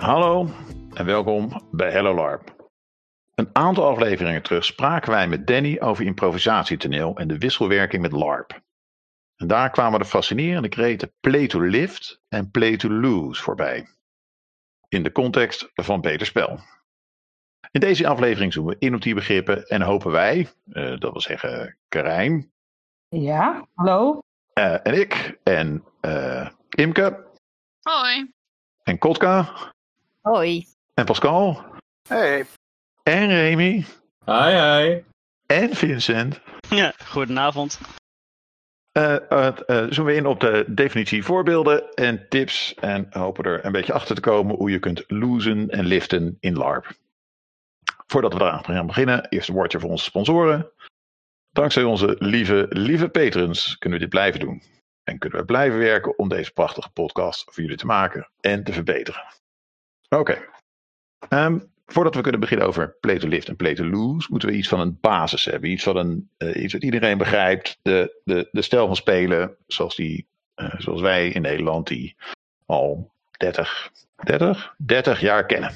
Hallo 0.00 0.48
en 0.94 1.04
welkom 1.04 1.68
bij 1.70 1.90
Hello 1.90 2.14
LARP. 2.14 2.70
Een 3.34 3.50
aantal 3.52 3.86
afleveringen 3.86 4.42
terug 4.42 4.64
spraken 4.64 5.10
wij 5.10 5.28
met 5.28 5.46
Danny 5.46 5.78
over 5.80 6.04
improvisatietoneel 6.04 7.16
en 7.16 7.28
de 7.28 7.38
wisselwerking 7.38 8.02
met 8.02 8.12
LARP. 8.12 8.60
En 9.36 9.46
daar 9.46 9.70
kwamen 9.70 9.98
de 9.98 10.04
fascinerende 10.04 10.68
kreten 10.68 11.12
play 11.20 11.46
to 11.46 11.60
lift 11.60 12.20
en 12.28 12.50
play 12.50 12.76
to 12.76 12.90
lose 12.90 13.42
voorbij. 13.42 13.88
In 14.88 15.02
de 15.02 15.12
context 15.12 15.70
van 15.74 16.00
beter 16.00 16.26
spel. 16.26 16.60
In 17.70 17.80
deze 17.80 18.06
aflevering 18.06 18.52
zoomen 18.52 18.72
we 18.72 18.86
in 18.86 18.94
op 18.94 19.02
die 19.02 19.14
begrippen 19.14 19.66
en 19.66 19.82
hopen 19.82 20.10
wij, 20.10 20.48
uh, 20.66 20.98
dat 20.98 21.12
wil 21.12 21.20
zeggen 21.20 21.78
Karijn. 21.88 22.52
Ja, 23.08 23.66
hallo. 23.74 24.18
Uh, 24.54 24.86
en 24.86 25.00
ik 25.00 25.38
en 25.42 25.84
uh, 26.00 26.48
Imke. 26.68 27.26
Hoi. 27.80 28.32
En 28.82 28.98
Kotka. 28.98 29.54
Hoi. 30.20 30.66
En 30.94 31.04
Pascal. 31.04 31.64
Hey. 32.08 32.46
En 33.02 33.28
Remy. 33.28 33.84
Hi, 34.24 34.50
hi. 34.50 35.02
En 35.46 35.74
Vincent. 35.74 36.40
Ja, 36.68 36.92
goedenavond. 37.04 37.80
Uh, 38.92 39.16
uh, 39.30 39.48
uh, 39.66 39.86
zoomen 39.90 40.12
we 40.12 40.14
in 40.14 40.26
op 40.26 40.40
de 40.40 40.64
definitie 40.68 41.24
voorbeelden 41.24 41.94
en 41.94 42.28
tips. 42.28 42.74
En 42.74 43.06
hopen 43.10 43.44
er 43.44 43.64
een 43.64 43.72
beetje 43.72 43.92
achter 43.92 44.14
te 44.14 44.20
komen 44.20 44.56
hoe 44.56 44.70
je 44.70 44.78
kunt 44.78 45.04
losen 45.06 45.68
en 45.68 45.84
liften 45.84 46.36
in 46.40 46.56
LARP. 46.56 46.92
Voordat 48.06 48.32
we 48.32 48.40
eraan 48.40 48.64
gaan 48.64 48.86
beginnen, 48.86 49.28
eerst 49.28 49.48
een 49.48 49.54
woordje 49.54 49.80
voor 49.80 49.90
onze 49.90 50.04
sponsoren. 50.04 50.70
Dankzij 51.50 51.82
onze 51.82 52.16
lieve, 52.18 52.66
lieve 52.68 53.08
patrons 53.08 53.78
kunnen 53.78 53.98
we 53.98 54.04
dit 54.04 54.14
blijven 54.14 54.40
doen. 54.40 54.62
En 55.04 55.18
kunnen 55.18 55.38
we 55.38 55.44
blijven 55.44 55.78
werken 55.78 56.18
om 56.18 56.28
deze 56.28 56.52
prachtige 56.52 56.90
podcast 56.90 57.44
voor 57.44 57.62
jullie 57.62 57.78
te 57.78 57.86
maken 57.86 58.30
en 58.40 58.64
te 58.64 58.72
verbeteren. 58.72 59.39
Oké. 60.10 60.38
Okay. 61.28 61.46
Um, 61.46 61.70
voordat 61.86 62.14
we 62.14 62.20
kunnen 62.20 62.40
beginnen 62.40 62.66
over 62.66 62.96
play 63.00 63.18
to 63.18 63.28
lift 63.28 63.48
en 63.48 63.56
play 63.56 63.74
to 63.74 63.84
lose, 63.84 64.26
moeten 64.30 64.48
we 64.48 64.54
iets 64.54 64.68
van 64.68 64.80
een 64.80 64.98
basis 65.00 65.44
hebben. 65.44 65.70
Iets, 65.70 65.82
van 65.82 65.96
een, 65.96 66.30
uh, 66.38 66.62
iets 66.62 66.72
wat 66.72 66.82
iedereen 66.82 67.18
begrijpt. 67.18 67.78
De, 67.82 68.20
de, 68.24 68.48
de 68.52 68.62
stijl 68.62 68.86
van 68.86 68.96
spelen 68.96 69.56
zoals, 69.66 69.96
die, 69.96 70.26
uh, 70.56 70.74
zoals 70.78 71.00
wij 71.00 71.28
in 71.28 71.42
Nederland 71.42 71.86
die 71.86 72.16
al 72.66 73.12
30, 73.30 73.90
30, 74.24 74.74
30 74.78 75.20
jaar 75.20 75.46
kennen. 75.46 75.70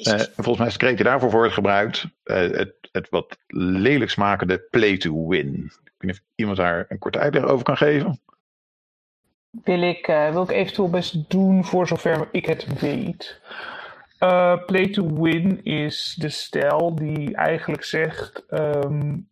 Uh, 0.00 0.20
volgens 0.20 0.58
mij 0.58 0.66
is 0.66 0.72
de 0.72 0.78
kreet 0.78 1.04
daarvoor 1.04 1.30
wordt 1.30 1.52
gebruikt. 1.52 2.06
het, 2.24 2.74
het 2.92 3.08
wat 3.10 3.38
lelijk 3.56 4.10
smakende 4.10 4.58
play 4.70 4.96
to 4.96 5.28
win. 5.28 5.54
Ik 5.84 5.92
weet 5.98 6.10
niet 6.10 6.10
of 6.10 6.20
iemand 6.34 6.56
daar 6.56 6.86
een 6.88 6.98
korte 6.98 7.18
uitleg 7.18 7.44
over 7.44 7.64
kan 7.64 7.76
geven. 7.76 8.20
Wil 9.64 9.82
ik, 9.82 10.06
wil 10.06 10.42
ik 10.42 10.50
eventueel 10.50 10.90
best 10.90 11.30
doen 11.30 11.64
voor 11.64 11.86
zover 11.86 12.28
ik 12.30 12.46
het 12.46 12.80
weet. 12.80 13.40
Uh, 14.20 14.64
play 14.66 14.88
to 14.88 15.12
win 15.22 15.64
is 15.64 16.14
de 16.18 16.28
stijl 16.28 16.94
die 16.94 17.34
eigenlijk 17.34 17.84
zegt 17.84 18.44
um, 18.50 19.28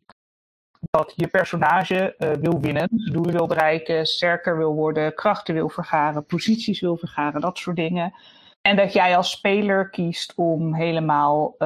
dat 0.90 1.12
je 1.16 1.28
personage 1.28 2.14
uh, 2.18 2.30
wil 2.30 2.60
winnen, 2.60 2.88
doelen 3.12 3.32
wil 3.32 3.46
bereiken, 3.46 4.06
sterker 4.06 4.56
wil 4.56 4.74
worden, 4.74 5.14
krachten 5.14 5.54
wil 5.54 5.68
vergaren, 5.68 6.24
posities 6.24 6.80
wil 6.80 6.96
vergaren, 6.96 7.40
dat 7.40 7.58
soort 7.58 7.76
dingen. 7.76 8.14
En 8.60 8.76
dat 8.76 8.92
jij 8.92 9.16
als 9.16 9.30
speler 9.30 9.90
kiest 9.90 10.32
om 10.36 10.74
helemaal 10.74 11.56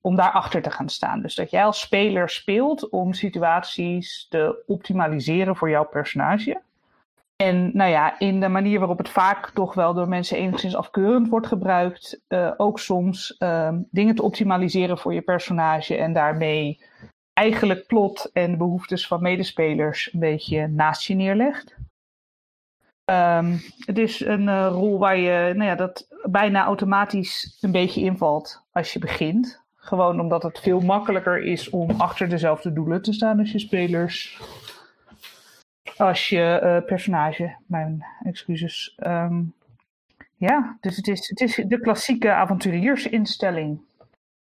om 0.00 0.16
daarachter 0.16 0.62
te 0.62 0.70
gaan 0.70 0.88
staan. 0.88 1.20
Dus 1.20 1.34
dat 1.34 1.50
jij 1.50 1.64
als 1.64 1.80
speler 1.80 2.28
speelt 2.28 2.88
om 2.88 3.12
situaties 3.12 4.26
te 4.28 4.62
optimaliseren 4.66 5.56
voor 5.56 5.70
jouw 5.70 5.84
personage. 5.84 6.60
En 7.36 7.70
nou 7.72 7.90
ja, 7.90 8.18
in 8.18 8.40
de 8.40 8.48
manier 8.48 8.78
waarop 8.78 8.98
het 8.98 9.08
vaak 9.08 9.50
toch 9.50 9.74
wel 9.74 9.94
door 9.94 10.08
mensen 10.08 10.36
enigszins 10.36 10.76
afkeurend 10.76 11.28
wordt 11.28 11.46
gebruikt, 11.46 12.20
uh, 12.28 12.52
ook 12.56 12.78
soms 12.78 13.36
uh, 13.38 13.72
dingen 13.90 14.14
te 14.14 14.22
optimaliseren 14.22 14.98
voor 14.98 15.14
je 15.14 15.22
personage 15.22 15.96
en 15.96 16.12
daarmee 16.12 16.80
eigenlijk 17.32 17.86
plot 17.86 18.30
en 18.32 18.50
de 18.50 18.56
behoeftes 18.56 19.06
van 19.06 19.22
medespelers 19.22 20.12
een 20.12 20.20
beetje 20.20 20.66
naast 20.66 21.02
je 21.02 21.14
neerlegt. 21.14 21.76
Um, 23.10 23.60
het 23.78 23.98
is 23.98 24.20
een 24.20 24.42
uh, 24.42 24.68
rol 24.70 24.98
waar 24.98 25.16
je, 25.16 25.54
nou 25.54 25.68
ja, 25.68 25.74
dat 25.74 26.08
bijna 26.22 26.64
automatisch 26.64 27.58
een 27.60 27.72
beetje 27.72 28.00
invalt 28.00 28.64
als 28.72 28.92
je 28.92 28.98
begint. 28.98 29.62
Gewoon 29.74 30.20
omdat 30.20 30.42
het 30.42 30.58
veel 30.58 30.80
makkelijker 30.80 31.42
is 31.42 31.70
om 31.70 31.90
achter 31.90 32.28
dezelfde 32.28 32.72
doelen 32.72 33.02
te 33.02 33.12
staan 33.12 33.38
als 33.38 33.52
je 33.52 33.58
spelers 33.58 34.40
als 35.96 36.28
je 36.28 36.60
uh, 36.62 36.86
personage. 36.86 37.56
Mijn 37.66 38.04
excuses. 38.22 38.98
Um, 39.06 39.54
ja, 40.36 40.76
dus 40.80 40.96
het 40.96 41.08
is, 41.08 41.28
het 41.28 41.40
is 41.40 41.54
de 41.66 41.80
klassieke 41.80 42.32
avonturiersinstelling. 42.32 43.80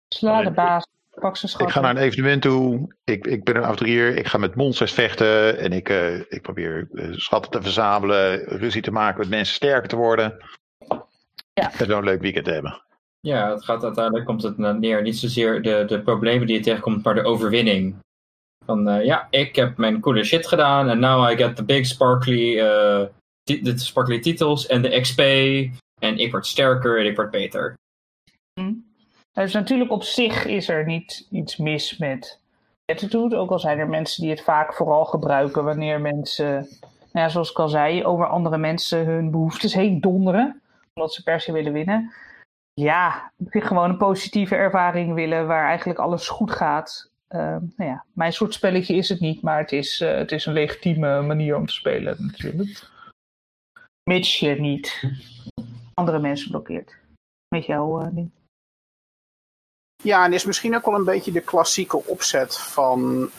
Sla 0.10 0.42
de 0.42 0.52
baas, 0.52 0.88
pak 1.14 1.38
zijn 1.38 1.52
schat. 1.52 1.68
Ik 1.68 1.74
ga 1.74 1.82
naar 1.82 1.96
een 1.96 2.02
evenement 2.02 2.42
toe. 2.42 2.94
Ik, 3.04 3.28
ik 3.28 3.44
ben 3.44 3.56
een 3.56 3.64
avonturier. 3.64 4.18
Ik 4.18 4.28
ga 4.28 4.38
met 4.38 4.56
monsters 4.56 4.94
vechten. 4.94 5.60
En 5.60 5.72
ik, 5.72 5.90
uh, 5.90 6.16
ik 6.16 6.42
probeer 6.42 6.88
uh, 6.92 7.14
schatten 7.14 7.52
te 7.52 7.62
verzamelen. 7.62 8.40
Ruzie 8.40 8.82
te 8.82 8.92
maken 8.92 9.20
met 9.20 9.30
mensen 9.30 9.56
sterker 9.56 9.90
te 9.90 9.96
worden. 9.96 10.38
Ja. 11.54 11.72
En 11.78 11.86
zo'n 11.86 12.04
leuk 12.04 12.22
weekend 12.22 12.46
te 12.46 12.52
hebben. 12.52 12.82
Ja, 13.20 13.52
het 13.52 13.64
gaat 13.64 13.84
uiteindelijk 13.84 14.26
komt 14.26 14.44
het 14.44 14.58
neer. 14.58 15.02
Niet 15.02 15.18
zozeer 15.18 15.62
de, 15.62 15.84
de 15.88 16.02
problemen 16.02 16.48
die 16.48 16.56
je 16.56 16.64
tegenkomt, 16.64 17.04
maar 17.04 17.16
de 17.16 17.24
overwinning. 17.24 17.96
Van 18.68 18.90
uh, 18.90 19.06
ja, 19.06 19.28
ik 19.30 19.56
heb 19.56 19.78
mijn 19.78 20.00
coole 20.00 20.24
shit 20.24 20.48
gedaan 20.48 20.90
en 20.90 21.00
now 21.00 21.32
I 21.32 21.38
get 21.38 21.56
the 21.56 21.64
big 21.64 21.86
sparkly, 21.86 22.60
uh, 22.60 23.06
sparkly 23.76 24.20
titels 24.20 24.66
en 24.66 24.82
de 24.82 25.02
XP. 25.02 25.20
En 26.00 26.18
ik 26.18 26.32
word 26.32 26.46
sterker 26.46 27.00
en 27.00 27.06
ik 27.06 27.16
word 27.16 27.32
beter. 27.32 27.76
Dus 29.34 29.54
natuurlijk 29.54 29.92
op 29.92 30.04
zich 30.04 30.46
is 30.46 30.70
er 30.70 30.86
niet 30.86 31.28
iets 31.32 31.58
mis 31.58 31.98
met 31.98 32.40
attitude. 32.86 33.36
Ook 33.36 33.52
al 33.52 33.60
zijn 33.60 33.80
er 33.80 33.90
mensen 33.90 34.22
die 34.22 34.32
het 34.32 34.42
vaak 34.42 34.74
vooral 34.74 35.06
gebruiken 35.06 35.64
wanneer 35.64 36.02
mensen, 36.02 36.54
nou 37.12 37.26
ja, 37.26 37.30
zoals 37.30 37.52
ik 37.52 37.60
al 37.60 37.70
zei, 37.70 38.06
over 38.06 38.28
andere 38.28 38.58
mensen 38.58 39.06
hun 39.06 39.32
behoeftes 39.32 39.74
heen 39.74 40.02
donderen. 40.02 40.62
Omdat 40.94 41.14
ze 41.14 41.24
per 41.24 41.42
se 41.42 41.52
willen 41.52 41.74
winnen. 41.74 42.14
Ja, 42.74 43.32
gewoon 43.50 43.90
een 43.90 43.98
positieve 43.98 44.56
ervaring 44.56 45.14
willen 45.14 45.48
waar 45.48 45.68
eigenlijk 45.68 46.00
alles 46.00 46.28
goed 46.28 46.52
gaat. 46.52 47.12
Uh, 47.36 47.40
nou 47.76 47.90
ja, 47.90 48.06
mijn 48.14 48.34
soort 48.34 48.54
spelletje 48.54 48.96
is 48.96 49.10
het 49.10 49.20
niet, 49.20 49.42
maar 49.42 49.58
het 49.58 49.72
is, 49.72 50.02
uh, 50.02 50.16
het 50.16 50.32
is 50.32 50.46
een 50.46 50.54
legitieme 50.54 51.22
manier 51.22 51.56
om 51.56 51.66
te 51.66 51.74
spelen 51.74 52.18
natuurlijk. 52.20 52.90
Mits 54.04 54.40
je 54.40 54.50
niet 54.50 55.04
andere 55.94 56.20
mensen 56.20 56.50
blokkeert. 56.50 56.96
Met 57.56 57.66
jouw 57.66 58.02
uh, 58.02 58.08
ding. 58.12 58.32
Ja, 60.04 60.26
en 60.26 60.34
is 60.34 60.46
misschien 60.46 60.76
ook 60.76 60.86
wel 60.86 60.96
een 60.96 61.04
beetje 61.04 61.32
de 61.32 61.42
klassieke 61.42 62.06
opzet 62.06 62.58
van 62.58 63.30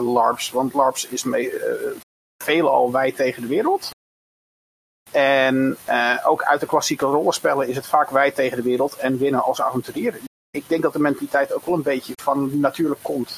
LARPs. 0.00 0.50
Want 0.50 0.74
LARPs 0.74 1.08
is 1.08 1.24
mee, 1.24 1.52
veelal 2.44 2.92
wij 2.92 3.12
tegen 3.12 3.42
de 3.42 3.48
wereld. 3.48 3.90
En 5.12 5.76
ook 6.24 6.42
uit 6.42 6.60
de 6.60 6.66
klassieke 6.66 7.04
rollenspellen 7.04 7.68
is 7.68 7.76
het 7.76 7.86
vaak 7.86 8.10
wij 8.10 8.30
tegen 8.30 8.56
de 8.56 8.62
wereld 8.62 8.96
en 8.96 9.18
winnen 9.18 9.42
als 9.42 9.60
avonturier 9.60 10.20
ik 10.54 10.68
denk 10.68 10.82
dat 10.82 10.92
de 10.92 10.98
mentaliteit 10.98 11.52
ook 11.52 11.64
wel 11.64 11.74
een 11.74 11.82
beetje 11.82 12.12
van 12.22 12.60
natuurlijk 12.60 13.02
komt. 13.02 13.36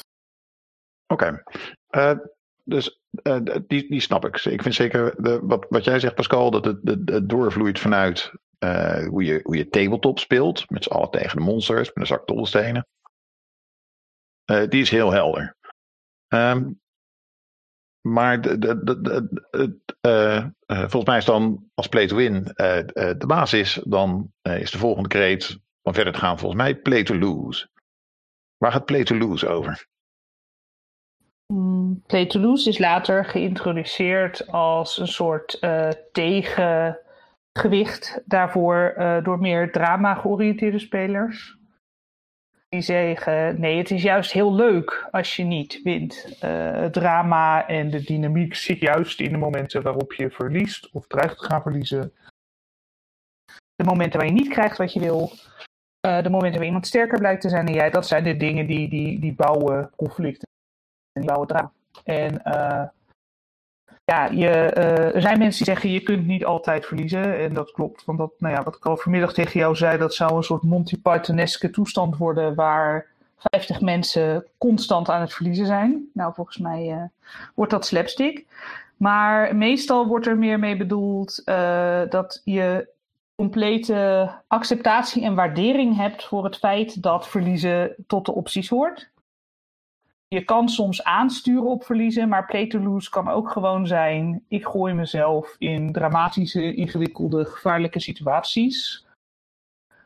Oké. 1.07 1.43
Uh, 1.89 2.17
dus 2.63 3.01
uh, 3.23 3.39
die, 3.67 3.89
die 3.89 3.99
snap 3.99 4.25
ik. 4.25 4.45
Ik 4.45 4.61
vind 4.61 4.75
zeker 4.75 5.23
de, 5.23 5.39
wat, 5.43 5.65
wat 5.69 5.83
jij 5.83 5.99
zegt, 5.99 6.15
Pascal, 6.15 6.51
dat 6.51 6.65
het, 6.65 6.79
het, 6.83 7.29
doorvloeit 7.29 7.79
vanuit 7.79 8.31
uh, 8.59 9.07
hoe, 9.07 9.23
je, 9.23 9.39
hoe 9.43 9.57
je 9.57 9.69
tabletop 9.69 10.19
speelt. 10.19 10.69
Met 10.69 10.83
z'n 10.83 10.89
allen 10.89 11.09
tegen 11.09 11.37
de 11.37 11.43
monsters, 11.43 11.87
met 11.87 11.97
een 11.97 12.05
zak 12.05 12.27
dobbelstenen. 12.27 12.87
die 14.45 14.81
is 14.81 14.89
heel 14.89 15.11
helder. 15.11 15.55
Um, 16.27 16.81
maar 18.01 18.41
de, 18.41 19.79
volgens 20.67 21.05
mij 21.05 21.17
is 21.17 21.25
dan 21.25 21.69
als 21.73 21.87
play 21.87 22.07
to 22.07 22.15
win 22.15 22.43
de 22.43 23.23
basis, 23.27 23.81
dan 23.83 24.33
is 24.41 24.71
de 24.71 24.77
volgende 24.77 25.09
kreet 25.09 25.59
om 25.87 25.93
verder 25.93 26.15
gaan, 26.15 26.39
volgens 26.39 26.61
mij 26.61 26.75
play 26.75 27.03
to 27.03 27.15
lose. 27.15 27.67
Waar 28.57 28.71
gaat 28.71 28.85
play 28.85 29.03
to 29.03 29.15
lose 29.15 29.47
over? 29.47 29.87
Play 32.05 32.25
to 32.25 32.39
lose 32.39 32.69
is 32.69 32.77
later 32.77 33.25
geïntroduceerd 33.25 34.47
als 34.47 34.97
een 34.97 35.07
soort 35.07 35.57
uh, 35.61 35.89
tegengewicht 36.11 38.21
daarvoor 38.25 38.93
uh, 38.97 39.23
door 39.23 39.39
meer 39.39 39.71
drama 39.71 40.15
georiënteerde 40.15 40.79
spelers. 40.79 41.57
Die 42.69 42.81
zeggen: 42.81 43.59
nee, 43.59 43.77
het 43.77 43.91
is 43.91 44.01
juist 44.01 44.31
heel 44.31 44.55
leuk 44.55 45.07
als 45.11 45.35
je 45.35 45.43
niet 45.43 45.81
wint. 45.83 46.37
Uh, 46.43 46.71
het 46.71 46.93
drama 46.93 47.67
en 47.67 47.89
de 47.89 48.03
dynamiek 48.03 48.55
zit 48.55 48.79
juist 48.79 49.19
in 49.19 49.31
de 49.31 49.37
momenten 49.37 49.81
waarop 49.81 50.13
je 50.13 50.29
verliest 50.29 50.91
of 50.91 51.07
dreigt 51.07 51.37
te 51.37 51.45
gaan 51.45 51.61
verliezen. 51.61 52.13
De 53.75 53.83
momenten 53.83 54.19
waar 54.19 54.27
je 54.27 54.33
niet 54.33 54.49
krijgt 54.49 54.77
wat 54.77 54.93
je 54.93 54.99
wil. 54.99 55.31
Uh, 56.07 56.23
de 56.23 56.29
momenten 56.29 56.57
waar 56.57 56.67
iemand 56.67 56.87
sterker 56.87 57.19
blijkt 57.19 57.41
te 57.41 57.49
zijn 57.49 57.65
dan 57.65 57.75
jij, 57.75 57.89
dat 57.89 58.07
zijn 58.07 58.23
de 58.23 58.37
dingen 58.37 58.67
die, 58.67 58.89
die, 58.89 59.19
die 59.19 59.33
bouwen 59.33 59.91
conflicten. 59.95 60.47
En 61.11 61.21
die 61.21 61.29
bouwen 61.29 61.47
drama. 61.47 61.71
En 62.03 62.41
uh, 62.45 62.83
ja, 64.03 64.25
je, 64.25 64.49
eh, 64.49 65.15
er 65.15 65.21
zijn 65.21 65.37
mensen 65.37 65.65
die 65.65 65.73
zeggen 65.73 65.91
je 65.91 65.99
kunt 65.99 66.25
niet 66.25 66.45
altijd 66.45 66.85
verliezen. 66.85 67.37
En 67.37 67.53
dat 67.53 67.71
klopt. 67.71 68.05
Want 68.05 68.17
dat, 68.17 68.31
nou 68.37 68.53
ja, 68.53 68.63
wat 68.63 68.75
ik 68.75 68.85
al 68.85 68.97
vanmiddag 68.97 69.33
tegen 69.33 69.59
jou 69.59 69.75
zei, 69.75 69.97
dat 69.97 70.13
zou 70.13 70.35
een 70.35 70.43
soort 70.43 70.63
Monty 70.63 71.01
Pythoneske 71.01 71.69
toestand 71.69 72.17
worden 72.17 72.55
waar 72.55 73.05
50 73.37 73.81
mensen 73.81 74.45
constant 74.57 75.09
aan 75.09 75.21
het 75.21 75.33
verliezen 75.33 75.65
zijn. 75.65 76.09
Nou, 76.13 76.33
volgens 76.33 76.57
mij 76.57 77.09
wordt 77.55 77.71
dat 77.71 77.85
slapstick. 77.85 78.45
Maar 78.97 79.55
meestal 79.55 80.07
wordt 80.07 80.27
er 80.27 80.37
meer 80.37 80.59
mee 80.59 80.77
bedoeld 80.77 81.41
dat 82.09 82.41
je 82.43 82.87
complete 83.41 84.29
acceptatie 84.47 85.23
en 85.23 85.35
waardering 85.35 85.95
hebt 85.95 86.25
voor 86.25 86.43
het 86.43 86.57
feit 86.57 87.01
dat 87.01 87.27
verliezen 87.27 87.95
tot 88.07 88.25
de 88.25 88.33
opties 88.33 88.69
hoort. 88.69 89.11
Je 90.27 90.43
kan 90.43 90.69
soms 90.69 91.03
aansturen 91.03 91.65
op 91.65 91.83
verliezen, 91.83 92.29
maar 92.29 92.45
play 92.45 92.67
to 92.67 92.79
lose 92.79 93.09
kan 93.09 93.29
ook 93.29 93.51
gewoon 93.51 93.87
zijn: 93.87 94.43
ik 94.47 94.65
gooi 94.65 94.93
mezelf 94.93 95.55
in 95.57 95.91
dramatische, 95.91 96.75
ingewikkelde, 96.75 97.45
gevaarlijke 97.45 97.99
situaties. 97.99 99.05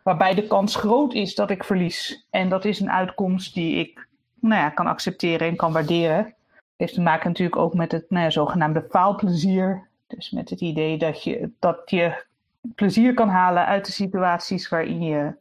Waarbij 0.03 0.33
de 0.33 0.47
kans 0.47 0.75
groot 0.75 1.13
is 1.13 1.35
dat 1.35 1.49
ik 1.49 1.63
verlies. 1.63 2.27
En 2.29 2.49
dat 2.49 2.65
is 2.65 2.79
een 2.79 2.91
uitkomst 2.91 3.53
die 3.53 3.75
ik 3.75 4.07
nou 4.39 4.61
ja, 4.61 4.69
kan 4.69 4.87
accepteren 4.87 5.47
en 5.47 5.55
kan 5.55 5.73
waarderen. 5.73 6.33
Heeft 6.75 6.93
te 6.93 7.01
maken 7.01 7.27
natuurlijk 7.27 7.57
ook 7.57 7.73
met 7.73 7.91
het 7.91 8.09
nou 8.09 8.23
ja, 8.23 8.29
zogenaamde 8.29 8.87
faalplezier. 8.89 9.87
Dus 10.07 10.31
met 10.31 10.49
het 10.49 10.61
idee 10.61 10.97
dat 10.97 11.23
je, 11.23 11.51
dat 11.59 11.81
je 11.85 12.29
plezier 12.75 13.13
kan 13.13 13.29
halen 13.29 13.65
uit 13.65 13.85
de 13.85 13.91
situaties 13.91 14.69
waarin 14.69 15.01
je 15.01 15.35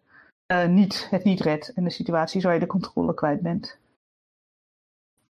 uh, 0.52 0.66
niet, 0.66 1.06
het 1.10 1.24
niet 1.24 1.40
redt. 1.40 1.72
En 1.72 1.84
de 1.84 1.90
situaties 1.90 2.44
waar 2.44 2.54
je 2.54 2.60
de 2.60 2.66
controle 2.66 3.14
kwijt 3.14 3.40
bent. 3.40 3.78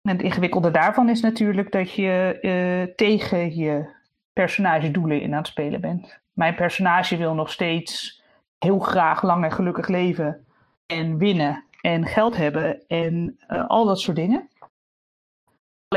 En 0.03 0.13
het 0.13 0.23
ingewikkelde 0.23 0.71
daarvan 0.71 1.09
is 1.09 1.21
natuurlijk 1.21 1.73
dat 1.73 1.93
je 1.93 2.39
uh, 2.43 2.95
tegen 2.95 3.57
je 3.57 3.87
personagedoelen 4.33 5.21
in 5.21 5.33
aan 5.33 5.39
het 5.39 5.47
spelen 5.47 5.81
bent. 5.81 6.21
Mijn 6.33 6.55
personage 6.55 7.17
wil 7.17 7.35
nog 7.35 7.51
steeds 7.51 8.23
heel 8.59 8.79
graag 8.79 9.23
lang 9.23 9.45
en 9.45 9.53
gelukkig 9.53 9.89
leven 9.89 10.47
en 10.87 11.19
winnen 11.19 11.65
en 11.81 12.07
geld 12.07 12.37
hebben 12.37 12.87
en 12.89 13.39
uh, 13.49 13.69
al 13.69 13.85
dat 13.85 14.01
soort 14.01 14.17
dingen. 14.17 14.49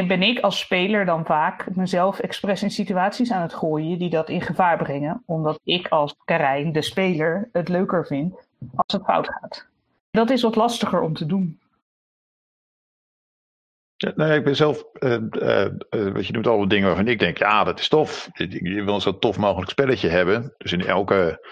Ben 0.04 0.22
ik 0.22 0.40
als 0.40 0.60
speler 0.60 1.06
dan 1.06 1.26
vaak 1.26 1.76
mezelf 1.76 2.20
expres 2.20 2.64
in 2.64 2.72
situaties 2.72 3.32
aan 3.32 3.42
het 3.42 3.54
gooien 3.54 4.00
die 4.00 4.10
dat 4.10 4.30
in 4.30 4.42
gevaar 4.42 4.78
brengen, 4.78 5.24
omdat 5.26 5.60
ik 5.64 5.88
als 5.88 6.16
Karijn, 6.26 6.72
de 6.72 6.82
speler, 6.82 7.50
het 7.52 7.70
leuker 7.70 8.06
vind 8.06 8.48
als 8.76 8.94
het 8.94 9.04
fout 9.04 9.28
gaat. 9.28 9.68
Dat 10.12 10.30
is 10.30 10.42
wat 10.42 10.56
lastiger 10.56 11.02
om 11.02 11.14
te 11.14 11.26
doen. 11.26 11.60
Ja, 13.96 14.12
nou, 14.16 14.34
ik 14.34 14.44
ben 14.44 14.56
zelf, 14.56 14.84
uh, 15.00 15.12
uh, 15.12 15.68
wat 16.14 16.28
je 16.28 16.34
noemt, 16.34 16.48
alle 16.48 16.68
dingen 16.68 16.88
waarvan 16.88 17.08
ik 17.08 17.20
denk, 17.20 17.38
ja, 17.38 17.64
dat 17.64 17.80
is 17.80 17.88
tof. 17.88 18.30
Je 18.34 18.84
wil 18.84 19.02
zo 19.02 19.20
tof 19.20 19.38
mogelijk 19.38 19.72
spelletje 19.72 20.10
hebben. 20.10 20.54
Dus 20.58 20.72
in 20.72 20.86
elke 20.86 21.48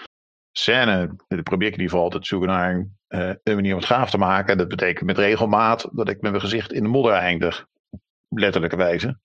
scène 0.52 1.16
probeer 1.42 1.68
ik 1.68 1.74
in 1.74 1.80
ieder 1.80 1.88
geval 1.88 2.02
altijd 2.02 2.26
zoeken 2.26 2.48
naar 2.48 2.88
een 3.08 3.54
manier 3.54 3.72
om 3.72 3.78
het 3.78 3.88
gaaf 3.88 4.10
te 4.10 4.18
maken. 4.18 4.58
Dat 4.58 4.68
betekent 4.68 5.06
met 5.06 5.18
regelmaat 5.18 5.88
dat 5.92 6.08
ik 6.08 6.20
met 6.20 6.30
mijn 6.30 6.42
gezicht 6.42 6.72
in 6.72 6.82
de 6.82 6.88
modder 6.88 7.12
eindig. 7.12 7.66
Letterlijke 8.34 8.76
wijze. 8.76 9.18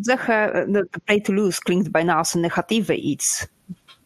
Zeggen, 0.00 0.72
de 0.72 0.88
play 1.04 1.20
to 1.20 1.34
lose 1.34 1.60
klinkt 1.60 1.90
bijna 1.90 2.16
als 2.16 2.34
een 2.34 2.40
negatieve 2.40 2.96
iets. 2.96 3.48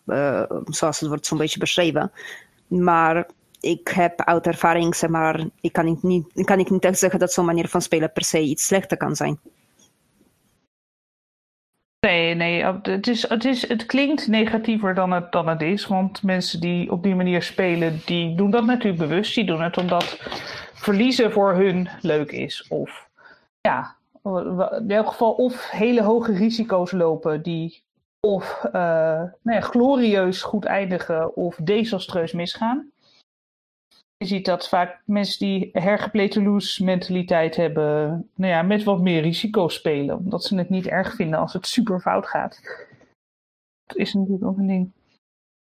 Uh, 0.06 0.42
zoals 0.64 1.00
het 1.00 1.08
wordt 1.08 1.26
zo'n 1.26 1.38
beetje 1.38 1.58
beschreven. 1.58 2.12
Maar 2.66 3.30
ik 3.60 3.88
heb 3.88 4.24
uit 4.24 4.46
ervaring, 4.46 4.94
zeg 4.96 5.10
maar, 5.10 5.44
ik 5.60 5.72
kan 5.72 5.98
niet, 6.02 6.30
ik 6.34 6.46
kan 6.46 6.56
niet 6.56 6.84
echt 6.84 6.98
zeggen 6.98 7.18
dat 7.18 7.32
zo'n 7.32 7.44
manier 7.44 7.68
van 7.68 7.82
spelen 7.82 8.12
per 8.12 8.24
se 8.24 8.40
iets 8.40 8.66
slechter 8.66 8.96
kan 8.96 9.16
zijn. 9.16 9.38
Nee, 12.00 12.34
nee, 12.34 12.64
het, 12.82 13.06
is, 13.06 13.28
het, 13.28 13.44
is, 13.44 13.68
het 13.68 13.86
klinkt 13.86 14.26
negatiever 14.26 14.94
dan 14.94 15.10
het, 15.10 15.32
dan 15.32 15.48
het 15.48 15.62
is. 15.62 15.86
Want 15.86 16.22
mensen 16.22 16.60
die 16.60 16.90
op 16.90 17.02
die 17.02 17.14
manier 17.14 17.42
spelen, 17.42 18.00
die 18.04 18.34
doen 18.34 18.50
dat 18.50 18.64
natuurlijk 18.64 19.08
bewust. 19.08 19.34
Die 19.34 19.44
doen 19.44 19.62
het 19.62 19.76
omdat 19.76 20.18
verliezen 20.84 21.32
voor 21.32 21.54
hun 21.54 21.88
leuk 22.00 22.32
is. 22.32 22.66
Of 22.68 23.08
ja, 23.60 23.96
in 24.78 24.90
elk 24.90 25.08
geval 25.08 25.32
of 25.32 25.70
hele 25.70 26.02
hoge 26.02 26.32
risico's 26.32 26.92
lopen 26.92 27.42
die 27.42 27.82
of 28.20 28.64
uh, 28.72 29.22
glorieus 29.44 30.42
goed 30.42 30.64
eindigen 30.64 31.36
of 31.36 31.56
desastreus 31.56 32.32
misgaan. 32.32 32.92
Je 34.16 34.26
ziet 34.26 34.44
dat 34.44 34.68
vaak 34.68 35.02
mensen 35.06 35.38
die 35.38 35.70
hergeplayed 35.72 36.78
mentaliteit 36.78 37.56
hebben, 37.56 38.28
nou 38.34 38.52
ja, 38.52 38.62
met 38.62 38.82
wat 38.82 39.00
meer 39.00 39.22
risico 39.22 39.68
spelen. 39.68 40.16
Omdat 40.16 40.44
ze 40.44 40.56
het 40.56 40.68
niet 40.68 40.86
erg 40.86 41.14
vinden 41.14 41.38
als 41.38 41.52
het 41.52 41.66
super 41.66 42.00
fout 42.00 42.26
gaat. 42.26 42.60
Dat 43.86 43.96
is 43.96 44.14
natuurlijk 44.14 44.44
ook 44.44 44.58
een 44.58 44.66
ding. 44.66 44.92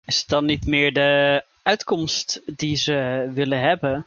Is 0.06 0.19
het 0.19 0.27
dan 0.27 0.45
niet 0.45 0.65
meer 0.65 0.94
de 0.94 1.44
uitkomst 1.63 2.41
die 2.57 2.75
ze 2.75 3.29
willen 3.33 3.59
hebben 3.59 4.06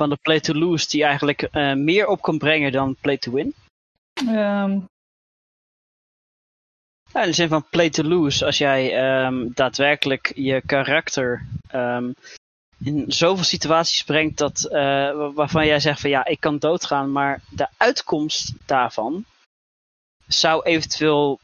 van 0.00 0.10
de 0.10 0.18
play 0.22 0.40
to 0.40 0.54
lose 0.54 0.88
die 0.88 1.04
eigenlijk 1.04 1.48
uh, 1.52 1.74
meer 1.74 2.06
op 2.06 2.22
kan 2.22 2.38
brengen 2.38 2.72
dan 2.72 2.96
play 3.00 3.16
to 3.16 3.32
win? 3.32 3.54
Um... 4.28 4.88
Ja, 7.12 7.20
in 7.20 7.26
de 7.26 7.32
zin 7.32 7.48
van 7.48 7.68
play 7.70 7.90
to 7.90 8.02
lose, 8.02 8.44
als 8.44 8.58
jij 8.58 8.82
um, 9.26 9.52
daadwerkelijk 9.54 10.32
je 10.34 10.62
karakter 10.66 11.46
um, 11.74 12.14
in 12.84 13.12
zoveel 13.12 13.44
situaties 13.44 14.02
brengt 14.02 14.38
dat, 14.38 14.68
uh, 14.70 15.32
waarvan 15.34 15.66
jij 15.66 15.80
zegt 15.80 16.00
van 16.00 16.10
ja, 16.10 16.24
ik 16.24 16.40
kan 16.40 16.58
doodgaan, 16.58 17.12
maar 17.12 17.40
de 17.48 17.68
uitkomst 17.76 18.52
daarvan 18.66 19.24
zou 20.26 20.62
eventueel 20.62 21.40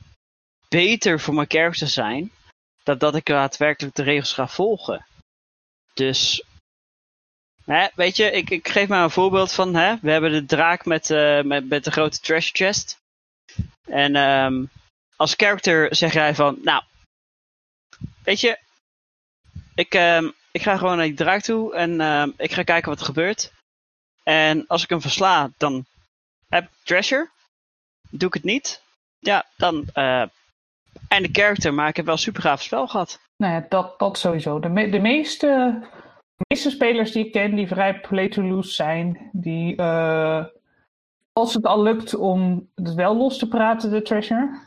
beter 0.68 1.20
voor 1.20 1.34
mijn 1.34 1.50
character 1.50 1.88
zijn 1.88 2.30
dan 2.82 2.98
dat 2.98 3.14
ik 3.14 3.26
daadwerkelijk 3.26 3.94
de 3.94 4.02
regels 4.02 4.32
ga 4.32 4.48
volgen. 4.48 5.06
Dus, 5.94 6.44
weet 7.94 8.16
je, 8.16 8.30
ik, 8.30 8.50
ik 8.50 8.68
geef 8.68 8.88
maar 8.88 9.02
een 9.02 9.10
voorbeeld 9.10 9.52
van, 9.52 9.74
hè, 9.74 9.96
we 10.02 10.10
hebben 10.10 10.30
de 10.32 10.44
draak 10.44 10.84
met, 10.84 11.10
uh, 11.10 11.42
met, 11.42 11.84
de 11.84 11.90
grote 11.90 12.20
treasure 12.20 12.56
chest. 12.56 12.98
En 13.84 14.16
um, 14.16 14.70
als 15.16 15.34
character 15.36 15.94
zeg 15.94 16.12
jij 16.12 16.34
van, 16.34 16.58
nou, 16.62 16.82
weet 18.24 18.40
je, 18.40 18.58
ik, 19.74 19.94
um, 19.94 20.34
ik 20.50 20.62
ga 20.62 20.76
gewoon 20.76 20.96
naar 20.96 21.06
die 21.06 21.14
draak 21.14 21.42
toe 21.42 21.74
en 21.74 22.00
uh, 22.00 22.26
ik 22.36 22.52
ga 22.52 22.62
kijken 22.62 22.90
wat 22.90 23.00
er 23.00 23.06
gebeurt. 23.06 23.52
En 24.22 24.66
als 24.66 24.82
ik 24.82 24.88
hem 24.88 25.00
versla, 25.00 25.50
dan 25.56 25.84
heb 26.48 26.64
ik 26.64 26.70
treasure. 26.82 27.30
Doe 28.10 28.28
ik 28.28 28.34
het 28.34 28.44
niet, 28.44 28.82
ja, 29.18 29.46
dan 29.56 29.84
uh, 29.94 30.24
en 31.08 31.22
de 31.22 31.28
character, 31.32 31.74
maar 31.74 31.88
ik 31.88 31.96
heb 31.96 32.04
wel 32.04 32.14
een 32.14 32.20
super 32.20 32.42
gaaf 32.42 32.62
spel 32.62 32.86
gehad. 32.86 33.20
Nou 33.36 33.52
ja, 33.52 33.66
dat, 33.68 33.98
dat 33.98 34.18
sowieso. 34.18 34.60
De, 34.60 34.68
me 34.68 34.90
de, 34.90 34.98
meeste, 34.98 35.80
meeste 36.48 36.70
spelers 36.70 37.12
die 37.12 37.26
ik 37.26 37.32
ken, 37.32 37.54
die 37.54 37.66
vrij 37.66 38.00
play 38.00 38.28
to 38.28 38.42
lose 38.42 38.72
zijn, 38.72 39.30
die 39.32 39.80
uh, 39.80 40.44
als 41.32 41.54
het 41.54 41.66
al 41.66 41.82
lukt 41.82 42.14
om 42.14 42.70
het 42.74 42.94
wel 42.94 43.16
los 43.16 43.38
te 43.38 43.48
praten, 43.48 43.90
de 43.90 44.02
treasure. 44.02 44.60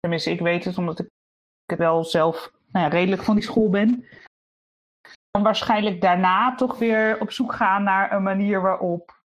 Tenminste, 0.00 0.30
ik 0.30 0.40
weet 0.40 0.64
het, 0.64 0.78
omdat 0.78 0.98
ik 0.98 1.08
het 1.66 1.78
wel 1.78 2.04
zelf 2.04 2.52
nou 2.72 2.84
ja, 2.84 2.90
redelijk 2.90 3.22
van 3.22 3.34
die 3.34 3.44
school 3.44 3.70
ben 3.70 4.04
dan 5.30 5.42
waarschijnlijk 5.42 6.00
daarna 6.00 6.54
toch 6.54 6.78
weer 6.78 7.20
op 7.20 7.30
zoek 7.30 7.52
gaan 7.52 7.82
naar 7.82 8.12
een 8.12 8.22
manier 8.22 8.60
waarop 8.60 9.22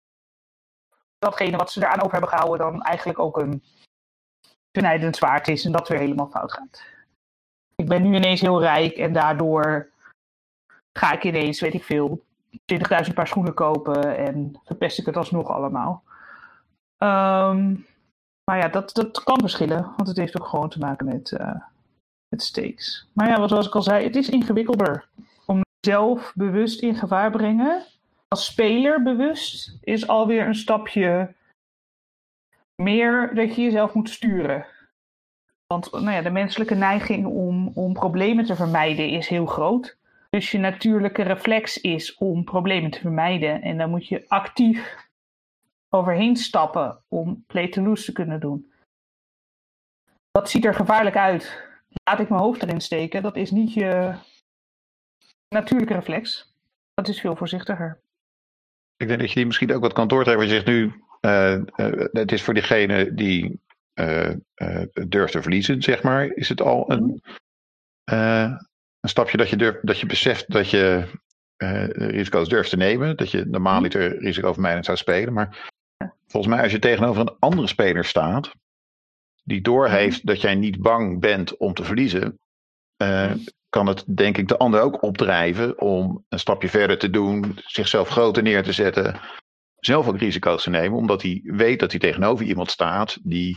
datgene 1.19 1.57
wat 1.57 1.73
ze 1.73 1.81
eraan 1.81 2.01
over 2.01 2.13
hebben 2.13 2.29
gehouden 2.29 2.59
dan 2.59 2.83
eigenlijk 2.83 3.19
ook 3.19 3.37
een 3.37 3.63
benijdend 4.71 5.17
zwaard 5.17 5.49
is 5.49 5.65
en 5.65 5.73
dat 5.73 5.89
weer 5.89 5.99
helemaal 5.99 6.31
fout 6.31 6.53
gaat. 6.53 6.85
Ik 7.75 7.89
ben 7.89 8.03
nu 8.03 8.15
ineens 8.15 8.41
heel 8.41 8.61
rijk 8.61 8.97
en 8.97 9.13
daardoor 9.13 9.92
ga 10.93 11.13
ik 11.13 11.25
ineens, 11.25 11.61
weet 11.61 11.75
ik 11.75 11.85
veel, 11.85 12.23
20.000 13.07 13.15
paar 13.15 13.27
schoenen 13.27 13.55
kopen 13.55 14.17
en 14.17 14.61
verpest 14.65 14.99
ik 14.99 15.07
het 15.07 15.17
alsnog 15.17 15.49
allemaal. 15.49 16.03
Um, 16.99 17.87
maar 18.45 18.59
ja, 18.59 18.69
dat, 18.69 18.95
dat 18.95 19.23
kan 19.25 19.41
verschillen, 19.41 19.93
want 19.97 20.09
het 20.09 20.17
heeft 20.17 20.41
ook 20.41 20.47
gewoon 20.47 20.69
te 20.69 20.79
maken 20.79 21.07
met, 21.07 21.31
uh, 21.31 21.55
met 22.29 22.43
stakes. 22.43 23.09
Maar 23.13 23.29
ja, 23.29 23.49
zoals 23.49 23.67
ik 23.67 23.75
al 23.75 23.83
zei, 23.83 24.05
het 24.05 24.17
is 24.17 24.29
ingewikkelder 24.29 25.09
zelf 25.87 26.33
bewust 26.35 26.81
in 26.81 26.95
gevaar 26.95 27.31
brengen, 27.31 27.85
als 28.29 28.45
speler 28.45 29.03
bewust, 29.03 29.79
is 29.81 30.09
alweer 30.09 30.47
een 30.47 30.55
stapje 30.55 31.35
meer 32.83 33.35
dat 33.35 33.55
je 33.55 33.63
jezelf 33.63 33.95
moet 33.95 34.11
sturen. 34.11 34.67
Want 35.67 35.93
nou 35.93 36.11
ja, 36.11 36.23
de 36.23 36.31
menselijke 36.31 36.75
neiging 36.75 37.27
om, 37.27 37.69
om 37.75 37.93
problemen 37.93 38.45
te 38.45 38.57
vermijden 38.57 39.09
is 39.09 39.29
heel 39.29 39.47
groot. 39.47 39.97
Dus 40.37 40.51
je 40.51 40.59
natuurlijke 40.59 41.23
reflex 41.23 41.81
is 41.81 42.15
om 42.15 42.45
problemen 42.45 42.91
te 42.91 43.01
vermijden. 43.01 43.63
En 43.63 43.79
dan 43.79 43.91
moet 43.91 44.09
je 44.09 44.29
actief 44.29 45.09
overheen 45.89 46.37
stappen 46.37 47.05
om 47.09 47.45
play 47.47 47.69
to 47.69 47.83
lose 47.83 48.05
te 48.05 48.13
kunnen 48.13 48.41
doen. 48.41 48.73
Dat 50.31 50.51
ziet 50.51 50.65
er 50.65 50.75
gevaarlijk 50.75 51.17
uit. 51.17 51.71
Laat 52.05 52.21
ik 52.21 52.29
mijn 52.29 52.41
hoofd 52.41 52.63
erin 52.63 52.81
steken. 52.81 53.23
Dat 53.23 53.37
is 53.37 53.51
niet 53.51 53.75
je, 53.75 54.15
natuurlijke 55.49 55.95
reflex. 55.95 56.55
Dat 56.95 57.09
is 57.09 57.21
veel 57.21 57.37
voorzichtiger. 57.37 58.01
Ik 58.97 59.09
denk 59.09 59.21
dat 59.21 59.29
je 59.29 59.35
die 59.35 59.47
misschien 59.47 59.75
ook 59.75 59.83
wat 59.83 59.93
kan 59.93 60.09
doortrekken. 60.09 60.47
Je 60.47 60.53
zegt 60.53 60.67
nu, 60.67 61.03
eh, 61.21 61.55
eh, 61.55 62.09
het 62.13 62.33
is 62.33 62.43
voor 62.43 62.55
diegene 62.55 63.15
die 63.15 63.61
eh, 63.93 64.33
durft 65.09 65.33
te 65.33 65.43
verliezen, 65.43 65.83
zeg 65.83 66.03
maar, 66.03 66.27
is 66.27 66.49
het 66.49 66.61
al 66.61 66.91
een, 66.91 67.23
eh, 68.05 68.57
een 69.03 69.09
stapje 69.09 69.37
dat 69.37 69.49
je, 69.49 69.57
durft, 69.57 69.87
dat 69.87 69.99
je 69.99 70.07
beseft 70.07 70.53
dat 70.53 70.71
je 70.71 71.09
eh, 71.57 71.87
risico's 71.89 72.49
durft 72.49 72.71
te 72.71 72.77
nemen. 72.77 73.17
Dat 73.17 73.31
je 73.31 73.45
normaaliter 73.45 74.19
risicovermijdend 74.19 74.85
zou 74.85 74.97
spelen. 74.97 75.33
Maar 75.33 75.71
volgens 76.27 76.55
mij 76.55 76.63
als 76.63 76.73
je 76.73 76.79
tegenover 76.79 77.21
een 77.21 77.37
andere 77.39 77.67
speler 77.67 78.05
staat, 78.05 78.53
die 79.45 79.61
doorheeft 79.61 80.27
dat 80.27 80.41
jij 80.41 80.55
niet 80.55 80.83
bang 80.83 81.21
bent 81.21 81.57
om 81.57 81.75
te 81.75 81.85
verliezen, 81.85 82.39
eh, 82.97 83.33
kan 83.69 83.87
het 83.87 84.05
denk 84.17 84.39
ik 84.39 84.49
de 84.49 84.59
ander 84.59 84.81
ook 84.81 85.03
opdrijven 85.03 85.81
om 85.81 86.25
een 86.29 86.39
stapje 86.39 86.69
verder 86.69 86.99
te 86.99 87.11
doen, 87.11 87.59
zichzelf 87.65 88.09
groter 88.09 88.43
neer 88.43 88.63
te 88.63 88.73
zetten, 88.73 89.21
zelf 89.77 90.09
ook 90.09 90.19
risico's 90.19 90.63
te 90.63 90.71
nemen, 90.71 90.99
omdat 90.99 91.23
hij 91.23 91.41
weet 91.45 91.81
dat 91.81 91.91
hij 91.91 92.01
tegenover 92.01 92.45
iemand 92.45 92.71
staat 92.71 93.19
die 93.23 93.57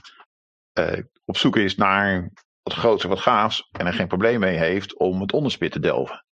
eh, 0.73 0.99
op 1.25 1.37
zoek 1.37 1.57
is 1.57 1.75
naar 1.75 2.31
wat 2.65 2.77
groots 2.77 3.03
en 3.03 3.09
wat 3.09 3.19
gaafs 3.19 3.69
en 3.71 3.85
er 3.85 3.93
geen 3.93 4.07
probleem 4.07 4.39
mee 4.39 4.57
heeft 4.57 4.97
om 4.97 5.21
het 5.21 5.33
onderspit 5.33 5.71
te 5.71 5.79
delven. 5.79 6.23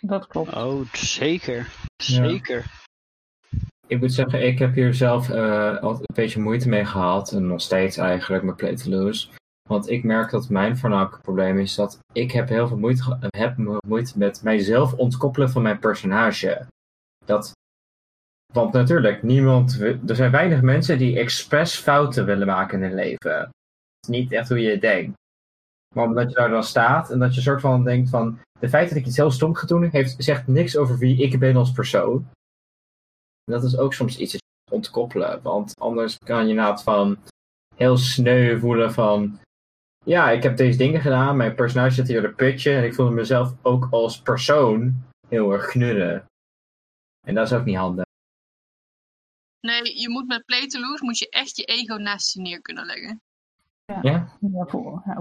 Dat 0.00 0.26
klopt. 0.26 0.54
Oh, 0.54 0.92
zeker. 0.92 1.72
Zeker. 1.96 2.64
Ik 3.86 4.00
moet 4.00 4.12
zeggen, 4.12 4.46
ik 4.46 4.58
heb 4.58 4.74
hier 4.74 4.94
zelf 4.94 5.30
eh, 5.30 5.76
altijd 5.76 6.08
een 6.08 6.14
beetje 6.14 6.40
moeite 6.40 6.68
mee 6.68 6.84
gehad. 6.84 7.32
En 7.32 7.46
nog 7.46 7.60
steeds 7.60 7.96
eigenlijk 7.96 8.42
met 8.42 8.56
Play 8.56 8.76
to 8.76 8.90
Lose. 8.90 9.28
Want 9.68 9.90
ik 9.90 10.04
merk 10.04 10.30
dat 10.30 10.48
mijn 10.48 10.76
voornamelijke 10.76 11.20
probleem 11.20 11.58
is 11.58 11.74
dat 11.74 11.98
ik 12.12 12.32
heb 12.32 12.48
heel 12.48 12.68
veel 12.68 12.78
moeite, 12.78 13.18
heb 13.36 13.56
moeite 13.86 14.18
met 14.18 14.42
mijzelf 14.42 14.92
ontkoppelen 14.92 15.50
van 15.50 15.62
mijn 15.62 15.78
personage. 15.78 16.66
Dat, 17.24 17.52
want 18.52 18.72
natuurlijk, 18.72 19.22
niemand, 19.22 19.80
er 19.80 20.16
zijn 20.16 20.30
weinig 20.30 20.62
mensen 20.62 20.98
die 20.98 21.18
expres 21.18 21.76
fouten 21.76 22.24
willen 22.24 22.46
maken 22.46 22.78
in 22.78 22.84
hun 22.84 22.94
leven. 22.94 23.38
Het 23.38 24.08
is 24.08 24.08
niet 24.08 24.32
echt 24.32 24.48
hoe 24.48 24.60
je 24.60 24.70
het 24.70 24.80
denkt. 24.80 25.18
Maar 25.94 26.04
omdat 26.04 26.28
je 26.28 26.36
daar 26.36 26.50
dan 26.50 26.64
staat 26.64 27.10
en 27.10 27.18
dat 27.18 27.34
je 27.34 27.40
soort 27.40 27.60
van 27.60 27.84
denkt 27.84 28.10
van... 28.10 28.40
De 28.60 28.68
feit 28.68 28.88
dat 28.88 28.98
ik 28.98 29.06
iets 29.06 29.16
heel 29.16 29.30
stom 29.30 29.54
ga 29.54 29.66
doen, 29.66 29.90
heeft, 29.90 30.14
zegt 30.18 30.46
niks 30.46 30.76
over 30.76 30.98
wie 30.98 31.22
ik 31.22 31.38
ben 31.38 31.56
als 31.56 31.72
persoon. 31.72 32.28
En 33.44 33.52
dat 33.52 33.64
is 33.64 33.76
ook 33.76 33.94
soms 33.94 34.18
iets 34.18 34.38
ontkoppelen. 34.70 35.42
Want 35.42 35.78
anders 35.78 36.18
kan 36.18 36.42
je 36.42 36.48
inderdaad 36.48 36.82
van 36.82 37.18
heel 37.74 37.96
sneu 37.96 38.58
voelen 38.58 38.92
van... 38.92 39.40
Ja, 40.04 40.30
ik 40.30 40.42
heb 40.42 40.56
deze 40.56 40.78
dingen 40.78 41.00
gedaan, 41.00 41.36
mijn 41.36 41.54
personage 41.54 41.94
zit 41.94 42.08
hier 42.08 42.22
de 42.22 42.32
putje. 42.32 42.72
En 42.72 42.84
ik 42.84 42.94
voelde 42.94 43.12
mezelf 43.12 43.54
ook 43.62 43.88
als 43.90 44.22
persoon 44.22 45.02
heel 45.28 45.52
erg 45.52 45.66
knudden. 45.66 46.24
En 47.26 47.34
dat 47.34 47.46
is 47.46 47.52
ook 47.52 47.64
niet 47.64 47.76
handig. 47.76 48.04
Nee, 49.60 50.00
je 50.00 50.08
moet 50.08 50.26
met 50.26 50.44
Play 50.44 50.66
to 50.66 50.80
Lose 50.80 51.04
moet 51.04 51.18
je 51.18 51.28
echt 51.28 51.56
je 51.56 51.64
ego 51.64 51.94
naast 51.94 52.32
je 52.32 52.40
neer 52.40 52.60
kunnen 52.60 52.86
leggen. 52.86 53.20
Ja? 54.02 54.28
Ja, 54.40 54.66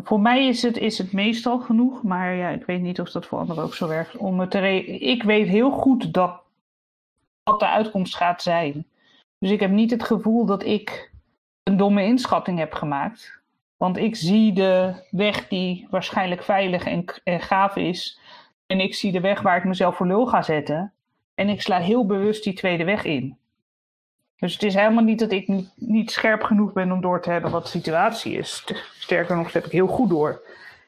voor, 0.04 0.20
mij 0.20 0.48
is 0.48 0.62
het, 0.62 0.78
is 0.78 0.98
het 0.98 1.12
meestal 1.12 1.60
genoeg, 1.60 2.04
maar 2.04 2.36
ja, 2.36 2.50
ik 2.50 2.66
weet 2.66 2.82
niet 2.82 3.00
of 3.00 3.12
dat 3.12 3.26
voor 3.26 3.40
anderen 3.40 3.64
ook 3.64 3.74
zo 3.74 3.88
werkt. 3.88 4.18
Om 4.18 4.40
het 4.40 4.52
te 4.52 4.60
re- 4.60 4.86
ik 4.86 5.24
weet 5.24 5.48
heel 5.48 5.72
goed 5.72 6.14
dat 6.14 6.42
wat 7.44 7.60
de 7.60 7.68
uitkomst 7.68 8.16
gaat 8.16 8.42
zijn. 8.42 8.86
Dus 9.40 9.52
ik 9.52 9.60
heb 9.60 9.72
niet 9.72 9.92
het 9.92 10.04
gevoel 10.04 10.46
dat 10.46 10.64
ik 10.64 11.12
een 11.64 11.78
domme 11.78 12.04
inschatting 12.04 12.60
heb 12.60 12.74
gemaakt. 12.74 13.42
Want 13.78 13.98
ik 13.98 14.16
zie 14.16 14.54
de 14.54 14.94
weg 15.12 15.48
die 15.48 15.88
waarschijnlijk 15.90 16.44
veilig 16.44 16.86
en, 16.86 17.06
en 17.24 17.40
gaaf 17.40 17.76
is. 17.76 18.20
En 18.66 18.80
ik 18.80 18.96
zie 18.96 19.12
de 19.12 19.20
weg 19.20 19.42
waar 19.42 19.58
ik 19.58 19.64
mezelf 19.64 19.96
voor 19.96 20.08
lul 20.08 20.26
ga 20.26 20.42
zetten. 20.42 20.94
En 21.36 21.50
ik 21.50 21.62
sla 21.62 21.78
heel 21.78 22.06
bewust 22.06 22.44
die 22.44 22.54
tweede 22.54 22.84
weg 22.84 23.04
in. 23.04 23.38
Dus 24.40 24.54
het 24.54 24.64
is 24.64 24.74
helemaal 24.74 25.04
niet 25.04 25.20
dat 25.20 25.32
ik 25.32 25.48
niet, 25.48 25.72
niet 25.76 26.12
scherp 26.12 26.44
genoeg 26.44 26.74
ben 26.74 26.92
om 26.92 27.02
door 27.02 27.22
te 27.22 27.32
hebben 27.32 27.52
wat 27.52 27.64
de 27.64 27.70
situatie 27.70 28.34
is. 28.38 28.56
St- 28.56 28.90
Sterker 29.00 29.36
nog, 29.36 29.44
dat 29.44 29.54
heb 29.54 29.66
ik 29.66 29.72
heel 29.72 29.88
goed 29.88 30.10
door. 30.10 30.42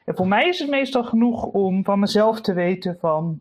En 0.04 0.16
voor 0.16 0.28
mij 0.28 0.48
is 0.48 0.58
het 0.58 0.70
meestal 0.70 1.04
genoeg 1.04 1.44
om 1.44 1.84
van 1.84 1.98
mezelf 1.98 2.40
te 2.40 2.52
weten 2.52 2.96
van... 3.00 3.40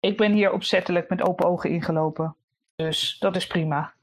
Ik 0.00 0.16
ben 0.16 0.32
hier 0.32 0.52
opzettelijk 0.52 1.08
met 1.08 1.22
open 1.22 1.46
ogen 1.46 1.70
ingelopen. 1.70 2.36
Dus 2.74 3.18
dat 3.18 3.36
is 3.36 3.46
prima. 3.46 3.94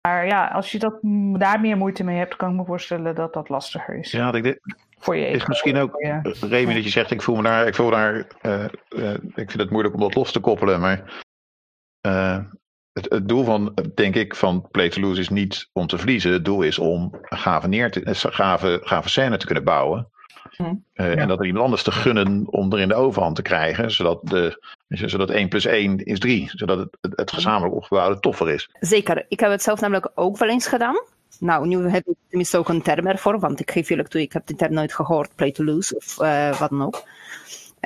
Maar 0.00 0.26
ja, 0.26 0.46
als 0.46 0.72
je 0.72 0.78
dat, 0.78 0.98
daar 1.40 1.60
meer 1.60 1.76
moeite 1.76 2.04
mee 2.04 2.16
hebt, 2.16 2.36
kan 2.36 2.50
ik 2.50 2.56
me 2.56 2.64
voorstellen 2.64 3.14
dat 3.14 3.32
dat 3.32 3.48
lastiger 3.48 3.98
is. 3.98 4.10
Ja, 4.10 4.32
ik 4.32 4.42
denk, 4.42 4.58
Voor 4.98 5.16
je 5.16 5.26
is 5.26 5.46
misschien 5.46 5.76
ook, 5.76 6.00
Remy, 6.40 6.74
dat 6.74 6.84
je 6.84 6.90
zegt, 6.90 7.10
ik 7.10 7.22
voel 7.22 7.36
me 7.36 7.42
daar, 7.42 7.66
ik 7.66 7.74
voel 7.74 7.90
daar, 7.90 8.26
eh, 8.40 8.64
eh, 8.64 9.14
ik 9.14 9.50
vind 9.50 9.52
het 9.56 9.70
moeilijk 9.70 9.94
om 9.94 10.00
dat 10.00 10.14
los 10.14 10.32
te 10.32 10.40
koppelen, 10.40 10.80
maar 10.80 11.24
eh, 12.00 12.44
het, 12.98 13.12
het 13.12 13.28
doel 13.28 13.44
van, 13.44 13.72
eh, 13.74 13.84
denk 13.94 14.14
ik, 14.14 14.34
van 14.34 14.68
Play 14.70 14.88
to 14.88 15.00
Lose 15.00 15.20
is 15.20 15.28
niet 15.28 15.68
om 15.72 15.86
te 15.86 15.98
verliezen. 15.98 16.32
Het 16.32 16.44
doel 16.44 16.62
is 16.62 16.78
om 16.78 17.14
een 17.22 17.38
gave, 17.38 17.68
neer 17.68 17.90
te, 17.90 18.00
gave, 18.14 18.80
gave 18.82 19.08
scène 19.08 19.36
te 19.36 19.46
kunnen 19.46 19.64
bouwen. 19.64 20.08
Hm. 20.56 20.74
Eh, 20.92 21.14
Ja. 21.14 21.20
En 21.20 21.28
dat 21.28 21.38
er 21.38 21.46
iemand 21.46 21.64
anders 21.64 21.82
te 21.82 21.92
gunnen 21.92 22.44
om 22.46 22.72
er 22.72 22.80
in 22.80 22.88
de 22.88 22.94
overhand 22.94 23.36
te 23.36 23.42
krijgen, 23.42 23.90
zodat, 23.90 24.20
de, 24.22 24.62
zodat 24.88 25.30
1 25.30 25.48
plus 25.48 25.64
1 25.64 25.98
is 25.98 26.18
3. 26.18 26.50
Zodat 26.52 26.78
het, 26.78 26.98
het, 27.00 27.12
het 27.16 27.32
gezamenlijk 27.32 27.74
opgebouwde 27.74 28.20
toffer 28.20 28.50
is. 28.50 28.68
Zeker. 28.80 29.24
Ik 29.28 29.40
heb 29.40 29.50
het 29.50 29.62
zelf 29.62 29.80
namelijk 29.80 30.10
ook 30.14 30.38
wel 30.38 30.48
eens 30.48 30.66
gedaan. 30.66 31.02
Nou, 31.40 31.66
nu 31.66 31.88
heb 31.88 32.06
ik 32.06 32.14
tenminste 32.28 32.58
ook 32.58 32.68
een 32.68 32.82
term 32.82 33.06
ervoor, 33.06 33.38
want 33.38 33.60
ik 33.60 33.70
geef 33.70 33.88
eerlijk 33.88 34.08
toe, 34.08 34.20
ik 34.20 34.32
heb 34.32 34.46
die 34.46 34.56
term 34.56 34.72
nooit 34.72 34.94
gehoord, 34.94 35.34
play 35.34 35.50
to 35.50 35.64
lose 35.64 35.96
of 35.96 36.20
eh, 36.20 36.58
wat 36.58 36.70
dan 36.70 36.82
ook. 36.82 37.02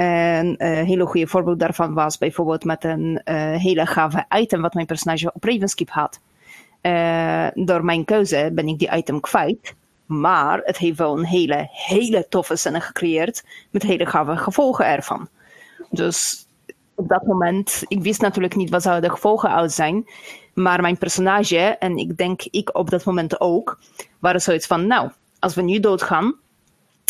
En 0.03 0.57
eh, 0.57 0.79
een 0.79 0.85
hele 0.85 1.07
goede 1.07 1.27
voorbeeld 1.27 1.59
daarvan 1.59 1.95
was 1.95 2.19
bijvoorbeeld 2.19 2.65
met 2.65 2.85
een 2.85 3.21
eh, 3.25 3.37
hele 3.37 3.87
gave 3.87 4.25
item 4.37 4.61
wat 4.61 4.75
mijn 4.75 4.87
personage 4.87 5.33
op 5.35 5.45
Ravenskip 5.45 5.91
had. 5.91 6.21
Eh, 6.81 7.47
door 7.55 7.85
mijn 7.85 8.05
keuze 8.05 8.51
ben 8.55 8.69
ik 8.69 8.79
die 8.79 8.93
item 8.93 9.21
kwijt, 9.21 9.75
maar 10.07 10.61
het 10.65 10.79
heeft 10.79 10.99
wel 10.99 11.19
een 11.19 11.25
hele, 11.25 11.69
hele 11.71 12.27
toffe 12.29 12.57
scène 12.57 12.81
gecreëerd 12.81 13.45
met 13.71 13.83
hele 13.83 14.07
gave 14.07 14.37
gevolgen 14.37 14.87
ervan. 14.87 15.29
Dus 15.91 16.47
op 16.95 17.09
dat 17.09 17.27
moment, 17.27 17.83
ik 17.89 18.03
wist 18.03 18.21
natuurlijk 18.21 18.55
niet 18.55 18.71
wat 18.71 18.83
zouden 18.83 19.09
de 19.09 19.15
gevolgen 19.15 19.51
uit 19.51 19.73
zijn. 19.73 20.09
Maar 20.55 20.81
mijn 20.81 20.99
personage, 20.99 21.59
en 21.59 21.97
ik 21.97 22.17
denk 22.17 22.43
ik 22.43 22.77
op 22.79 22.91
dat 22.91 23.05
moment 23.05 23.41
ook, 23.41 23.79
waren 24.19 24.41
zoiets 24.41 24.67
van, 24.67 24.87
nou, 24.87 25.11
als 25.39 25.55
we 25.55 25.63
nu 25.63 25.81
doodgaan, 25.81 26.35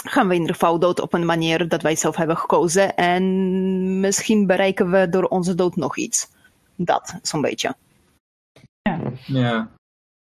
gaan 0.04 0.28
we 0.28 0.34
in 0.34 0.40
ieder 0.40 0.54
geval 0.54 0.78
dood 0.78 1.00
op 1.00 1.12
een 1.12 1.24
manier 1.24 1.68
dat 1.68 1.82
wij 1.82 1.96
zelf 1.96 2.16
hebben 2.16 2.36
gekozen. 2.36 2.96
En 2.96 4.00
misschien 4.00 4.46
bereiken 4.46 4.90
we 4.90 5.08
door 5.08 5.24
onze 5.24 5.54
dood 5.54 5.76
nog 5.76 5.96
iets. 5.96 6.28
Dat, 6.76 7.18
zo'n 7.22 7.40
beetje. 7.40 7.74
Ja. 9.26 9.70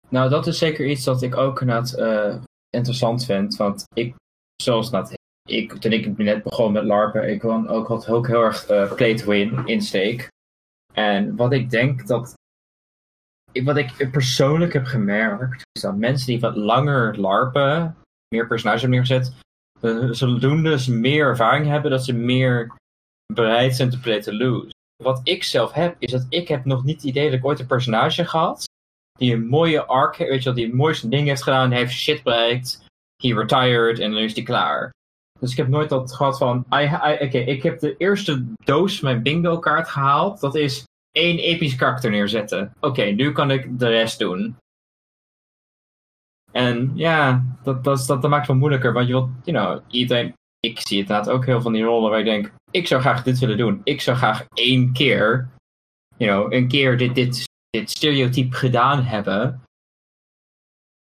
Nou, 0.10 0.30
dat 0.30 0.48
is 0.48 0.58
zeker 0.58 0.86
iets 0.86 1.04
dat 1.04 1.22
ik 1.22 1.36
ook 1.36 1.62
inderdaad 1.62 1.94
eh, 1.94 2.36
interessant 2.70 3.26
vind. 3.26 3.56
Want 3.56 3.86
ik, 3.94 4.16
zoals 4.64 4.92
dat, 4.92 5.14
ik, 5.50 5.74
toen 5.74 5.92
ik 5.92 6.18
net 6.18 6.44
begon 6.44 6.72
met 6.72 6.84
LARPen, 6.84 7.30
ik 7.30 7.40
kwam 7.40 7.68
ook, 7.68 7.88
had 7.88 8.10
ook 8.10 8.28
heel 8.28 8.42
erg 8.42 8.66
eh, 8.66 8.94
play 8.94 9.16
to 9.16 9.26
win 9.26 9.66
insteek. 9.66 10.28
En 10.94 11.36
wat 11.36 11.54
ik 11.54 11.70
denk 11.70 12.08
dat. 12.08 12.34
Wat 13.64 13.78
ik 13.78 14.12
persoonlijk 14.12 14.74
heb 14.74 14.86
gemerkt, 14.86 15.62
is 15.72 15.82
dat 15.82 15.96
mensen 15.96 16.28
die 16.28 16.40
wat 16.40 16.56
langer 16.56 17.20
LARPen, 17.20 17.96
meer 18.28 18.48
personages 18.48 18.82
hebben 18.82 19.00
neergezet, 19.00 19.34
zodoende 20.12 20.80
ze 20.80 20.92
meer 20.92 21.26
ervaring 21.26 21.68
hebben, 21.68 21.92
dat 21.92 22.06
ze 22.06 22.14
meer 22.14 22.76
bereid 23.34 23.76
zijn 23.76 23.90
te 23.90 24.00
play 24.00 24.22
to 24.22 24.32
lose. 24.32 24.70
Wat 25.04 25.22
ik 25.24 25.44
zelf 25.44 25.72
heb, 25.72 25.96
is 26.00 26.12
dat 26.12 26.26
ik 26.30 26.48
heb 26.48 26.66
nog 26.66 26.84
niet 26.84 26.96
het 26.96 27.04
idee 27.04 27.30
dat 27.30 27.40
ik 27.40 27.46
ooit 27.46 27.60
een 27.60 27.66
personage 27.66 28.26
gehad 28.26 28.70
die 29.18 29.34
een 29.34 29.48
mooie 29.48 29.86
arc, 29.86 30.18
weet 30.18 30.38
je 30.38 30.44
wel, 30.44 30.54
die 30.54 30.66
het 30.66 30.74
mooiste 30.74 31.10
ding 31.10 31.28
heeft 31.28 31.44
gedaan, 31.44 31.72
heeft 31.72 31.94
shit 31.94 32.24
bereikt, 32.24 32.86
he 33.24 33.34
retired 33.34 34.00
en 34.00 34.12
dan 34.12 34.20
is 34.20 34.34
hij 34.34 34.44
klaar. 34.44 34.90
Dus 35.40 35.52
ik 35.52 35.58
heb 35.58 35.68
nooit 35.68 35.90
dat 35.90 36.14
gehad 36.14 36.38
van, 36.38 36.66
oké, 36.70 37.38
ik 37.38 37.64
heb 37.64 37.80
de 37.80 37.96
eerste 37.98 38.46
doos 38.64 39.00
mijn 39.00 39.22
bingo 39.22 39.60
kaart 39.60 39.90
gehaald, 39.90 40.40
dat 40.40 40.56
is 40.56 40.84
één 41.12 41.38
episch 41.38 41.76
karakter 41.76 42.12
neerzetten. 42.12 42.74
Oké, 42.80 43.04
nu 43.04 43.32
kan 43.32 43.52
ik 43.52 43.80
de 43.80 43.88
rest 43.88 44.20
doen. 44.20 44.56
En 46.52 46.92
ja, 46.96 47.44
dat, 47.64 47.84
dat, 47.84 48.06
dat, 48.08 48.22
maakt 48.22 48.36
het 48.36 48.48
wel 48.48 48.56
moeilijker, 48.56 48.94
want 48.94 49.08
je 49.08 49.14
wilt, 49.14 49.30
you 49.44 49.58
know, 49.58 49.82
iedereen, 49.88 50.34
ik 50.60 50.80
zie 50.80 51.00
het 51.00 51.10
inderdaad 51.10 51.34
ook 51.34 51.46
heel 51.46 51.62
van 51.62 51.74
die 51.74 51.84
rollen 51.84 52.10
waar 52.10 52.20
ik 52.20 52.26
denk, 52.26 52.52
ik 52.72 52.88
zou 52.88 53.02
graag 53.02 53.24
dit 53.24 53.40
willen 53.40 53.58
doen. 53.58 53.82
Ik 53.84 54.02
zou 54.02 54.18
graag 54.18 54.46
één 54.54 54.94
keer, 54.94 55.50
you 56.18 56.32
know, 56.32 56.54
een 56.54 56.68
keer 56.68 56.98
dit, 56.98 57.16
dit 57.16 57.50
dit 57.72 57.90
stereotype 57.90 58.56
gedaan 58.56 59.04
hebben. 59.04 59.64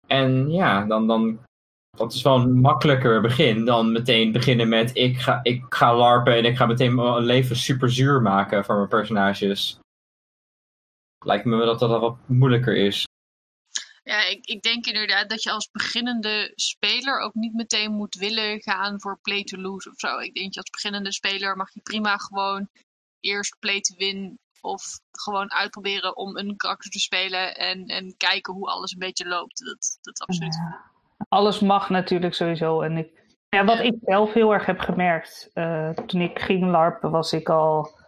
En 0.07 0.51
ja, 0.51 0.85
dan, 0.85 1.07
dan 1.07 1.39
dat 1.97 2.13
is 2.13 2.21
wel 2.21 2.39
een 2.39 2.59
makkelijker 2.59 3.21
begin 3.21 3.65
dan 3.65 3.91
meteen 3.91 4.31
beginnen 4.31 4.69
met 4.69 4.95
ik 4.95 5.19
ga, 5.19 5.39
ik 5.43 5.65
ga 5.69 5.95
larpen 5.95 6.35
en 6.35 6.45
ik 6.45 6.57
ga 6.57 6.65
meteen 6.65 6.95
mijn 6.95 7.23
leven 7.23 7.55
super 7.55 7.91
zuur 7.91 8.21
maken 8.21 8.65
voor 8.65 8.75
mijn 8.75 8.87
personages. 8.87 9.79
Lijkt 11.25 11.45
me 11.45 11.65
dat 11.65 11.79
dat 11.79 11.99
wat 11.99 12.17
moeilijker 12.25 12.75
is. 12.75 13.05
Ja, 14.05 14.23
ik, 14.27 14.45
ik 14.45 14.61
denk 14.61 14.85
inderdaad 14.85 15.29
dat 15.29 15.43
je 15.43 15.51
als 15.51 15.69
beginnende 15.71 16.51
speler 16.55 17.19
ook 17.19 17.33
niet 17.33 17.53
meteen 17.53 17.91
moet 17.91 18.15
willen 18.15 18.61
gaan 18.61 19.01
voor 19.01 19.19
play 19.21 19.43
to 19.43 19.57
lose 19.57 19.89
of 19.89 19.99
zo. 19.99 20.17
Ik 20.17 20.33
denk 20.33 20.53
dat 20.53 20.63
als 20.63 20.69
beginnende 20.69 21.13
speler 21.13 21.55
mag 21.55 21.73
je 21.73 21.81
prima 21.81 22.17
gewoon 22.17 22.69
eerst 23.19 23.59
play 23.59 23.79
to 23.79 23.95
win 23.97 24.39
of 24.61 24.99
gewoon 25.11 25.51
uitproberen 25.51 26.17
om 26.17 26.37
een 26.37 26.57
karakter 26.57 26.91
te 26.91 26.99
spelen 26.99 27.55
en, 27.55 27.85
en 27.85 28.17
kijken 28.17 28.53
hoe 28.53 28.69
alles 28.69 28.91
een 28.91 28.99
beetje 28.99 29.27
loopt. 29.27 29.65
Dat, 29.65 29.97
dat 30.01 30.13
is 30.13 30.21
absoluut. 30.21 30.55
Ja. 30.55 30.81
Alles 31.29 31.59
mag 31.59 31.89
natuurlijk 31.89 32.33
sowieso. 32.33 32.81
En 32.81 32.97
ik, 32.97 33.23
ja, 33.49 33.65
wat 33.65 33.79
ik 33.79 33.95
zelf 34.01 34.33
heel 34.33 34.53
erg 34.53 34.65
heb 34.65 34.79
gemerkt, 34.79 35.49
eh, 35.53 35.89
toen 35.89 36.21
ik 36.21 36.39
ging 36.39 36.71
larpen 36.71 37.11
was 37.11 37.33
ik 37.33 37.49
al 37.49 37.99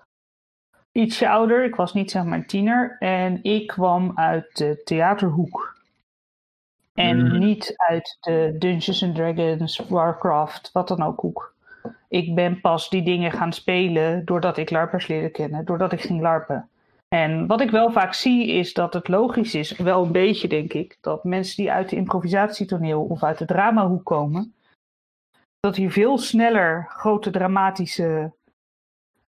ietsje 0.92 1.30
ouder. 1.30 1.64
Ik 1.64 1.76
was 1.76 1.94
niet 1.94 2.12
zeg 2.12 2.24
maar 2.24 2.38
een 2.38 2.48
tiener. 2.48 2.96
En 3.00 3.44
ik 3.44 3.68
kwam 3.68 4.12
uit 4.16 4.58
de 4.58 4.82
theaterhoek. 4.84 5.77
En 6.98 7.24
Mhm. 7.24 7.38
niet 7.38 7.74
uit 7.76 8.18
de 8.20 8.56
Dungeons 8.60 9.04
and 9.04 9.16
Dragons, 9.16 9.78
Warcraft, 9.90 10.70
wat 10.74 10.88
dan 10.88 11.04
ook 11.04 11.20
hoek. 11.20 11.54
Ik 12.10 12.36
ben 12.36 12.62
pas 12.62 12.90
die 12.90 13.04
dingen 13.04 13.32
gaan 13.32 13.54
spelen 13.54 14.26
doordat 14.26 14.58
ik 14.58 14.70
larpers 14.70 15.08
leerde 15.08 15.30
kennen, 15.30 15.66
doordat 15.66 15.92
ik 15.92 16.02
ging 16.02 16.22
larpen. 16.22 16.70
En 17.08 17.48
wat 17.48 17.62
ik 17.62 17.72
wel 17.72 17.92
vaak 17.92 18.14
zie 18.14 18.48
is 18.48 18.74
dat 18.74 18.94
het 18.94 19.08
logisch 19.08 19.56
is, 19.56 19.72
wel 19.78 20.06
een 20.06 20.12
beetje 20.12 20.48
denk 20.48 20.74
ik, 20.74 20.98
dat 21.02 21.24
mensen 21.24 21.56
die 21.56 21.72
uit 21.72 21.90
de 21.90 21.96
improvisatietoneel 21.96 23.04
of 23.04 23.24
uit 23.24 23.38
de 23.38 23.46
dramahoek 23.46 24.06
komen, 24.06 24.54
dat 25.60 25.76
die 25.76 25.90
veel 25.90 26.18
sneller 26.18 26.86
grote 26.90 27.30
dramatische 27.30 28.32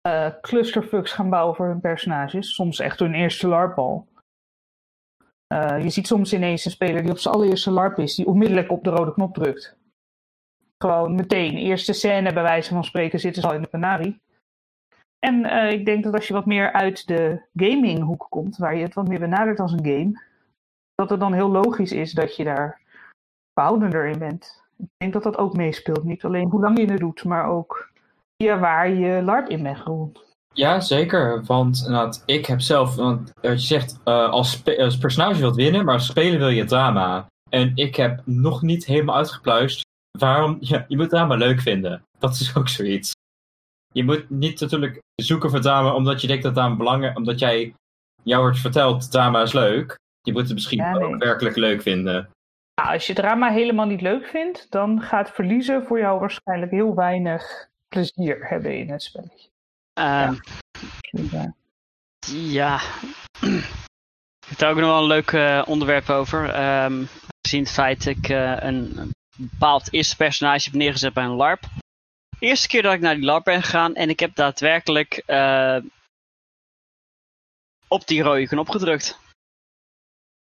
eh, 0.00 0.30
clusterfucks 0.40 1.12
gaan 1.12 1.30
bouwen 1.30 1.56
voor 1.56 1.66
hun 1.66 1.80
personages. 1.80 2.54
Soms 2.54 2.78
echt 2.78 2.98
hun 2.98 3.14
eerste 3.14 3.48
larp 3.48 3.78
al. 3.78 4.06
Eh, 5.48 5.82
je 5.82 5.90
ziet 5.90 6.06
soms 6.06 6.32
ineens 6.32 6.64
een 6.64 6.70
speler 6.70 7.02
die 7.02 7.10
op 7.10 7.18
zijn 7.18 7.34
allereerste 7.34 7.70
larp 7.70 7.98
is, 7.98 8.14
die 8.14 8.26
onmiddellijk 8.26 8.70
op 8.70 8.84
de 8.84 8.90
rode 8.90 9.12
knop 9.12 9.34
drukt. 9.34 9.76
Gewoon 10.78 11.14
meteen, 11.14 11.56
eerste 11.56 11.92
scène 11.92 12.32
bij 12.32 12.42
wijze 12.42 12.74
van 12.74 12.84
spreken 12.84 13.20
zitten 13.20 13.42
ze 13.42 13.48
al 13.48 13.54
in 13.54 13.62
de 13.62 13.68
penarie. 13.68 14.20
En 15.18 15.44
eh, 15.44 15.72
ik 15.72 15.84
denk 15.84 16.04
dat 16.04 16.14
als 16.14 16.28
je 16.28 16.34
wat 16.34 16.46
meer 16.46 16.72
uit 16.72 17.06
de 17.06 17.42
gaminghoek 17.54 18.26
komt, 18.28 18.56
waar 18.56 18.76
je 18.76 18.82
het 18.82 18.94
wat 18.94 19.08
meer 19.08 19.18
benadert 19.18 19.60
als 19.60 19.72
een 19.72 19.86
game, 19.86 20.22
dat 20.94 21.10
het 21.10 21.20
dan 21.20 21.32
heel 21.32 21.50
logisch 21.50 21.92
is 21.92 22.12
dat 22.12 22.36
je 22.36 22.44
daar 22.44 22.80
behoudender 23.52 24.06
in 24.06 24.18
bent. 24.18 24.62
Ik 24.76 24.88
denk 24.96 25.12
dat 25.12 25.22
dat 25.22 25.38
ook 25.38 25.56
meespeelt. 25.56 26.04
Niet 26.04 26.24
alleen 26.24 26.48
hoe 26.48 26.60
lang 26.60 26.78
je 26.78 26.90
het 26.90 27.00
doet, 27.00 27.24
maar 27.24 27.48
ook 27.48 27.92
via 28.36 28.58
waar 28.58 28.90
je 28.90 29.22
LARP 29.22 29.48
in 29.48 29.62
bent 29.62 29.78
gerold. 29.78 30.27
Ja, 30.58 30.80
zeker. 30.80 31.44
Want 31.44 31.78
inderdaad, 31.86 32.22
ik 32.26 32.46
heb 32.46 32.60
zelf, 32.60 32.94
want 32.94 33.32
je 33.40 33.58
zegt, 33.58 34.00
eh, 34.04 34.28
als, 34.30 34.50
spe- 34.50 34.82
als 34.82 34.98
personage 34.98 35.40
wilt 35.40 35.56
winnen, 35.56 35.84
maar 35.84 35.94
als 35.94 36.06
speler 36.06 36.38
wil 36.38 36.48
je 36.48 36.64
drama. 36.64 37.26
En 37.50 37.72
ik 37.74 37.96
heb 37.96 38.20
nog 38.24 38.62
niet 38.62 38.84
helemaal 38.84 39.16
uitgepluist 39.16 39.86
waarom, 40.18 40.56
ja, 40.70 40.84
je 40.88 40.96
moet 40.96 41.08
drama 41.08 41.34
leuk 41.34 41.60
vinden. 41.60 42.02
Dat 42.18 42.34
is 42.34 42.56
ook 42.56 42.68
zoiets. 42.68 43.12
Je 43.92 44.04
moet 44.04 44.30
niet 44.30 44.60
natuurlijk 44.60 44.98
zoeken 45.14 45.50
voor 45.50 45.60
drama 45.60 45.94
omdat 45.94 46.20
je 46.20 46.26
denkt 46.26 46.42
dat 46.42 46.54
drama 46.54 46.76
belangrijk 46.76 47.16
omdat 47.16 47.38
jij 47.38 47.74
jou 48.22 48.42
wordt 48.42 48.58
verteld, 48.58 49.10
drama 49.10 49.42
is 49.42 49.52
leuk. 49.52 49.94
Je 50.20 50.32
moet 50.32 50.44
het 50.44 50.52
misschien 50.52 50.78
Ja, 50.78 50.92
nee. 50.92 51.02
ook 51.02 51.22
werkelijk 51.22 51.56
leuk 51.56 51.82
vinden. 51.82 52.30
Nou, 52.74 52.92
als 52.92 53.06
je 53.06 53.14
drama 53.14 53.50
helemaal 53.50 53.86
niet 53.86 54.00
leuk 54.00 54.26
vindt, 54.26 54.70
dan 54.70 55.00
gaat 55.02 55.30
verliezen 55.30 55.84
voor 55.86 55.98
jou 55.98 56.20
waarschijnlijk 56.20 56.70
heel 56.72 56.94
weinig 56.94 57.68
plezier 57.88 58.48
hebben 58.48 58.78
in 58.78 58.90
het 58.90 59.02
spelletje. 59.02 59.48
Ehm, 59.98 60.34
Ja. 62.20 62.80
Ik 63.40 64.48
heb 64.48 64.58
daar 64.58 64.70
ook 64.70 64.76
nog 64.76 64.86
wel 64.86 65.00
een 65.00 65.06
leuk 65.06 65.32
eh, 65.32 65.62
onderwerp 65.66 66.10
over. 66.10 66.50
Ehm, 66.50 67.04
gezien 67.40 67.62
het 67.62 67.72
feit 67.72 68.04
dat 68.04 68.16
ik 68.16 68.28
eh, 68.28 68.56
een, 68.58 69.12
bepaald 69.36 69.92
eerste 69.92 70.16
personage 70.16 70.64
heb 70.64 70.72
neergezet 70.78 71.12
bij 71.12 71.24
een 71.24 71.30
LARP. 71.30 71.64
Eerste 72.38 72.68
keer 72.68 72.82
dat 72.82 72.92
ik 72.92 73.00
naar 73.00 73.14
die 73.14 73.24
LARP 73.24 73.44
ben 73.44 73.62
gegaan 73.62 73.94
en 73.94 74.08
ik 74.08 74.20
heb 74.20 74.34
daadwerkelijk 74.34 75.22
eh, 75.26 75.78
op 77.88 78.06
die 78.06 78.22
rode 78.22 78.48
knop 78.48 78.68
gedrukt. 78.68 79.18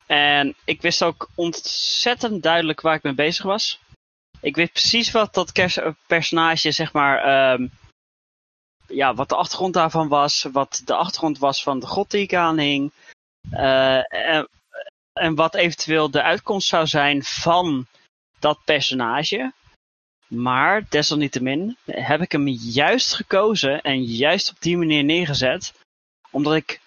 En 0.06 0.54
ik 0.64 0.82
wist 0.82 1.02
ook 1.02 1.28
ontzettend 1.34 2.42
duidelijk 2.42 2.80
waar 2.80 2.94
ik 2.94 3.02
mee 3.02 3.14
bezig 3.14 3.44
was. 3.44 3.80
Ik 4.40 4.56
wist 4.56 4.72
precies 4.72 5.10
wat 5.10 5.34
dat 5.34 5.52
personage, 6.06 6.70
zeg 6.70 6.92
maar, 6.92 7.18
ehm, 7.18 7.68
ja, 8.86 9.14
wat 9.14 9.28
de 9.28 9.34
achtergrond 9.34 9.74
daarvan 9.74 10.08
was, 10.08 10.42
wat 10.42 10.82
de 10.84 10.94
achtergrond 10.94 11.38
was 11.38 11.62
van 11.62 11.80
de 11.80 11.86
god 11.86 12.10
die 12.10 12.22
ik 12.22 12.34
aanhing. 12.34 12.92
eh, 13.50 14.14
en, 14.14 14.48
en 15.12 15.34
wat 15.34 15.54
eventueel 15.54 16.10
de 16.10 16.22
uitkomst 16.22 16.68
zou 16.68 16.86
zijn 16.86 17.24
van 17.24 17.86
dat 18.38 18.58
personage. 18.64 19.52
Maar 20.26 20.88
desalniettemin 20.88 21.76
heb 21.84 22.20
ik 22.20 22.32
hem 22.32 22.48
juist 22.48 23.14
gekozen 23.14 23.80
en 23.80 24.02
juist 24.02 24.50
op 24.50 24.60
die 24.60 24.76
manier 24.76 25.04
neergezet. 25.04 25.72
Omdat 26.30 26.54
ik. 26.54 26.80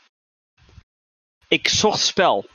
Ik 1.48 1.68
zocht 1.68 2.00
spel. 2.00 2.46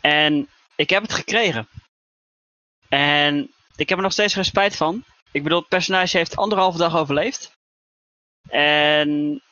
En 0.00 0.48
ik 0.76 0.90
heb 0.90 1.02
het 1.02 1.12
gekregen. 1.12 1.68
En 2.88 3.52
ik 3.76 3.88
heb 3.88 3.98
er 3.98 4.04
nog 4.04 4.12
steeds 4.12 4.34
geen 4.34 4.44
spijt 4.44 4.76
van. 4.76 5.04
Ik 5.30 5.42
bedoel, 5.42 5.58
het 5.58 5.68
personage 5.68 6.16
heeft 6.16 6.36
anderhalve 6.36 6.78
dag 6.78 6.96
overleefd. 6.96 7.57
En 8.48 9.42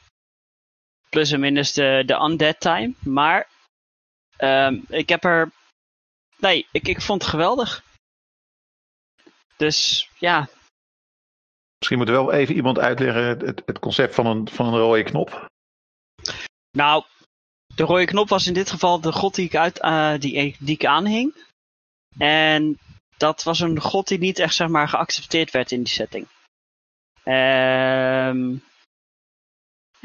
plus 1.09 1.33
en 1.33 1.41
minus 1.41 1.73
de, 1.73 2.03
de 2.07 2.15
undead 2.15 2.61
time. 2.61 2.95
Maar 2.99 3.49
ehm, 4.37 4.81
ik 4.89 5.09
heb 5.09 5.25
er. 5.25 5.51
Nee, 6.37 6.67
ik, 6.71 6.89
ik 6.89 7.01
vond 7.01 7.23
het 7.23 7.31
geweldig. 7.31 7.85
Dus 9.57 10.09
ja, 10.19 10.49
Misschien 11.79 11.99
moet 11.99 12.09
er 12.09 12.15
wel 12.15 12.33
even 12.33 12.55
iemand 12.55 12.79
uitleggen 12.79 13.25
het, 13.25 13.63
het 13.67 13.79
concept 13.79 14.15
van 14.15 14.27
een, 14.27 14.49
van 14.49 14.67
een 14.67 14.79
rode 14.79 15.03
knop. 15.03 15.47
nou, 16.71 17.05
de 17.75 17.83
rode 17.83 18.05
knop 18.05 18.29
was 18.29 18.47
in 18.47 18.55
dit 18.55 18.71
geval 18.71 19.01
de 19.01 19.13
god 19.13 19.35
die 19.35 19.45
ik, 19.45 19.57
uit, 19.57 19.81
eh, 19.81 20.15
die, 20.19 20.57
die 20.59 20.75
ik 20.75 20.85
aanhing. 20.85 21.35
En 22.19 22.79
dat 23.17 23.43
was 23.43 23.61
een 23.61 23.81
god 23.81 24.09
die 24.09 24.19
niet 24.19 24.39
echt 24.39 24.55
zeg 24.55 24.69
maar 24.69 24.89
geaccepteerd 24.89 25.51
werd 25.51 25.73
in 25.73 25.83
die 25.83 25.93
setting. 25.93 26.27
Ehm 27.23 28.57